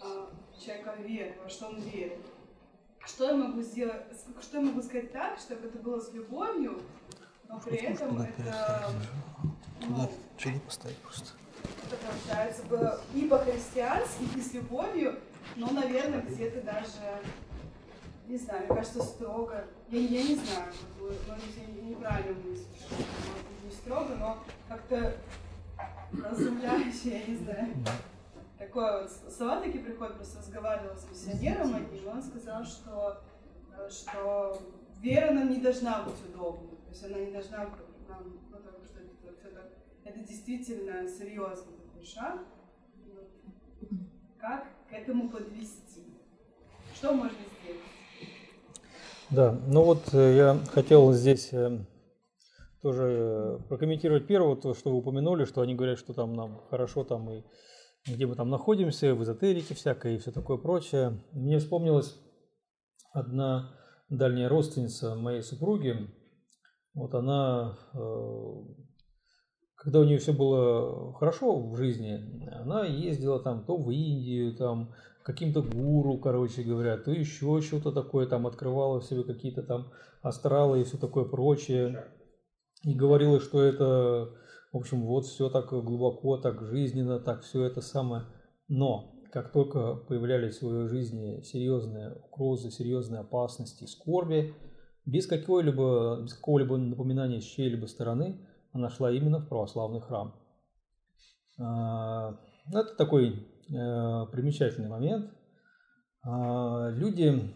[0.00, 2.18] а, человека веры, во что он верит.
[3.04, 4.02] Что я могу сделать,
[4.40, 6.80] что я могу сказать так, чтобы это было с любовью,
[7.48, 8.90] но при этом это...
[9.80, 10.08] Туда
[10.38, 11.34] чили поставить просто.
[11.86, 15.18] Это получается было и по-христиански, и с любовью,
[15.56, 17.20] но, наверное, где-то даже,
[18.26, 19.66] не знаю, мне кажется, строго.
[19.90, 24.38] Я, я не знаю, может быть, я неправильно мыслю, что может не строго, но
[24.68, 25.14] как-то
[26.12, 27.68] разумляюще, я не знаю
[28.64, 33.20] такой вот Салатаки приходит, просто разговаривал с миссионером одним, и он сказал, что,
[33.76, 34.58] э, что
[35.00, 38.74] вера нам не должна быть удобной, то есть она не должна быть нам, ну, так,
[38.84, 39.70] что это, это,
[40.04, 42.40] это действительно серьезный такой шаг.
[44.38, 46.04] Как к этому подвести?
[46.94, 47.80] Что можно сделать?
[49.30, 51.78] Да, ну вот э, я хотел здесь э,
[52.82, 57.30] тоже прокомментировать первое, то, что вы упомянули, что они говорят, что там нам хорошо там
[57.30, 57.42] и
[58.06, 61.22] где мы там находимся, в эзотерике всякой и все такое прочее.
[61.32, 62.16] Мне вспомнилась
[63.12, 63.74] одна
[64.10, 66.10] дальняя родственница моей супруги.
[66.94, 67.98] Вот она, э,
[69.76, 74.94] когда у нее все было хорошо в жизни, она ездила там то в Индию, там
[75.24, 79.90] каким-то гуру, короче говоря, то еще что-то такое, там открывала себе какие-то там
[80.22, 82.06] астралы и все такое прочее.
[82.82, 84.34] И говорила, что это
[84.74, 88.24] в общем, вот все так глубоко, так жизненно, так все это самое.
[88.66, 94.52] Но как только появлялись в ее жизни серьезные угрозы, серьезные опасности, скорби,
[95.06, 100.34] без какого-либо, без какого-либо напоминания с чьей-либо стороны, она шла именно в православный храм.
[101.60, 105.30] А, это такой э, примечательный момент.
[106.24, 107.54] А, люди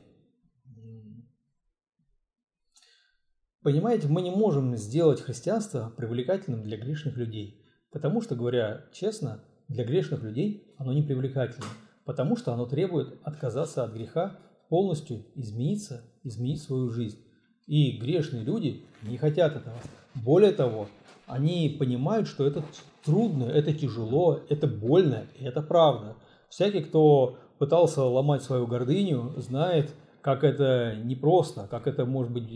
[3.69, 7.61] Понимаете, мы не можем сделать христианство привлекательным для грешных людей.
[7.93, 11.67] Потому что, говоря честно, для грешных людей оно не привлекательно.
[12.07, 14.39] Потому что оно требует отказаться от греха,
[14.71, 17.19] полностью измениться, изменить свою жизнь.
[17.67, 19.77] И грешные люди не хотят этого.
[20.15, 20.89] Более того,
[21.27, 22.65] они понимают, что это
[23.05, 26.17] трудно, это тяжело, это больно, и это правда.
[26.49, 29.91] Всякий, кто пытался ломать свою гордыню, знает,
[30.23, 32.49] как это непросто, как это может быть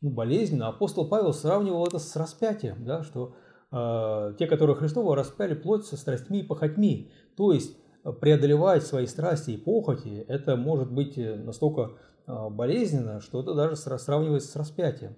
[0.00, 0.68] ну, болезненно.
[0.68, 3.34] Апостол Павел сравнивал это с распятием, да, что
[3.72, 7.10] э, те, которые Христова распяли плоть со страстьми и похотьми.
[7.36, 11.92] То есть э, преодолевать свои страсти и похоти, это может быть э, настолько
[12.26, 15.16] э, болезненно, что это даже сравнивается с распятием.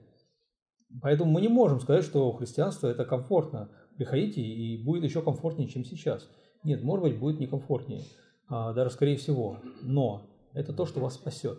[1.03, 3.71] Поэтому мы не можем сказать, что христианство это комфортно.
[3.97, 6.29] приходите и будет еще комфортнее, чем сейчас.
[6.65, 8.03] Нет, может быть, будет некомфортнее,
[8.49, 9.59] а, даже скорее всего.
[9.83, 11.59] Но это то, что вас спасет.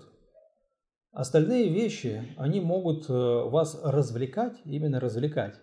[1.11, 5.59] Остальные вещи, они могут э, вас развлекать, именно развлекать,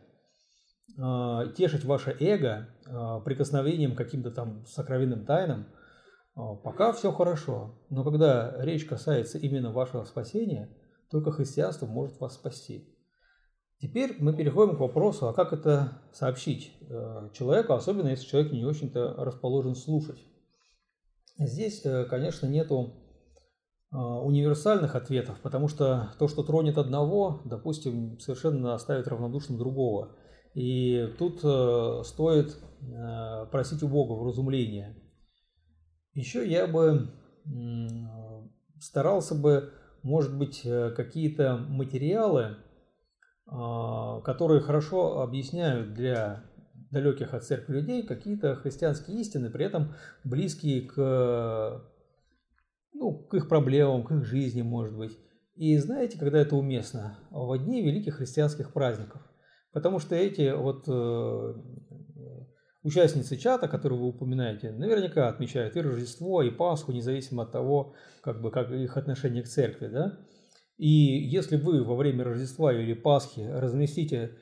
[1.00, 5.66] а, тешить ваше эго а, прикосновением к каким-то там сокровенным тайнам,
[6.34, 7.78] пока все хорошо.
[7.88, 10.68] Но когда речь касается именно вашего спасения,
[11.10, 12.94] только христианство может вас спасти.
[13.80, 18.64] Теперь мы переходим к вопросу, а как это сообщить э, человеку, особенно если человек не
[18.64, 20.18] очень-то расположен слушать.
[21.38, 22.94] Здесь, э, конечно, нету
[23.90, 30.16] универсальных ответов, потому что то, что тронет одного, допустим, совершенно оставит равнодушным другого.
[30.54, 34.96] И тут э, стоит э, просить у Бога вразумления.
[36.14, 37.12] Еще я бы
[38.80, 42.56] старался бы, может быть, э, какие-то материалы,
[43.46, 46.44] которые хорошо объясняют для
[46.90, 51.82] далеких от церкви людей какие-то христианские истины, при этом близкие к
[52.98, 55.16] ну, к их проблемам, к их жизни, может быть.
[55.54, 57.18] И знаете, когда это уместно?
[57.30, 59.22] В дни великих христианских праздников.
[59.72, 61.54] Потому что эти вот э,
[62.82, 68.40] участницы чата, которые вы упоминаете, наверняка отмечают и Рождество, и Пасху, независимо от того, как
[68.40, 70.18] бы, как их отношение к церкви, да?
[70.76, 74.36] И если вы во время Рождества или Пасхи разместите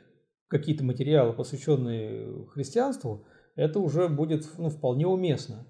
[0.49, 5.67] какие-то материалы, посвященные христианству, это уже будет ну, вполне уместно.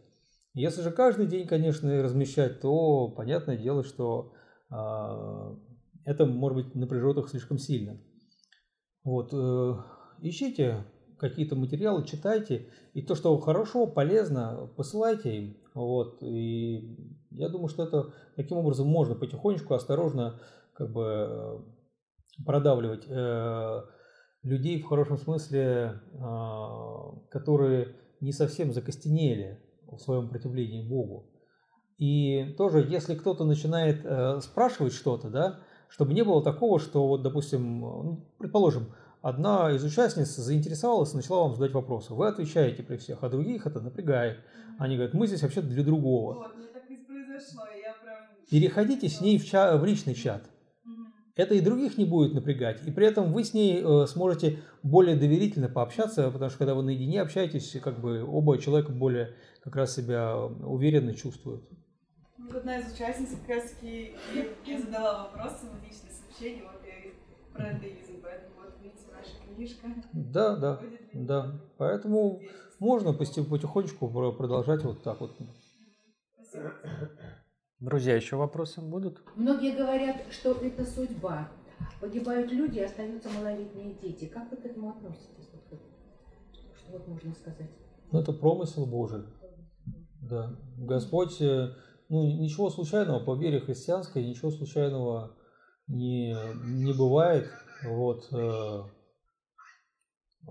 [0.56, 4.32] Если же каждый день, конечно, размещать, то понятное дело, что
[4.70, 5.54] э,
[6.06, 8.00] это может быть напряжет их слишком сильно.
[9.04, 9.74] Вот, э,
[10.22, 10.86] ищите
[11.18, 15.56] какие-то материалы, читайте, и то, что хорошо, полезно, посылайте им.
[15.74, 20.40] Вот, и я думаю, что это таким образом можно потихонечку, осторожно
[20.72, 21.66] как бы
[22.46, 23.82] продавливать э,
[24.42, 26.18] людей в хорошем смысле, э,
[27.28, 29.60] которые не совсем закостенели,
[29.96, 31.26] в своем противлении Богу.
[31.98, 37.22] И тоже, если кто-то начинает э, спрашивать что-то, да, чтобы не было такого, что вот,
[37.22, 38.92] допустим, ну, предположим,
[39.22, 42.12] одна из участниц заинтересовалась и начала вам задать вопросы.
[42.12, 44.40] Вы отвечаете при всех, а других это напрягает.
[44.78, 46.34] Они говорят, мы здесь вообще для другого.
[46.34, 48.16] Вот, мне так и произошло, я прям...
[48.50, 50.50] Переходите с ней в, ча- в личный чат
[51.36, 52.80] это и других не будет напрягать.
[52.86, 56.82] И при этом вы с ней э, сможете более доверительно пообщаться, потому что когда вы
[56.82, 59.34] наедине общаетесь, как бы оба человека более
[59.66, 61.68] как раз себя уверенно чувствуют.
[62.38, 64.14] Ну, одна из участниц как раз таки
[64.64, 67.10] я задала вопросы в личное сообщение, вот я
[67.52, 69.88] про атеизм, поэтому вот видите, наша книжка.
[70.12, 70.80] Да, да,
[71.12, 71.60] да.
[71.78, 72.42] Поэтому
[72.78, 75.36] можно потихонечку продолжать вот так вот.
[76.34, 76.72] Спасибо.
[77.80, 79.20] Друзья, еще вопросы будут?
[79.34, 81.48] Многие говорят, что это судьба.
[82.00, 84.26] Погибают люди, остаются малолетние дети.
[84.26, 85.50] Как вы к этому относитесь?
[86.52, 87.68] Что вот можно сказать?
[88.12, 89.24] Ну, это промысел Божий.
[90.28, 90.56] Да.
[90.78, 91.74] Господь, э,
[92.08, 95.36] ну, ничего случайного по вере христианской, ничего случайного
[95.86, 97.48] не, не бывает
[97.84, 98.82] вот, э,
[100.46, 100.50] э,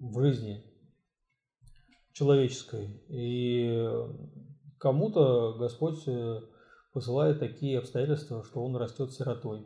[0.00, 0.64] в жизни
[2.12, 3.02] человеческой.
[3.08, 3.86] И
[4.82, 6.40] Кому-то Господь э,
[6.92, 9.64] посылает такие обстоятельства, что он растет сиротой.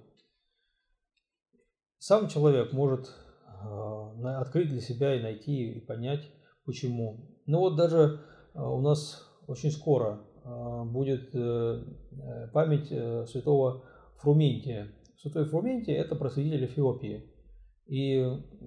[1.96, 6.30] Сам человек может э, открыть для себя и найти и понять,
[6.66, 7.34] почему.
[7.46, 8.20] Ну вот даже
[8.56, 10.20] у нас очень скоро
[10.86, 11.32] будет
[12.52, 12.88] память
[13.28, 13.84] святого
[14.16, 14.92] Фрументия.
[15.18, 17.32] Святой Фрументий– это просветитель Эфиопии.
[17.86, 18.22] И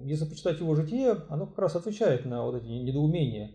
[0.05, 3.51] если почитать его житие, оно как раз отвечает на вот эти недоумения.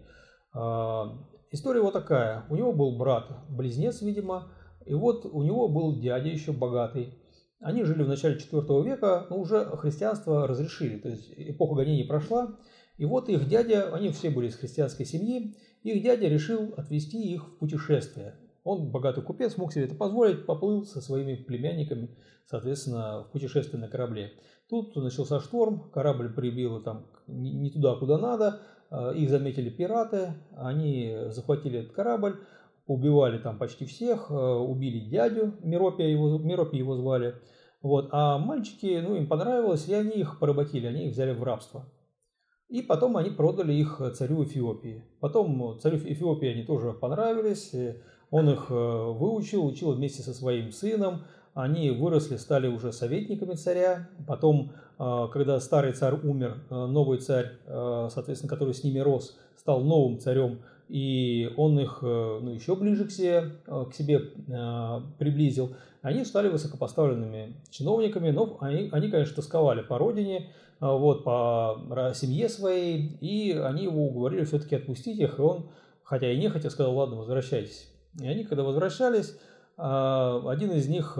[1.51, 2.45] История вот такая.
[2.51, 4.53] У него был брат, близнец, видимо,
[4.85, 7.15] и вот у него был дядя еще богатый.
[7.61, 12.59] Они жили в начале IV века, но уже христианство разрешили, то есть эпоха гонений прошла.
[12.97, 17.47] И вот их дядя, они все были из христианской семьи, их дядя решил отвезти их
[17.47, 18.37] в путешествие.
[18.63, 22.09] Он, богатый купец, мог себе это позволить, поплыл со своими племянниками,
[22.47, 24.33] соответственно, в путешествие на корабле.
[24.69, 28.63] Тут начался шторм, корабль прибило там не туда, куда надо,
[28.95, 32.37] Э, их заметили пираты, они захватили этот корабль,
[32.87, 37.35] убивали там почти всех, э, убили дядю, Миропия его, Миропия его звали.
[37.83, 38.09] Вот.
[38.13, 41.87] А мальчики, ну, им понравилось, и они их поработили, они их взяли в рабство.
[42.69, 45.05] И потом они продали их царю Эфиопии.
[45.21, 47.73] Потом царю Эфиопии они тоже понравились,
[48.31, 51.23] он их э, выучил, учил вместе со своим сыном,
[51.55, 54.09] они выросли, стали уже советниками царя.
[54.27, 60.63] Потом, когда старый царь умер, новый царь, соответственно, который с ними рос, стал новым царем,
[60.89, 64.19] и он их ну, еще ближе к себе, к себе
[65.19, 65.77] приблизил.
[66.03, 73.17] Они стали высокопоставленными чиновниками, но они, они конечно, тосковали по родине, вот, по семье своей,
[73.21, 75.71] и они его уговорили все-таки отпустить их, и он,
[76.03, 77.91] хотя и не хотел, сказал, ладно, возвращайтесь.
[78.21, 79.37] И они, когда возвращались,
[79.77, 81.19] один из них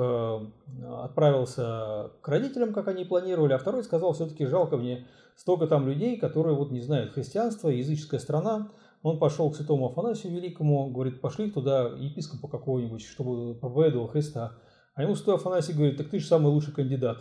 [0.89, 5.07] отправился к родителям, как они планировали, а второй сказал, все-таки жалко мне
[5.37, 8.71] столько там людей, которые вот не знают христианства, языческая страна.
[9.03, 14.53] Он пошел к святому Афанасию Великому, говорит, пошли туда епископа какого-нибудь, чтобы проповедовал Христа.
[14.95, 17.19] А ему святой Афанасий говорит, так ты же самый лучший кандидат.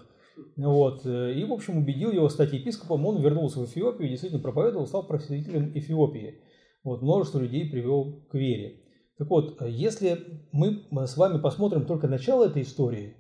[0.57, 1.05] Вот.
[1.05, 3.05] И, в общем, убедил его стать епископом.
[3.05, 6.41] Он вернулся в Эфиопию, действительно проповедовал, стал просветителем Эфиопии.
[6.84, 7.01] Вот.
[7.01, 8.81] Множество людей привел к вере.
[9.18, 10.19] Так вот, если
[10.51, 13.15] мы с вами посмотрим только начало этой истории,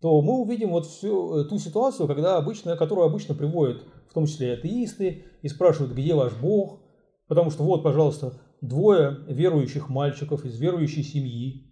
[0.00, 4.54] то мы увидим вот всю ту ситуацию, когда обычно, которую обычно приводят в том числе
[4.54, 6.80] атеисты, и спрашивают, где ваш Бог,
[7.28, 11.70] потому что вот, пожалуйста, двое верующих мальчиков из верующей семьи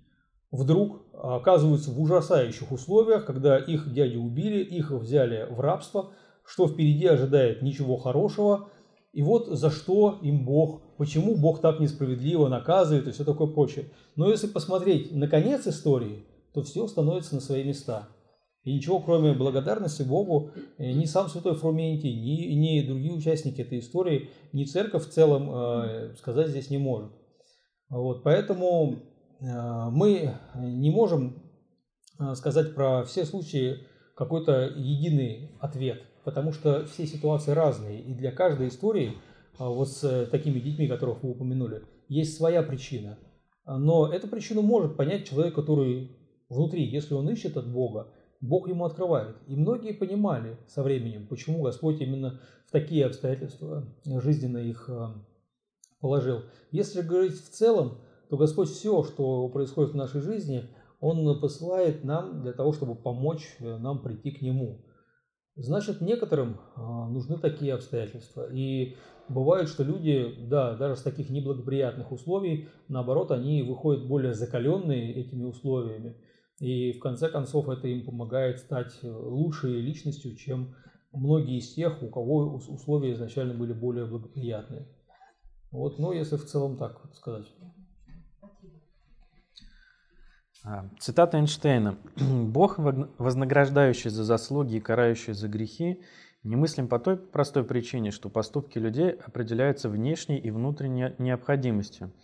[0.50, 6.10] вдруг оказываются в ужасающих условиях, когда их дядю убили, их взяли в рабство,
[6.44, 8.68] что впереди ожидает ничего хорошего,
[9.12, 13.86] и вот за что им Бог, почему Бог так несправедливо наказывает и все такое прочее.
[14.16, 16.24] Но если посмотреть на конец истории,
[16.54, 18.08] то все становится на свои места.
[18.64, 23.78] И ничего, кроме благодарности Богу, э, ни сам святой Фрументий, ни, ни другие участники этой
[23.78, 27.10] истории, ни церковь в целом э, сказать здесь не может.
[27.88, 28.96] Вот, поэтому
[29.40, 31.42] мы не можем
[32.18, 38.32] э, сказать про все случаи какой-то единый ответ, потому что все ситуации разные, и для
[38.32, 39.14] каждой истории, э,
[39.58, 43.18] вот с э, такими детьми, которых вы упомянули, есть своя причина.
[43.64, 46.16] Но эту причину может понять человек, который
[46.48, 48.10] внутри, если он ищет от Бога,
[48.40, 49.36] Бог ему открывает.
[49.46, 55.08] И многие понимали со временем, почему Господь именно в такие обстоятельства жизненно их э,
[56.00, 56.42] положил.
[56.70, 57.98] Если говорить в целом,
[58.30, 60.68] то Господь все, что происходит в нашей жизни,
[61.00, 64.84] Он посылает нам для того, чтобы помочь э, нам прийти к Нему.
[65.56, 68.48] Значит, некоторым э, нужны такие обстоятельства.
[68.52, 68.96] И
[69.28, 75.44] бывает, что люди, да, даже с таких неблагоприятных условий, наоборот, они выходят более закаленные этими
[75.44, 76.16] условиями–
[76.60, 80.74] и в конце концов это им помогает стать э, лучшей личностью, чем
[81.12, 84.88] многие из тех, у кого условия изначально были более благоприятные.
[85.70, 87.46] Вот, ну, если в целом так вот сказать.
[90.64, 91.96] А, цитата Эйнштейна.
[92.16, 96.02] «Бог, вознаграждающий за заслуги и карающий за грехи,
[96.42, 102.12] немыслим по той простой причине, что поступки людей определяются внешней и внутренней необходимостью–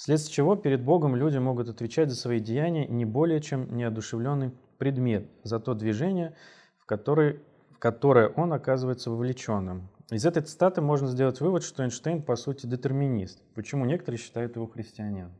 [0.00, 5.28] Вследствие чего перед Богом люди могут отвечать за свои деяния не более чем неодушевленный предмет
[5.42, 6.34] за то движение,
[6.78, 7.40] в, который,
[7.70, 9.90] в которое он оказывается вовлеченным.
[10.10, 13.42] Из этой цитаты можно сделать вывод, что Эйнштейн по сути детерминист.
[13.54, 15.32] Почему некоторые считают его христианином?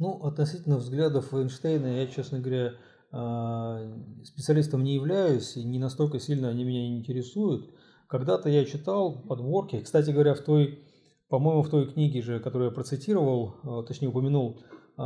[0.00, 2.72] Ну, относительно взглядов Эйнштейна, я, честно говоря,
[3.12, 3.80] а,
[4.24, 7.72] специалистом не являюсь, и не настолько сильно они меня интересуют.
[8.08, 10.82] Когда-то я читал подборки, кстати говоря, в той
[11.30, 14.60] по-моему, в той книге же, которую я процитировал, э, точнее упомянул,
[14.98, 15.02] э,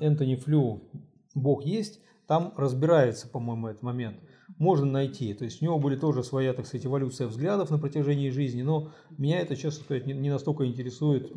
[0.00, 0.82] Энтони Флю
[1.36, 4.18] «Бог есть», там разбирается, по-моему, этот момент.
[4.58, 5.32] Можно найти.
[5.34, 8.90] То есть у него были тоже своя, так сказать, эволюция взглядов на протяжении жизни, но
[9.16, 11.30] меня это, честно сказать, не настолько интересует,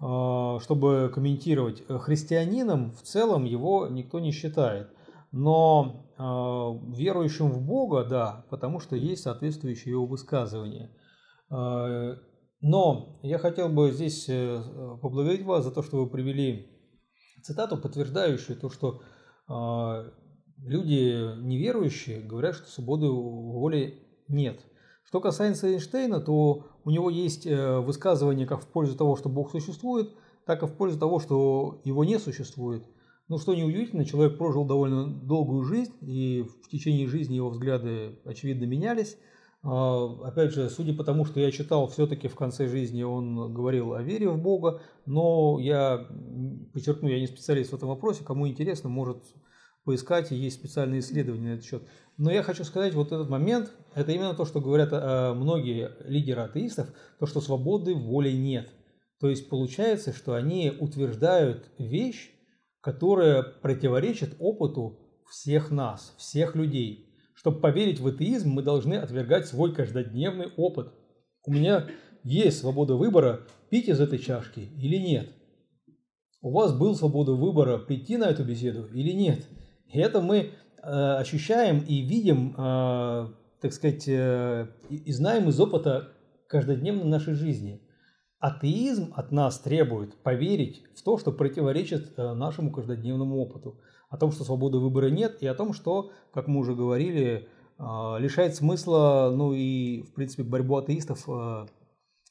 [0.00, 1.82] чтобы комментировать.
[1.86, 4.88] Христианином в целом его никто не считает.
[5.30, 6.06] Но
[6.96, 10.90] верующим в Бога, да, потому что есть соответствующие его высказывания.
[11.50, 14.62] Но я хотел бы здесь э,
[15.00, 16.68] поблагодарить вас за то, что вы привели
[17.42, 19.00] цитату, подтверждающую то, что
[19.48, 20.04] а,
[20.58, 24.64] люди неверующие говорят, что свободы воли нет.
[25.10, 29.50] Что касается Эйнштейна, то у него есть э, высказывание как в пользу того, что Бог
[29.50, 30.12] существует,
[30.46, 32.84] так и в пользу того, что его не существует.
[33.26, 38.66] Ну, что неудивительно, человек прожил довольно долгую жизнь, и в течение жизни его взгляды, очевидно,
[38.66, 39.18] менялись.
[39.64, 43.94] А, опять же, судя по тому, что я читал, все-таки в конце жизни он говорил
[43.94, 46.06] о вере в Бога, но я
[46.72, 49.24] подчеркну, я не специалист в этом вопросе, кому интересно, может
[49.90, 51.82] поискать, и есть специальные исследования на этот счет.
[52.16, 56.42] Но я хочу сказать, вот этот момент, это именно то, что говорят э, многие лидеры
[56.42, 56.86] атеистов,
[57.18, 58.70] то, что свободы воли нет.
[59.18, 62.30] То есть получается, что они утверждают вещь,
[62.80, 67.12] которая противоречит опыту всех нас, всех людей.
[67.34, 70.92] Чтобы поверить в атеизм, мы должны отвергать свой каждодневный опыт.
[71.44, 71.88] У меня
[72.22, 73.40] есть свобода выбора,
[73.70, 75.30] пить из этой чашки или нет.
[76.42, 79.44] У вас был свобода выбора, прийти на эту беседу или нет.
[79.92, 80.50] И это мы э,
[80.82, 83.28] ощущаем и видим, э,
[83.60, 86.12] так сказать, э, и знаем из опыта
[86.48, 87.80] каждодневной нашей жизни.
[88.38, 94.44] Атеизм от нас требует поверить в то, что противоречит нашему каждодневному опыту о том, что
[94.44, 97.48] свободы выбора нет, и о том, что, как мы уже говорили,
[97.78, 101.28] лишает смысла, ну и, в принципе, борьбу атеистов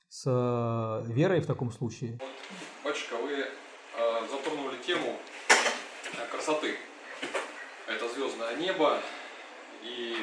[0.10, 0.26] с
[1.08, 2.20] верой в таком случае.
[2.84, 3.48] Батюшка, вы э,
[4.32, 5.16] затронули тему
[5.50, 6.76] э, красоты.
[7.88, 9.00] Это звездное небо.
[9.84, 10.16] И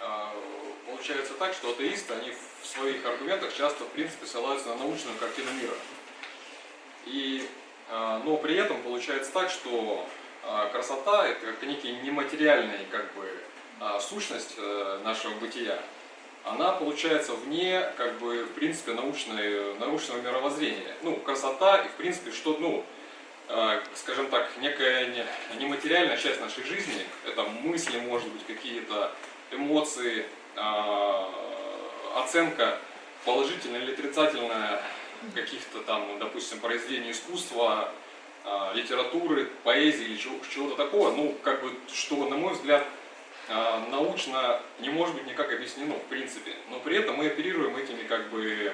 [0.00, 0.04] э,
[0.86, 2.32] получается так, что атеисты, они
[2.62, 5.74] в своих аргументах часто, в принципе, ссылаются на научную картину мира.
[7.06, 7.48] И,
[7.88, 10.06] э, но при этом получается так, что
[10.44, 13.28] э, красота– это как некий нематериальный как бы,
[14.00, 15.80] сущность э, нашего бытия
[16.44, 20.94] она получается вне, как бы, в принципе, научной, научного мировоззрения.
[21.02, 22.84] Ну, красота и, в принципе, что, ну,
[23.94, 25.24] скажем так, некая не,
[25.58, 29.12] нематериальная часть нашей жизни, это мысли, может быть, какие-то
[29.50, 30.24] эмоции,
[30.56, 31.24] э,
[32.16, 32.78] оценка
[33.24, 34.80] положительная или отрицательная
[35.34, 37.92] каких-то там, допустим, произведений искусства,
[38.44, 42.86] э, литературы, поэзии или чего- чего-то такого, ну, как бы, что, на мой взгляд,
[43.52, 48.04] а, научно не может быть никак объяснено в принципе, но при этом мы оперируем этими
[48.04, 48.72] как бы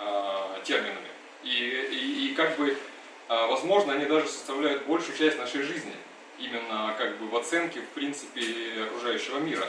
[0.00, 1.08] а, терминами.
[1.44, 2.87] И, и, и как бы, а,
[3.28, 5.92] возможно, они даже составляют большую часть нашей жизни,
[6.38, 8.42] именно как бы в оценке, в принципе,
[8.84, 9.66] окружающего мира.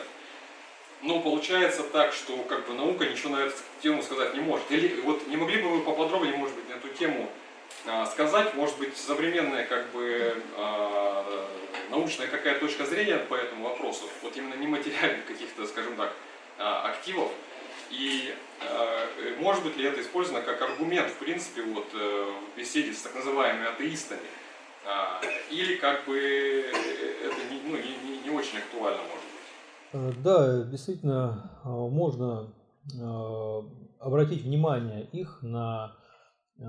[1.02, 4.70] Но получается так, что как бы наука ничего на эту тему сказать не может.
[4.70, 7.30] Или вот не могли бы вы поподробнее, может быть, на эту тему
[7.86, 11.48] а, сказать, может быть, современная как бы а,
[11.90, 16.14] научная какая точка зрения по этому вопросу, вот именно нематериальных каких-то, скажем так,
[16.58, 17.32] а, активов,
[17.92, 19.08] и а,
[19.40, 23.16] может быть ли это использовано как аргумент, в принципе, вот э, в беседе с так
[23.16, 24.22] называемыми атеистами,
[24.86, 25.22] а,
[25.52, 30.18] или как бы это не, ну, не, не, очень актуально может быть?
[30.18, 32.54] Э, Да, действительно, э, можно
[32.94, 33.62] э,
[34.00, 35.96] обратить внимание их на
[36.58, 36.64] э,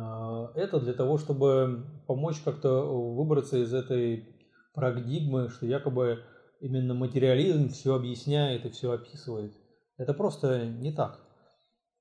[0.54, 2.82] это для того, чтобы помочь как-то
[3.14, 4.28] выбраться из этой
[4.74, 6.22] парадигмы, что якобы
[6.60, 9.54] именно материализм все объясняет и все описывает.
[10.00, 11.20] Это просто не так.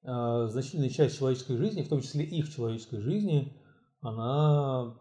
[0.03, 3.53] Э, Значительная часть человеческой жизни, в том числе их человеческой жизни,
[3.99, 4.95] она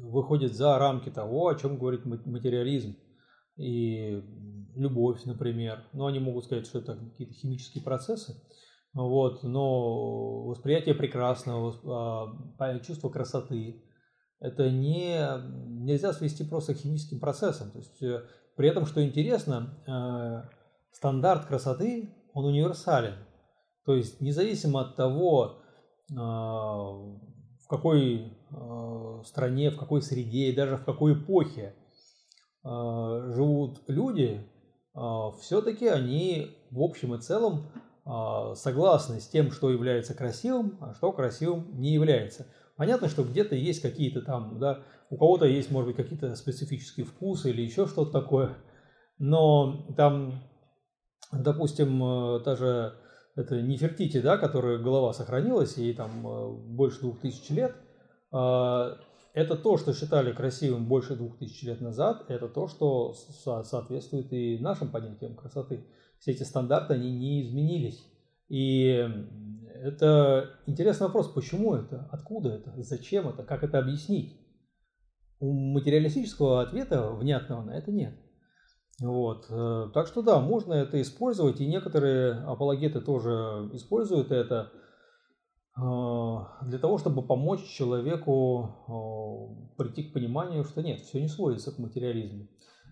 [0.00, 2.96] выходит за рамки того, о чем говорит ма- материализм.
[3.56, 4.24] И
[4.74, 5.84] любовь, например.
[5.92, 8.34] Ну, они могут сказать, что это какие-то химические процессы.
[8.92, 13.84] Вот, но восприятие прекрасного, а, чувство красоты,
[14.40, 15.20] это не,
[15.84, 17.70] нельзя свести просто к химическим процессам.
[17.70, 18.24] То есть, э,
[18.56, 20.59] при этом, что интересно, э,
[20.92, 23.14] стандарт красоты, он универсален.
[23.84, 25.58] То есть, независимо от того,
[26.10, 31.74] э, в какой э, стране, в какой среде и даже в какой эпохе
[32.64, 34.46] э, живут люди,
[35.40, 37.68] все-таки они в общем и целом
[38.56, 42.48] согласны с тем, что является красивым, а что красивым не является.
[42.76, 47.50] Понятно, что где-то есть какие-то там, да, у кого-то есть, может быть, какие-то специфические вкусы
[47.50, 48.56] или еще что-то такое,
[49.18, 50.42] но там,
[51.32, 52.94] допустим, э, та же
[53.36, 57.74] это Нефертити, да, которая голова сохранилась, ей там э, больше двух тысяч лет,
[58.32, 58.96] э,
[59.32, 64.32] это то, что считали красивым больше двух тысяч лет назад, это то, что со- соответствует
[64.32, 65.84] и нашим понятиям красоты.
[66.18, 68.04] Все эти стандарты, они не изменились.
[68.48, 69.08] И
[69.82, 74.36] это интересный вопрос, почему это, откуда это, зачем это, как это объяснить.
[75.38, 78.14] У материалистического ответа внятного на это нет.
[79.00, 79.46] Вот.
[79.48, 84.70] э, Так что да, можно это использовать, и некоторые апологеты тоже используют это
[85.76, 85.80] э,
[86.66, 91.78] для того, чтобы помочь человеку э, прийти к пониманию, что нет, все не сводится к
[91.78, 92.46] материализму.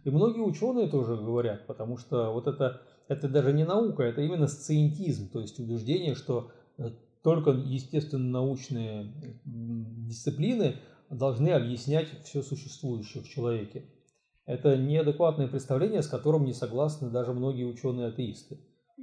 [0.04, 4.46] И многие ученые тоже говорят, потому что вот это, это даже не наука, это именно
[4.46, 6.88] сциентизм, то есть убеждение, что э,
[7.22, 9.12] только естественно-научные
[9.44, 10.76] дисциплины
[11.10, 13.84] должны объяснять все существующее в человеке.
[14.48, 18.56] Это неадекватное представление, с которым не согласны даже многие ученые-атеисты.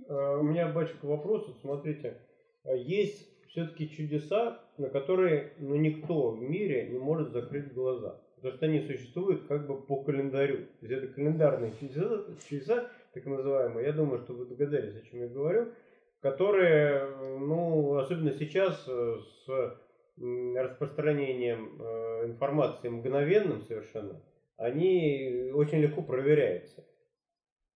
[0.10, 1.46] А, У меня, батюшка, вопрос.
[1.48, 2.18] Вот смотрите,
[2.64, 8.20] а есть все-таки чудеса, на которые ну, никто в мире не может закрыть глаза.
[8.38, 10.66] Потому что они существуют как бы по календарю.
[10.80, 13.86] То есть это календарные чудеса, чудеса, так называемые.
[13.86, 15.68] Я думаю, что вы догадались, о чем я говорю.
[16.22, 17.08] Которые,
[17.40, 19.78] ну, особенно сейчас э, с
[20.58, 24.20] распространением э, информации мгновенным совершенно,
[24.58, 26.86] они очень легко проверяются.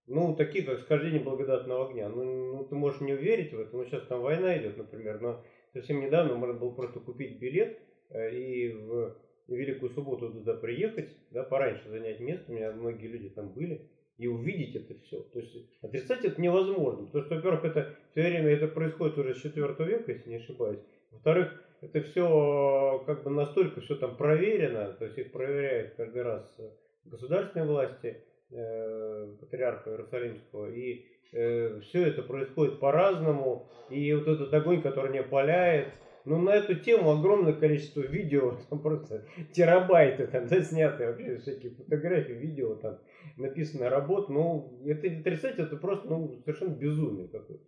[0.06, 2.08] Ну, такие как схождение благодатного огня.
[2.08, 5.44] Ну, ну, ты можешь не верить в это, ну, сейчас там война идет, например, но
[5.72, 7.78] совсем недавно можно было просто купить билет
[8.08, 9.16] э, и в
[9.46, 13.88] Великую Субботу туда приехать, да, пораньше занять место, у меня многие люди там были,
[14.20, 15.22] и увидеть это все.
[15.32, 19.40] То есть отрицать это невозможно, потому что, во-первых, это все время это происходит уже с
[19.40, 20.80] 4 века, если не ошибаюсь.
[21.10, 21.48] Во-вторых,
[21.80, 26.68] это все как бы настолько все там проверено, то есть их проверяют каждый раз э,
[27.06, 30.70] государственные власти, э, патриарха Иерусалимского.
[30.70, 33.70] И э, все это происходит по-разному.
[33.88, 35.88] И вот этот огонь, который не опаляет,
[36.26, 41.72] ну, на эту тему огромное количество видео, там просто терабайты там, да, сняты вообще всякие
[41.72, 42.98] фотографии, видео, там
[43.36, 44.32] написанная работа.
[44.32, 47.64] Ну, это отрицать, это просто ну, совершенно безумие какое-то.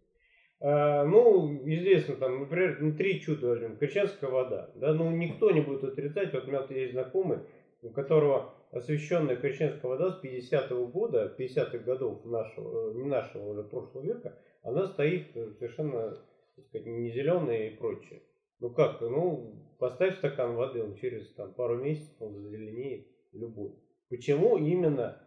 [0.60, 3.76] А, ну, известно, там, например, ну, три чуда возьмем.
[3.76, 4.70] Крещенская вода.
[4.76, 6.32] Да, ну, никто не будет отрицать.
[6.32, 7.38] Вот у меня есть знакомый,
[7.82, 13.64] у которого освященная крещенская вода с 50-го года, 50-х годов нашего, э, не нашего уже
[13.64, 16.16] прошлого века, она стоит совершенно,
[16.56, 18.22] так сказать, не зеленая и прочее.
[18.60, 23.72] Ну как, ну, поставь стакан воды, он через там, пару месяцев он зазеленеет любой.
[24.08, 25.21] Почему именно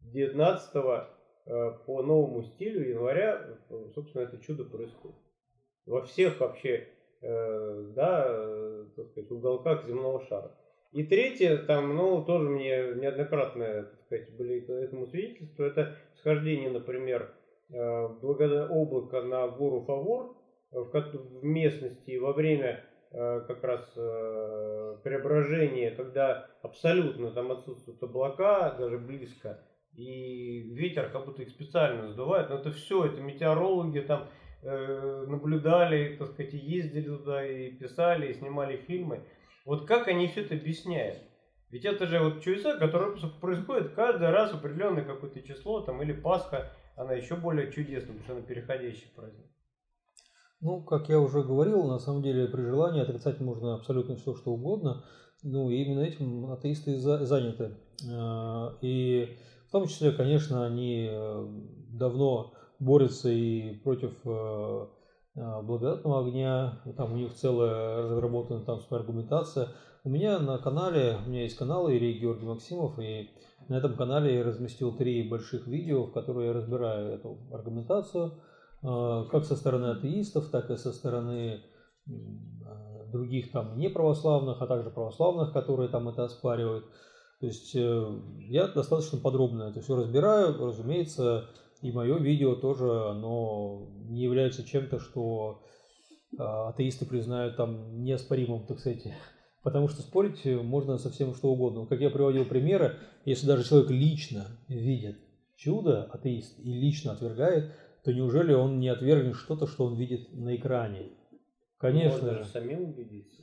[0.00, 1.08] 19
[1.46, 3.40] Э, по новому стилю января,
[3.70, 5.16] э, собственно, это чудо происходит.
[5.86, 6.86] Во всех вообще,
[7.22, 10.56] э, да, так сказать, уголках земного шара.
[10.92, 17.32] И третье, там, ну, тоже мне неоднократно, так сказать, были этому свидетельства, это схождение, например,
[17.72, 20.36] облака на гору Фавор
[20.72, 23.84] в местности во время как раз
[25.04, 29.60] преображения, когда абсолютно там отсутствуют облака, даже близко,
[29.92, 32.50] и ветер как будто их специально сдувает.
[32.50, 34.28] Но это все, это метеорологи там
[34.62, 39.24] э, наблюдали, так сказать, и ездили туда, и писали, и снимали фильмы.
[39.64, 41.18] Вот как они все это объясняют?
[41.70, 46.72] Ведь это же вот чудеса, которые происходят каждый раз определенное какое-то число, там, или Пасха,
[46.96, 49.46] она еще более чудесна, потому что она переходящий праздник.
[50.60, 54.50] Ну, как я уже говорил, на самом деле при желании отрицать можно абсолютно все, что
[54.50, 55.04] угодно.
[55.42, 57.76] Ну, и именно этим атеисты заняты.
[58.06, 59.38] Э, и
[59.70, 61.48] в том числе, конечно, они э,
[61.92, 64.86] давно борются и против э,
[65.36, 69.68] э, благодатного огня, там у них целая разработана там своя аргументация.
[70.02, 73.30] У меня на канале, у меня есть канал Ирий Георгий Максимов, и
[73.68, 78.40] на этом канале я разместил три больших видео, в которые я разбираю эту аргументацию,
[78.80, 81.60] как со стороны атеистов, так и со стороны
[83.12, 86.86] других там неправославных, а также православных, которые там это оспаривают.
[87.40, 90.58] То есть э, я достаточно подробно это все разбираю.
[90.58, 91.48] Разумеется,
[91.80, 95.62] и мое видео тоже, оно не является чем-то, что
[96.38, 99.04] а, атеисты признают там неоспоримым, так сказать.
[99.62, 101.86] Потому что спорить можно со всем что угодно.
[101.86, 105.18] Как я приводил примеры, если даже человек лично видит
[105.56, 107.72] чудо, атеист, и лично отвергает,
[108.04, 111.10] то неужели он не отвергнет что-то, что он видит на экране?
[111.76, 112.44] Конечно Можно же.
[112.44, 113.42] самим убедиться.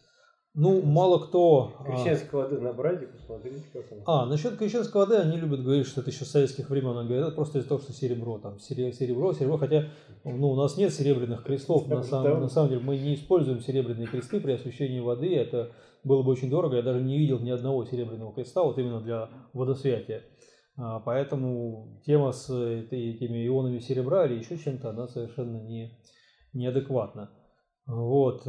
[0.53, 1.75] Ну, мало кто...
[1.79, 3.99] А, крещенской воды набрать и посмотрите, как он.
[4.07, 6.97] А, насчет крещенской воды они любят говорить, что это еще с советских времен.
[6.97, 9.89] Они говорят, просто из-за того, что серебро, там, серебро, серебро, хотя
[10.23, 14.07] ну, у нас нет серебряных крестов, на самом, на самом деле мы не используем серебряные
[14.07, 17.85] кресты при освящении воды, это было бы очень дорого, я даже не видел ни одного
[17.85, 20.23] серебряного креста, вот именно для водосвятия.
[20.75, 25.99] А, поэтому тема с этими ионами серебра или еще чем-то, она совершенно не,
[26.53, 27.29] неадекватна.
[27.85, 28.43] Вот.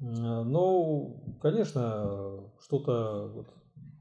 [0.00, 3.48] Эм, ну, конечно, что-то вот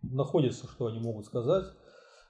[0.04, 1.66] находится, что они могут сказать.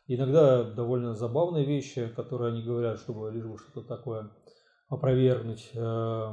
[0.07, 4.31] Иногда довольно забавные вещи, которые они говорят, чтобы лишь бы что-то такое
[4.87, 5.71] опровергнуть.
[5.73, 6.31] Э,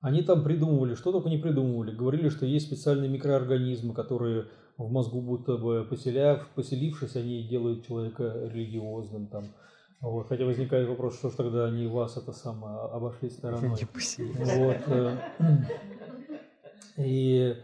[0.00, 1.94] они там придумывали, что только не придумывали.
[1.94, 8.48] Говорили, что есть специальные микроорганизмы, которые в мозгу будто бы поселяв, поселившись, они делают человека
[8.52, 9.26] религиозным.
[9.26, 9.46] Там.
[10.00, 13.70] Вот, хотя возникает вопрос, что ж тогда они вас это самое обошли стороной.
[13.70, 15.16] Вот, э,
[16.98, 17.56] и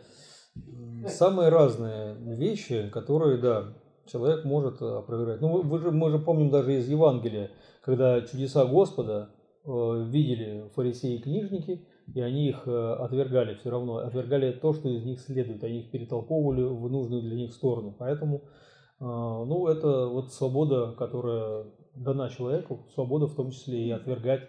[1.07, 3.75] самые разные вещи, которые, да,
[4.07, 5.41] человек может опровергать.
[5.41, 7.53] Ну, вы же, мы же помним даже из Евангелия,
[7.83, 9.31] когда чудеса Господа
[9.65, 14.89] э, видели фарисеи и книжники, и они их э, отвергали все равно, отвергали то, что
[14.89, 17.95] из них следует, они их перетолковывали в нужную для них сторону.
[17.97, 18.43] Поэтому,
[18.99, 24.43] ну, это вот свобода, которая дана человеку свобода в том числе и отвергать,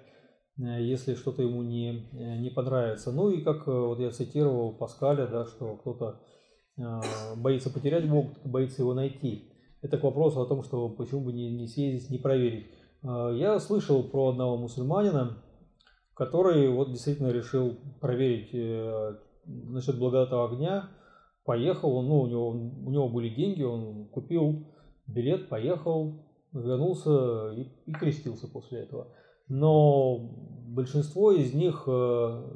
[0.58, 3.12] э, если что-то ему не, э, не понравится.
[3.12, 6.22] Ну и как э, вот я цитировал Паскаля, да, что кто-то
[7.38, 9.54] боится потерять Бога, кто-то боится его найти.
[9.82, 12.66] Это к вопросу о том, что почему бы не, не съездить, не проверить.
[13.02, 15.38] Я слышал про одного мусульманина,
[16.14, 18.52] который вот действительно решил проверить
[19.46, 20.90] насчет благодатного огня.
[21.46, 24.66] Поехал, ну, у него, у него были деньги, он купил
[25.08, 26.24] билет, поехал,
[26.56, 29.14] вернулся и, и крестился после этого.
[29.48, 30.18] Но
[30.68, 31.90] большинство из них, э,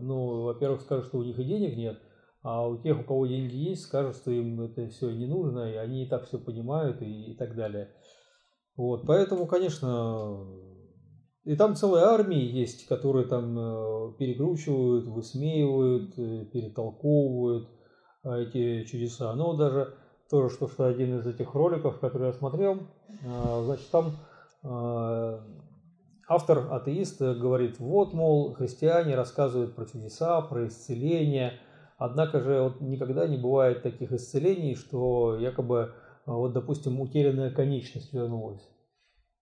[0.02, 2.00] ну, во-первых, скажут, что у них и денег нет,
[2.42, 5.76] а у тех, у кого деньги есть, скажут, что им это все не нужно, и
[5.76, 7.90] они и так все понимают и, и так далее.
[8.76, 10.48] Вот, поэтому, конечно,
[11.44, 17.70] и там целая армия есть, которые там э, перекручивают, высмеивают, э, перетолковывают
[18.24, 19.34] эти чудеса.
[19.36, 19.96] Но даже
[20.30, 22.88] тоже что, что один из этих роликов, который я смотрел,
[23.22, 24.18] значит, там
[24.64, 25.40] э,
[26.28, 31.54] автор, атеист, говорит, вот, мол, христиане рассказывают про чудеса, про исцеление,
[31.98, 35.94] однако же вот никогда не бывает таких исцелений, что якобы,
[36.26, 38.68] вот, допустим, утерянная конечность вернулась.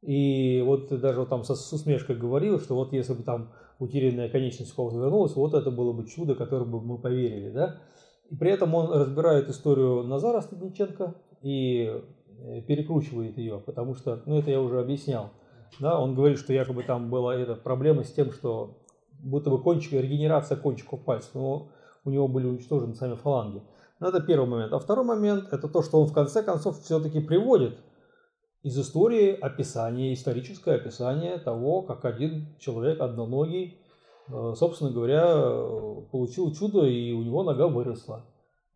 [0.02, 4.30] И вот даже вот там со, с усмешкой говорил, что вот если бы там утерянная
[4.30, 7.82] конечность кого-то вернулась, вот это было бы чудо, которое бы мы поверили, да.
[8.30, 12.02] И при этом он разбирает историю Назара Стадниченко и э,
[12.68, 15.32] перекручивает ее, потому что, ну это я уже объяснял,
[15.80, 18.78] да, он говорит, что якобы там была эта проблема с тем, что
[19.20, 21.70] будто бы кончик, регенерация кончиков пальцев, но
[22.06, 23.62] у него были уничтожены сами фаланги.
[24.00, 24.74] Но это первый момент.
[24.74, 27.78] А второй момент это то, что он в конце концов все-таки приводит
[28.64, 33.80] из истории описание, историческое описание того, как один человек одноногий,
[34.28, 35.26] э, собственно говоря,
[36.12, 38.26] получил чудо и у него нога выросла.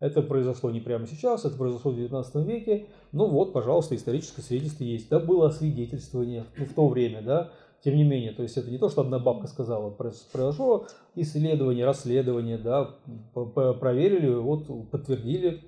[0.02, 2.88] Это произошло не прямо сейчас, это произошло в 19 веке.
[3.12, 5.08] Ну вот, пожалуйста, историческое свидетельство есть.
[5.08, 7.52] Да, было свидетельствование ну, в то время, да.
[7.84, 12.58] Тем не менее, то есть это не то, что одна бабка сказала, произошло исследование, расследование,
[12.58, 12.96] да,
[13.32, 15.62] проверили, вот подтвердили,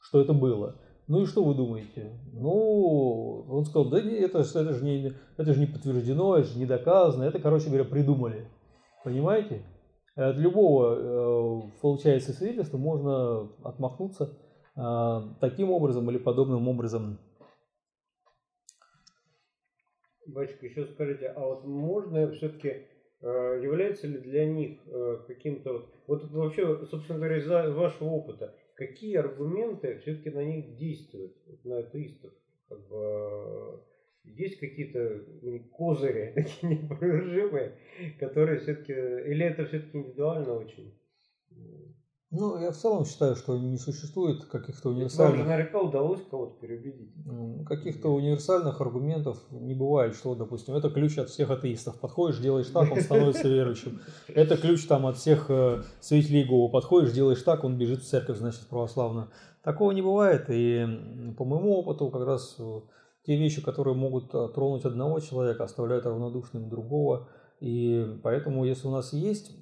[0.00, 0.76] что это было.
[1.06, 2.18] Ну и что вы думаете?
[2.32, 6.64] Ну, он сказал, да это, это, же, не, это же не подтверждено, это же не
[6.64, 8.48] доказано, это, короче говоря, придумали.
[9.04, 9.62] Понимаете?
[10.18, 14.36] От любого, э, получается, свидетельства можно отмахнуться
[14.76, 14.80] э,
[15.40, 17.20] таким образом или подобным образом.
[20.26, 22.88] Батюшка, еще скажите, а вот можно все-таки
[23.20, 24.80] э, является ли для них
[25.28, 31.78] каким-то вот вообще, собственно говоря, из вашего опыта, какие аргументы все-таки на них действуют, на
[31.78, 32.32] атеистов?
[32.68, 33.84] Как бы,
[34.36, 35.24] есть какие-то
[35.72, 37.78] козыри, такие непровержимые,
[38.18, 40.94] которые все-таки, или это все-таки индивидуально очень?
[42.30, 45.38] Ну, я в целом считаю, что не существует каких-то универсальных...
[45.38, 47.14] Вам наверняка удалось кого-то переубедить.
[47.66, 51.98] Каких-то универсальных аргументов не бывает, что, допустим, это ключ от всех атеистов.
[51.98, 54.00] Подходишь, делаешь так, он становится верующим.
[54.28, 56.70] Это ключ там от всех э, святителей Иеговы.
[56.70, 59.30] Подходишь, делаешь так, он бежит в церковь, значит, православную.
[59.62, 60.50] Такого не бывает.
[60.50, 60.86] И
[61.38, 62.80] по моему опыту как раз э,
[63.24, 67.28] те вещи, которые могут э, тронуть одного человека, оставляют равнодушным другого.
[67.60, 69.52] И поэтому, если у нас есть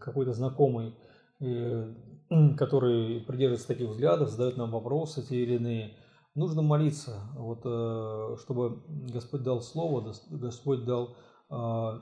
[0.00, 0.94] какой-то знакомый
[2.56, 5.96] который придерживается таких взглядов, задает нам вопросы те или иные,
[6.34, 8.82] нужно молиться, вот, э, чтобы
[9.12, 11.16] Господь дал слово, Господь дал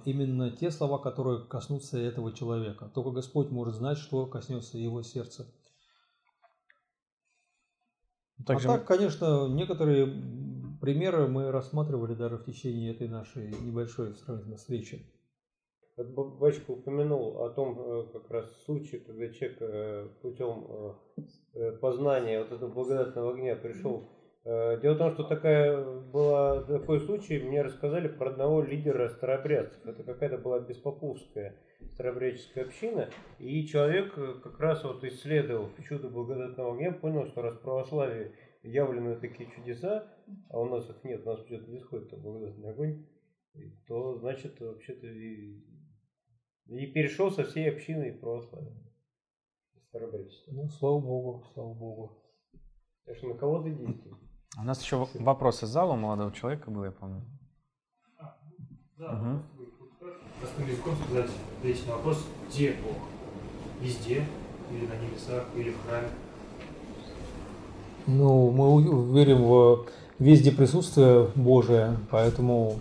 [0.07, 2.91] именно те слова, которые коснутся этого человека.
[2.95, 5.47] Только Господь может знать, что коснется его сердца.
[8.47, 8.69] Также...
[8.69, 10.07] А так, конечно, некоторые
[10.81, 15.07] примеры мы рассматривали даже в течение этой нашей небольшой сравнительной встречи.
[15.97, 20.97] Батюшка упомянул о том э, как раз случае, когда человек э, путем
[21.55, 24.09] э, познания вот этого благодатного огня пришел.
[24.45, 29.87] Дело в том, что такая была, такой случай, мне рассказали про одного лидера старобрядцев.
[29.87, 31.57] Это какая-то была беспоповская
[31.93, 33.09] старобрядческая община.
[33.39, 38.33] И человек как раз вот исследовал чудо благодатного огня, понял, что раз в православии
[38.65, 40.09] явлены такие чудеса,
[40.49, 43.07] а у нас их нет, у нас почему-то не исходит благодатный огонь,
[43.87, 45.63] то значит вообще-то и
[46.93, 48.75] перешел со всей общиной православия.
[49.89, 50.53] Старобрячество.
[50.53, 52.23] Ну, слава Богу, слава Богу.
[53.05, 54.19] Так что на кого-то действует.
[54.59, 55.25] У нас еще Спасибо.
[55.25, 57.23] вопрос из зала у молодого человека был, я помню.
[58.19, 58.37] А,
[58.99, 59.43] да, угу.
[60.41, 62.97] простым языком сказать, ответить на вопрос, где Бог?
[63.81, 64.27] Везде?
[64.71, 66.09] Или на небесах, или в храме?
[68.07, 69.87] Ну, мы верим в
[70.19, 72.79] везде присутствие Божие, поэтому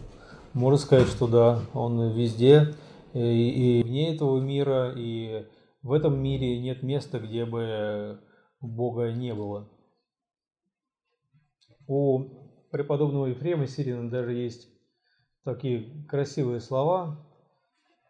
[0.54, 2.76] можно сказать, что да, Он везде
[3.14, 5.48] и, и вне этого мира, и
[5.84, 8.20] в этом мире нет места, где бы
[8.60, 9.70] Бога не было.
[11.94, 12.24] У
[12.72, 14.70] преподобного Ефрема Сирина даже есть
[15.44, 17.28] такие красивые слова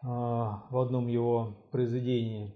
[0.04, 2.56] а, в одном его произведении,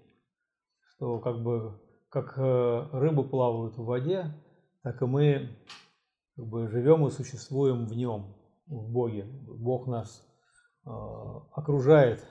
[0.83, 4.35] что как бы как э, рыбы плавают в воде,
[4.83, 5.49] так и мы
[6.35, 8.35] как бы живем и существуем в нем,
[8.67, 9.25] в Боге.
[9.47, 10.23] Бог нас
[10.85, 12.23] а, окружает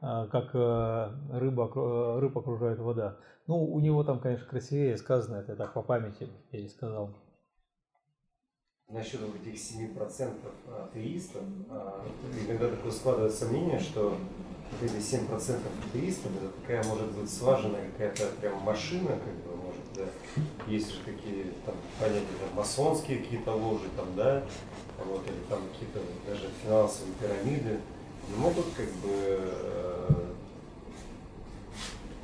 [0.00, 3.18] а, как э, рыба, э, рыб окружает вода.
[3.48, 7.25] Ну, у него там, конечно, красивее сказано, это так по памяти я и сказал.
[8.88, 10.30] Насчет вот этих 7%
[10.84, 12.06] атеистов, а,
[12.46, 14.16] иногда такое складывается мнение, что
[14.80, 20.04] эти 7% атеистов, это такая может быть слаженная какая-то прям машина, как бы, может, да,
[20.68, 24.44] есть же такие там понятия, там, масонские какие-то ложи, там, да,
[25.04, 27.80] вот, или там какие-то даже финансовые пирамиды,
[28.36, 30.32] могут как бы, э,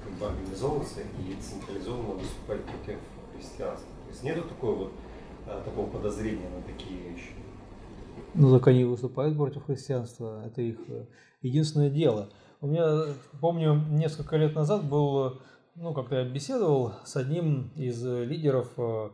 [0.04, 3.00] как бы организовываться и централизованно выступать против
[3.34, 3.88] христианства.
[4.04, 4.92] То есть нету такой вот
[5.64, 7.32] такого подозрения на такие вещи.
[8.34, 11.06] Ну так они выступают против христианства, это их э,
[11.42, 12.30] единственное дело.
[12.60, 15.40] У меня, помню, несколько лет назад был,
[15.74, 19.10] ну, как-то я беседовал с одним из лидеров э,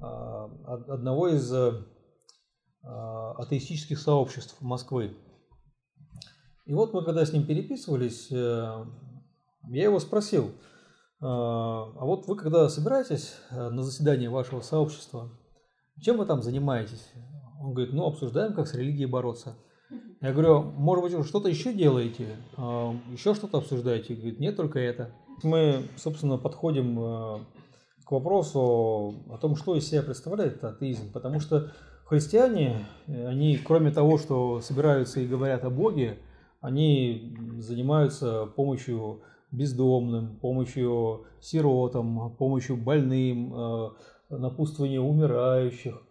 [0.00, 0.44] а,
[0.88, 1.52] одного из
[2.84, 5.16] а, атеистических сообществ Москвы.
[6.64, 8.84] И вот мы когда с ним переписывались, э,
[9.68, 10.52] я его спросил,
[11.20, 15.30] а, вот вы когда собираетесь э, на заседание вашего сообщества,
[16.00, 17.10] чем вы там занимаетесь?
[17.60, 19.56] Он говорит, ну обсуждаем, как с религией бороться.
[20.20, 24.14] Я говорю, может быть, вы что-то еще делаете, а, еще что-то обсуждаете?
[24.14, 25.10] Говорит, нет, только это.
[25.42, 27.38] Мы, собственно, подходим э,
[28.04, 31.72] к вопросу о том, что из себя представляет атеизм, потому что
[32.04, 36.18] христиане, они, кроме того, что собираются и говорят о Боге,
[36.60, 43.52] они занимаются помощью бездомным, помощью сиротам, помощью больным,
[44.38, 46.02] напутствованию умирающих.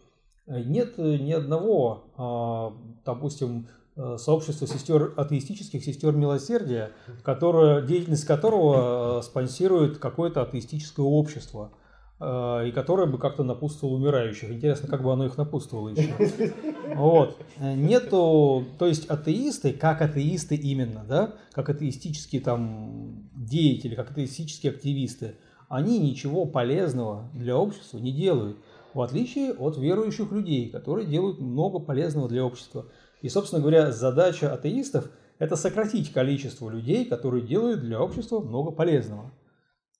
[0.48, 2.73] Нет ни одного, а,
[3.06, 6.91] допустим, э, сообщества сестер атеистических сестер милосердия,
[7.23, 11.72] которое, деятельность которого э, спонсирует какое-то атеистическое общество.
[12.19, 14.52] Э, и которое бы как-то напутствовало умирающих.
[14.52, 16.53] Интересно, как бы оно их напутствовало еще.
[16.95, 17.38] Вот.
[17.57, 25.35] Нету, то есть атеисты, как атеисты именно, да, как атеистические там деятели, как атеистические активисты,
[25.72, 28.57] они ничего полезного для общества не делают,
[28.93, 32.88] в отличие от верующих людей, которые делают много полезного для общества.
[33.22, 39.31] И, собственно говоря, задача атеистов– это сократить количество людей, которые делают для общества много полезного.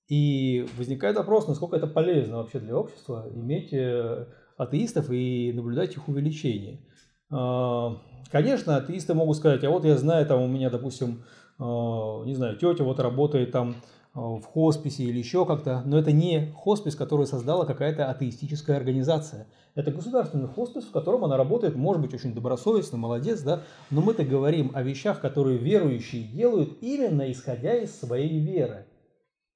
[0.10, 4.28] И возникает вопрос, насколько это полезно вообще для общества иметь э,
[4.58, 6.82] атеистов и наблюдать их увеличение.
[7.32, 7.96] А,
[8.30, 11.24] конечно, атеисты могут сказать, а вот я знаю, там у меня, допустим,
[11.60, 13.78] а, не знаю, тетя вот работает там
[14.14, 19.48] в хосписе или еще как-то, но это не хоспис, который создала какая-то атеистическая организация.
[19.74, 24.26] Это государственный хоспис, в котором она работает, может быть, очень добросовестно, молодец, да, но мы-то
[24.26, 28.86] говорим о вещах, которые верующие делают именно исходя из своей веры.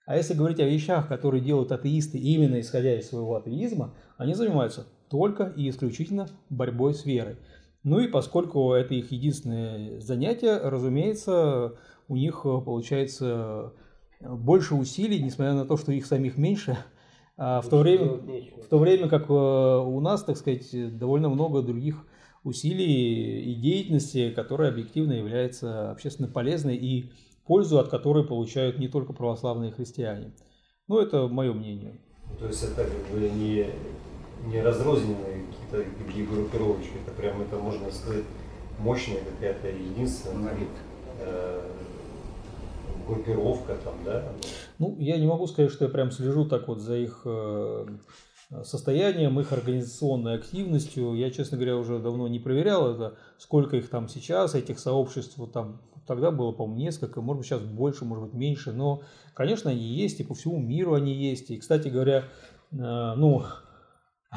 [0.06, 4.86] А если говорить о вещах, которые делают атеисты именно исходя из своего атеизма, они занимаются
[5.10, 7.38] только и исключительно борьбой с верой.
[7.84, 11.76] Ну и поскольку это их единственное занятие, разумеется,
[12.08, 13.74] у них получается
[14.30, 16.78] больше усилий, несмотря на то, что их самих меньше,
[17.38, 21.62] а в то время, в то время как э, у нас, так сказать, довольно много
[21.62, 22.06] других
[22.44, 27.12] усилий и деятельности, которая объективно является общественно полезной и
[27.46, 30.32] пользу от которой получают не только православные христиане.
[30.88, 32.00] Ну, это мое мнение.
[32.40, 33.68] То есть это как бы не,
[34.48, 38.26] не разрозненные какие-то другие группировочки, это прям, это можно сказать,
[38.80, 40.56] мощная какая-то единственная
[41.20, 41.72] э,
[43.08, 44.24] группировка там, да?
[44.80, 47.86] Ну, я не могу сказать, что я прям слежу так вот за их э,
[48.64, 51.14] состоянием, их организационной активностью.
[51.14, 55.82] Я, честно говоря, уже давно не проверял это, сколько их там сейчас, этих сообществ там
[56.06, 58.72] Тогда было, по-моему, несколько, может быть, сейчас больше, может быть, меньше.
[58.72, 59.02] Но,
[59.34, 61.50] конечно, они есть, и по всему миру они есть.
[61.50, 62.26] И, кстати говоря,
[62.72, 63.44] э, ну,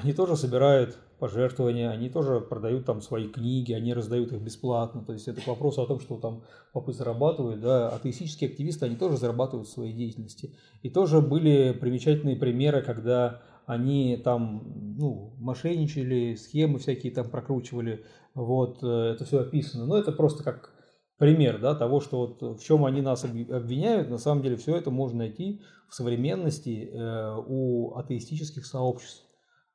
[0.03, 5.05] они тоже собирают пожертвования, они тоже продают там свои книги, они раздают их бесплатно.
[5.05, 8.97] То есть это к вопросу о том, что там попы зарабатывают, да, атеистические активисты, они
[8.97, 10.55] тоже зарабатывают в своей деятельности.
[10.83, 18.05] И тоже были примечательные примеры, когда они там, ну, мошенничали, схемы всякие там прокручивали,
[18.35, 19.87] вот, э, это все описано.
[19.87, 20.73] Но это просто как
[21.19, 24.91] пример да, того, что вот в чем они нас обвиняют, на самом деле все это
[24.91, 29.28] можно найти в современности э, у атеистических сообществ.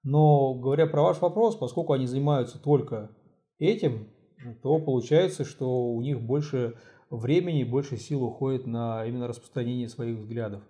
[0.03, 3.15] Но говоря про ваш вопрос, поскольку они занимаются только
[3.57, 4.09] этим,
[4.61, 6.77] то получается, что у них больше
[7.09, 10.63] времени, больше сил уходит на именно распространение своих взглядов.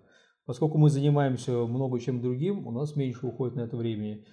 [0.46, 4.24] Поскольку мы занимаемся много чем другим, у нас меньше уходит на это времени.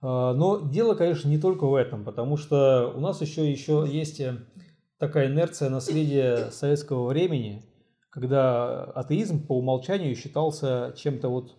[0.00, 4.22] А, но дело, конечно, не только в этом, потому что у нас еще, еще есть
[4.98, 7.64] такая инерция наследия советского времени,
[8.10, 11.56] когда атеизм по умолчанию считался чем-то вот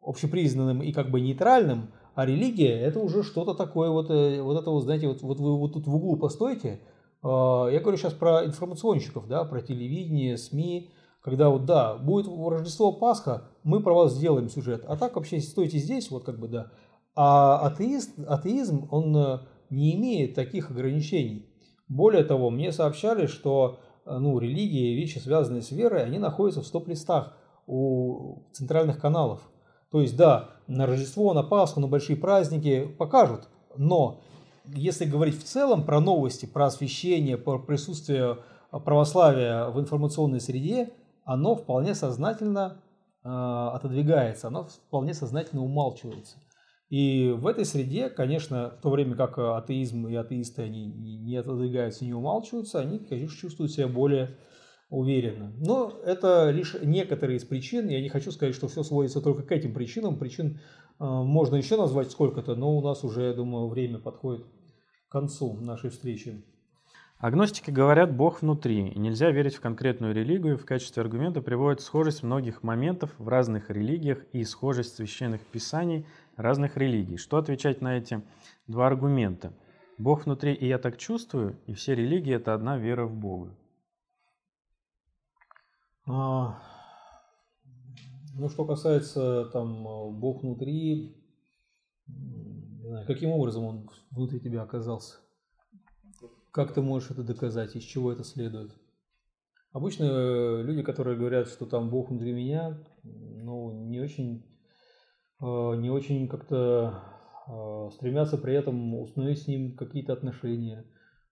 [0.00, 4.70] общепризнанным и как бы нейтральным, а религия это уже что-то такое вот, э, вот это
[4.70, 6.80] вот, знаете, вот, вот вы вот тут в углу постойте,
[7.22, 10.90] а, я говорю сейчас про информационщиков, да, про телевидение, СМИ,
[11.22, 15.78] когда вот, да, будет Рождество, Пасха, мы про вас сделаем сюжет, а так вообще стойте
[15.78, 16.70] здесь, вот как бы, да.
[17.16, 19.38] А атеист, атеизм, он э,
[19.70, 21.48] не имеет таких ограничений.
[21.88, 26.60] Более того, мне сообщали, что э, ну, религии и вещи, связанные с верой, они находятся
[26.60, 27.36] в стоп-листах
[27.66, 29.48] у центральных каналов.
[29.90, 34.20] То есть, да, на Рождество, на Пасху, на большие праздники покажут, но
[34.66, 38.38] если говорить в целом про новости, про освещение, про присутствие
[38.70, 40.92] православия в информационной среде,
[41.24, 42.82] оно вполне сознательно
[43.22, 46.38] э, отодвигается, оно вполне сознательно умалчивается.
[46.90, 52.04] И в этой среде, конечно, в то время как атеизм и атеисты, они не отодвигаются,
[52.04, 54.36] не умалчиваются, они, конечно, чувствуют себя более
[54.94, 55.52] уверенно.
[55.58, 57.88] Но это лишь некоторые из причин.
[57.88, 60.18] Я не хочу сказать, что все сводится только к этим причинам.
[60.18, 60.60] Причин
[61.00, 64.44] э, можно еще назвать сколько-то, но у нас уже, я думаю, время подходит
[65.08, 66.44] к концу нашей встречи.
[67.18, 70.58] Агностики говорят «Бог внутри», и нельзя верить в конкретную религию.
[70.58, 76.06] В качестве аргумента приводят схожесть многих моментов в разных религиях и схожесть священных писаний
[76.36, 77.16] разных религий.
[77.16, 78.22] Что отвечать на эти
[78.66, 79.52] два аргумента?
[79.98, 83.56] Бог внутри, и я так чувствую, и все религии– это одна вера в Бога.
[86.06, 86.62] А,
[88.36, 91.16] ну, что касается там Бог внутри,
[92.06, 95.16] знаю, каким образом он внутри тебя оказался?
[96.50, 97.74] Как ты можешь это доказать?
[97.74, 98.72] Из чего это следует?
[99.72, 104.46] Обычно э, люди, которые говорят, что там Бог внутри меня, ну, не очень,
[105.40, 105.44] э,
[105.78, 107.02] не очень как-то
[107.48, 110.84] э, стремятся при этом установить с ним какие-то отношения,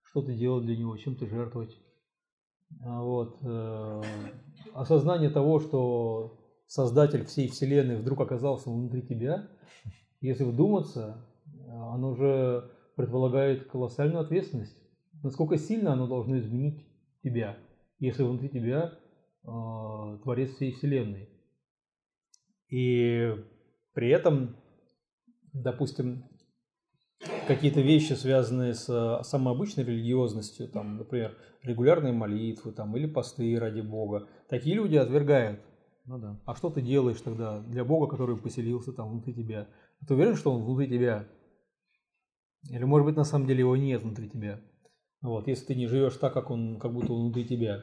[0.03, 1.79] что-то делать для него, чем-то жертвовать.
[2.85, 3.39] А вот.
[4.75, 9.49] Осознание того, что Создатель всей Вселенной вдруг оказался внутри тебя,
[10.21, 11.27] если вдуматься,
[11.69, 14.83] оно уже предполагает колоссальную ответственность
[15.23, 16.87] насколько сильно оно должно изменить
[17.23, 17.59] тебя,
[17.99, 18.93] если внутри тебя
[19.45, 21.29] э, творец всей Вселенной.
[22.69, 23.35] И
[23.93, 24.57] при этом,
[25.53, 26.25] допустим,
[27.47, 33.59] какие-то вещи, связанные с э, самой обычной религиозностью, там, например, регулярные молитвы там, или посты
[33.59, 35.61] ради Бога, такие люди отвергают.
[36.07, 36.41] Ну да.
[36.47, 39.69] А что ты делаешь тогда для Бога, который поселился там внутри тебя?
[40.07, 41.29] Ты уверен, что он внутри тебя?
[42.71, 44.61] Или, может быть, на самом деле его нет внутри тебя?
[45.21, 47.83] Вот, если ты не живешь так, как он, как будто он внутри тебя.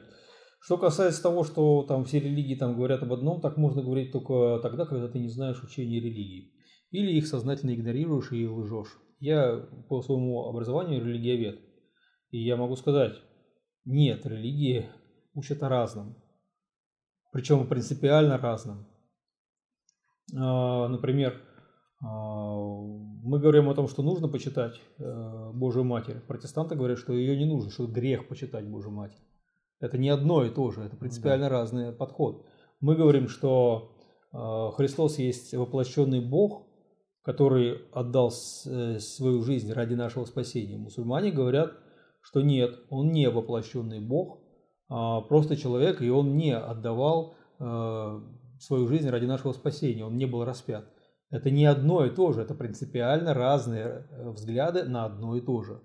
[0.62, 4.60] Что касается того, что там все религии там говорят об одном, так можно говорить только
[4.62, 6.52] тогда, когда ты не знаешь учения религии.
[6.92, 8.98] Или их сознательно игнорируешь и лжешь.
[9.20, 11.60] Я по своему образованию религиовед.
[12.32, 13.16] И я могу сказать,
[13.86, 14.90] нет, религии
[15.34, 16.16] учат о разном.
[17.32, 18.88] Причем принципиально разном.
[20.36, 21.42] А, например,
[22.02, 22.56] а,
[23.24, 26.22] мы говорим о том, что нужно почитать э, Божию Матерь.
[26.22, 29.20] Протестанты говорят, что ее не нужно, что грех почитать Божию Матерь.
[29.80, 31.58] Это не одно и то же, это принципиально да.
[31.58, 32.46] разный подход.
[32.80, 33.92] Мы говорим, что
[34.32, 36.69] э, Христос есть воплощенный Бог,
[37.30, 38.32] который отдал
[38.66, 40.78] э, свою жизнь ради нашего спасения.
[40.78, 41.74] Мусульмане говорят,
[42.22, 44.40] что нет, он не воплощенный Бог,
[44.90, 47.36] а просто человек, и он не отдавал
[48.60, 50.86] свою жизнь ради нашего спасения, он не был распят.
[51.30, 55.62] Это не одно и то же, это принципиально разные э, взгляды на одно и то
[55.62, 55.82] же.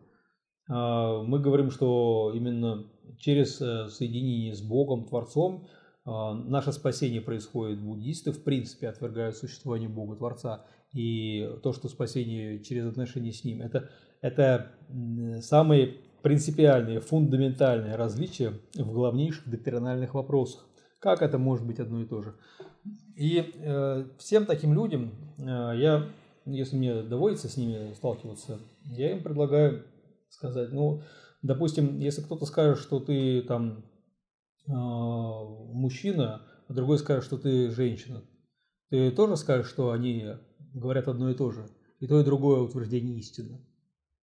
[0.71, 2.87] А, мы говорим, что именно
[3.19, 5.67] через э, соединение с Богом, Творцом,
[6.07, 7.83] а, наше спасение происходит.
[7.83, 10.65] Буддисты, в принципе, отвергают существование Бога, Творца.
[10.95, 13.91] И то, что спасение через отношения с Ним, это,
[14.21, 14.71] это
[15.43, 20.67] самые принципиальные, фундаментальные различия в главнейших доктринальных вопросах.
[21.01, 22.35] Как это может быть одно и то же?
[23.17, 26.09] И э, всем таким людям э, я,
[26.47, 29.85] если мне доводится с ними сталкиваться, я им предлагаю
[30.31, 31.03] сказать, ну,
[31.43, 33.85] допустим, если кто-то скажет, что ты там
[34.67, 38.23] э, мужчина, а другой скажет, что ты женщина,
[38.89, 40.27] ты тоже скажешь, что они
[40.75, 41.69] говорят одно и то же,
[42.01, 43.61] и то и другое утверждение истины.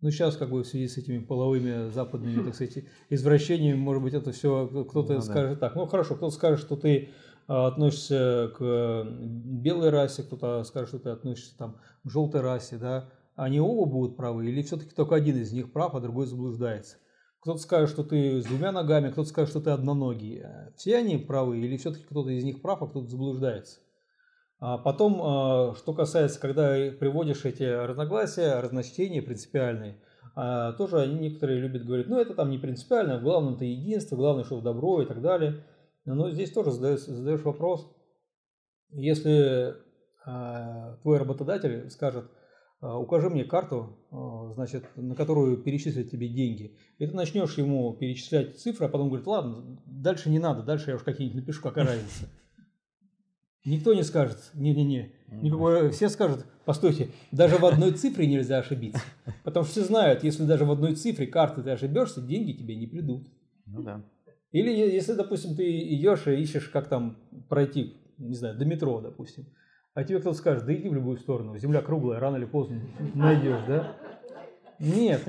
[0.01, 4.13] Ну, сейчас, как бы, в связи с этими половыми западными, так сказать, извращениями, может быть,
[4.13, 5.67] это все кто-то ну, скажет да.
[5.67, 5.75] так.
[5.75, 7.09] Ну, хорошо, кто-то скажет, что ты
[7.47, 13.09] а, относишься к белой расе, кто-то скажет, что ты относишься там, к желтой расе, да.
[13.35, 16.97] Они оба будут правы, или все-таки только один из них прав, а другой заблуждается?
[17.39, 20.43] Кто-то скажет, что ты с двумя ногами, кто-то скажет, что ты одноногий.
[20.75, 23.79] Все они правы, или все-таки кто-то из них прав, а кто-то заблуждается?
[24.61, 29.99] А потом, а, что касается, когда приводишь эти разногласия, разночтения принципиальные,
[30.35, 34.43] а, тоже они некоторые любят говорить, ну это там не принципиально, главное это единство, главное,
[34.43, 35.65] что добро и так далее.
[36.05, 37.91] Но здесь тоже задаешь, задаешь вопрос,
[38.91, 39.75] если
[40.23, 42.25] твой работодатель скажет,
[42.79, 43.97] укажи мне карту,
[44.53, 46.77] значит, на которую перечислят тебе деньги.
[46.99, 50.95] И ты начнешь ему перечислять цифры, а потом говорит, ладно, дальше не надо, дальше я
[50.95, 52.29] уж какие-нибудь напишу, какая разница.
[53.63, 59.03] Никто не скажет, не-не-не, никакой, все скажут, постойте, даже в одной цифре нельзя ошибиться.
[59.43, 62.87] Потому что все знают, если даже в одной цифре карты ты ошибешься, деньги тебе не
[62.87, 63.27] придут.
[63.67, 64.03] Ну да.
[64.51, 67.17] Или если, допустим, ты идешь и ищешь, как там
[67.49, 69.45] пройти, не знаю, до метро, допустим,
[69.93, 72.81] а тебе кто-то скажет, да иди в любую сторону, земля круглая, рано или поздно
[73.13, 73.95] найдешь, да?
[74.79, 75.21] Нет,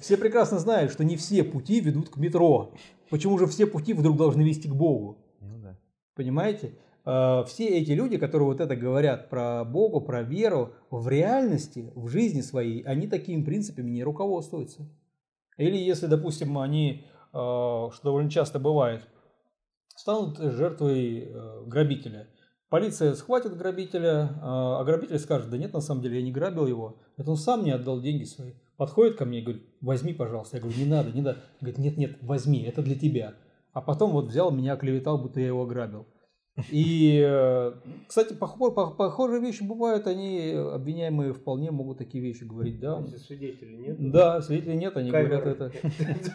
[0.00, 2.72] все прекрасно знают, что не все пути ведут к метро.
[3.10, 5.18] Почему же все пути вдруг должны вести к Богу?
[5.40, 5.78] Ну да.
[6.14, 6.74] Понимаете?
[7.10, 12.08] Э, все эти люди, которые вот это говорят про Бога, про веру, в реальности, в
[12.08, 14.88] жизни своей, они такими принципами не руководствуются.
[15.56, 19.02] Или если, допустим, они, э, что довольно часто бывает,
[19.96, 22.28] станут жертвой э, грабителя.
[22.68, 27.00] Полиция схватит грабителя, а грабитель скажет, да нет, на самом деле я не грабил его,
[27.16, 28.52] это он сам не отдал деньги свои.
[28.76, 30.56] Подходит ко мне и говорит, возьми, пожалуйста.
[30.56, 31.40] Я говорю, не надо, не надо.
[31.60, 33.34] Говорит, нет, нет, возьми, это для тебя.
[33.72, 36.06] А потом вот взял меня, оклеветал, будто я его ограбил.
[36.70, 37.72] И, э,
[38.06, 43.00] кстати, похожие вещи бывают, они, обвиняемые, вполне могут такие вещи говорить, да.
[43.00, 44.10] Если свидетелей нет?
[44.10, 45.38] Да, свидетелей нет, они Камеры.
[45.38, 45.72] говорят это.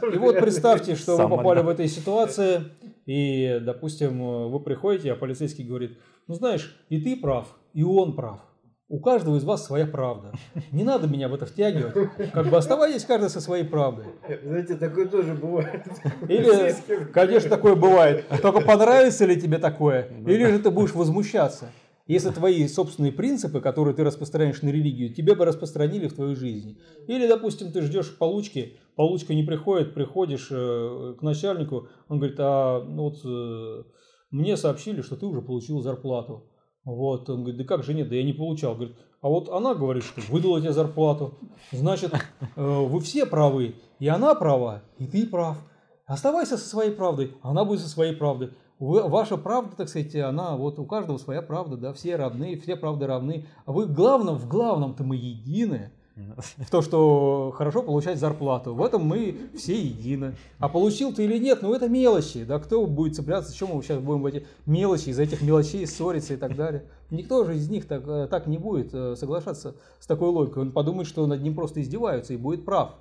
[0.13, 2.61] И вот представьте, что вы попали в этой ситуации,
[3.05, 5.97] и, допустим, вы приходите, а полицейский говорит,
[6.27, 8.39] ну знаешь, и ты прав, и он прав.
[8.87, 10.31] У каждого из вас своя правда.
[10.71, 11.93] Не надо меня в это втягивать.
[12.31, 14.05] Как бы оставайтесь каждый со своей правдой.
[14.43, 15.87] Знаете, такое тоже бывает.
[16.29, 16.75] Или,
[17.11, 18.25] конечно, такое бывает.
[18.43, 20.09] Только понравится ли тебе такое?
[20.27, 21.71] Или же ты будешь возмущаться?
[22.07, 26.77] Если твои собственные принципы, которые ты распространяешь на религию, тебе бы распространили в твоей жизни.
[27.07, 32.83] Или, допустим, ты ждешь получки, получка не приходит, приходишь э, к начальнику, он говорит, а
[32.83, 33.83] ну вот э,
[34.29, 36.47] мне сообщили, что ты уже получил зарплату.
[36.85, 38.75] Вот, он говорит, да как же нет, да я не получал.
[38.75, 41.33] Говорит, а вот она говорит, что выдала тебе зарплату.
[41.71, 43.75] Значит, э, вы все правы.
[43.99, 45.57] И она права, и ты прав.
[46.05, 48.51] Оставайся со своей правдой, она будет со своей правдой.
[48.77, 53.07] Ваша правда, так сказать, она, вот у каждого своя правда, да, все равны, все правды
[53.07, 53.47] равны.
[53.65, 58.73] А вы главном, в главном-то мы едины в то, что хорошо получать зарплату.
[58.73, 60.35] В этом мы все едины.
[60.59, 62.45] А получил ты или нет, ну это мелочи.
[62.45, 66.33] Да, кто будет цепляться, чем мы сейчас будем в эти мелочи, из этих мелочей ссориться
[66.33, 66.85] и так далее.
[67.11, 70.63] Никто же из них так, э, так не будет э, соглашаться с такой логикой.
[70.63, 72.95] Он подумает, что над ним просто издеваются и будет прав.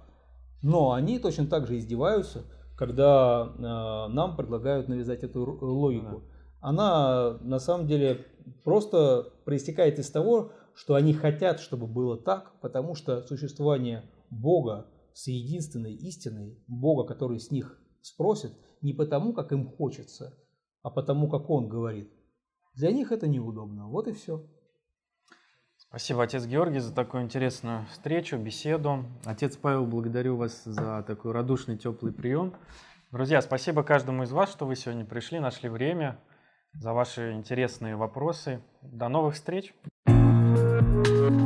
[0.62, 2.43] Но они точно так же издеваются,
[2.77, 6.23] когда э, нам предлагают навязать эту логику.
[6.61, 8.27] Она на самом деле
[8.65, 15.28] просто проистекает из того, что они хотят, чтобы было так, потому что существование Бога с
[15.28, 18.52] единственной истиной, Бога, который с них спросит,
[18.82, 20.36] не потому, как им хочется,
[20.82, 22.12] а потому, как Он говорит.
[22.74, 23.88] Для них это неудобно.
[23.88, 24.44] Вот и все.
[25.76, 29.05] Спасибо, отец Георгий, за такую интересную встречу, беседу.
[29.24, 32.52] Отец Павел, благодарю вас за такой радушный, теплый прием.
[33.12, 36.18] Друзья, спасибо каждому из вас, что вы сегодня пришли, нашли время,
[36.72, 38.60] за ваши интересные вопросы.
[38.82, 39.72] До новых встреч!
[41.05, 41.44] Thank you.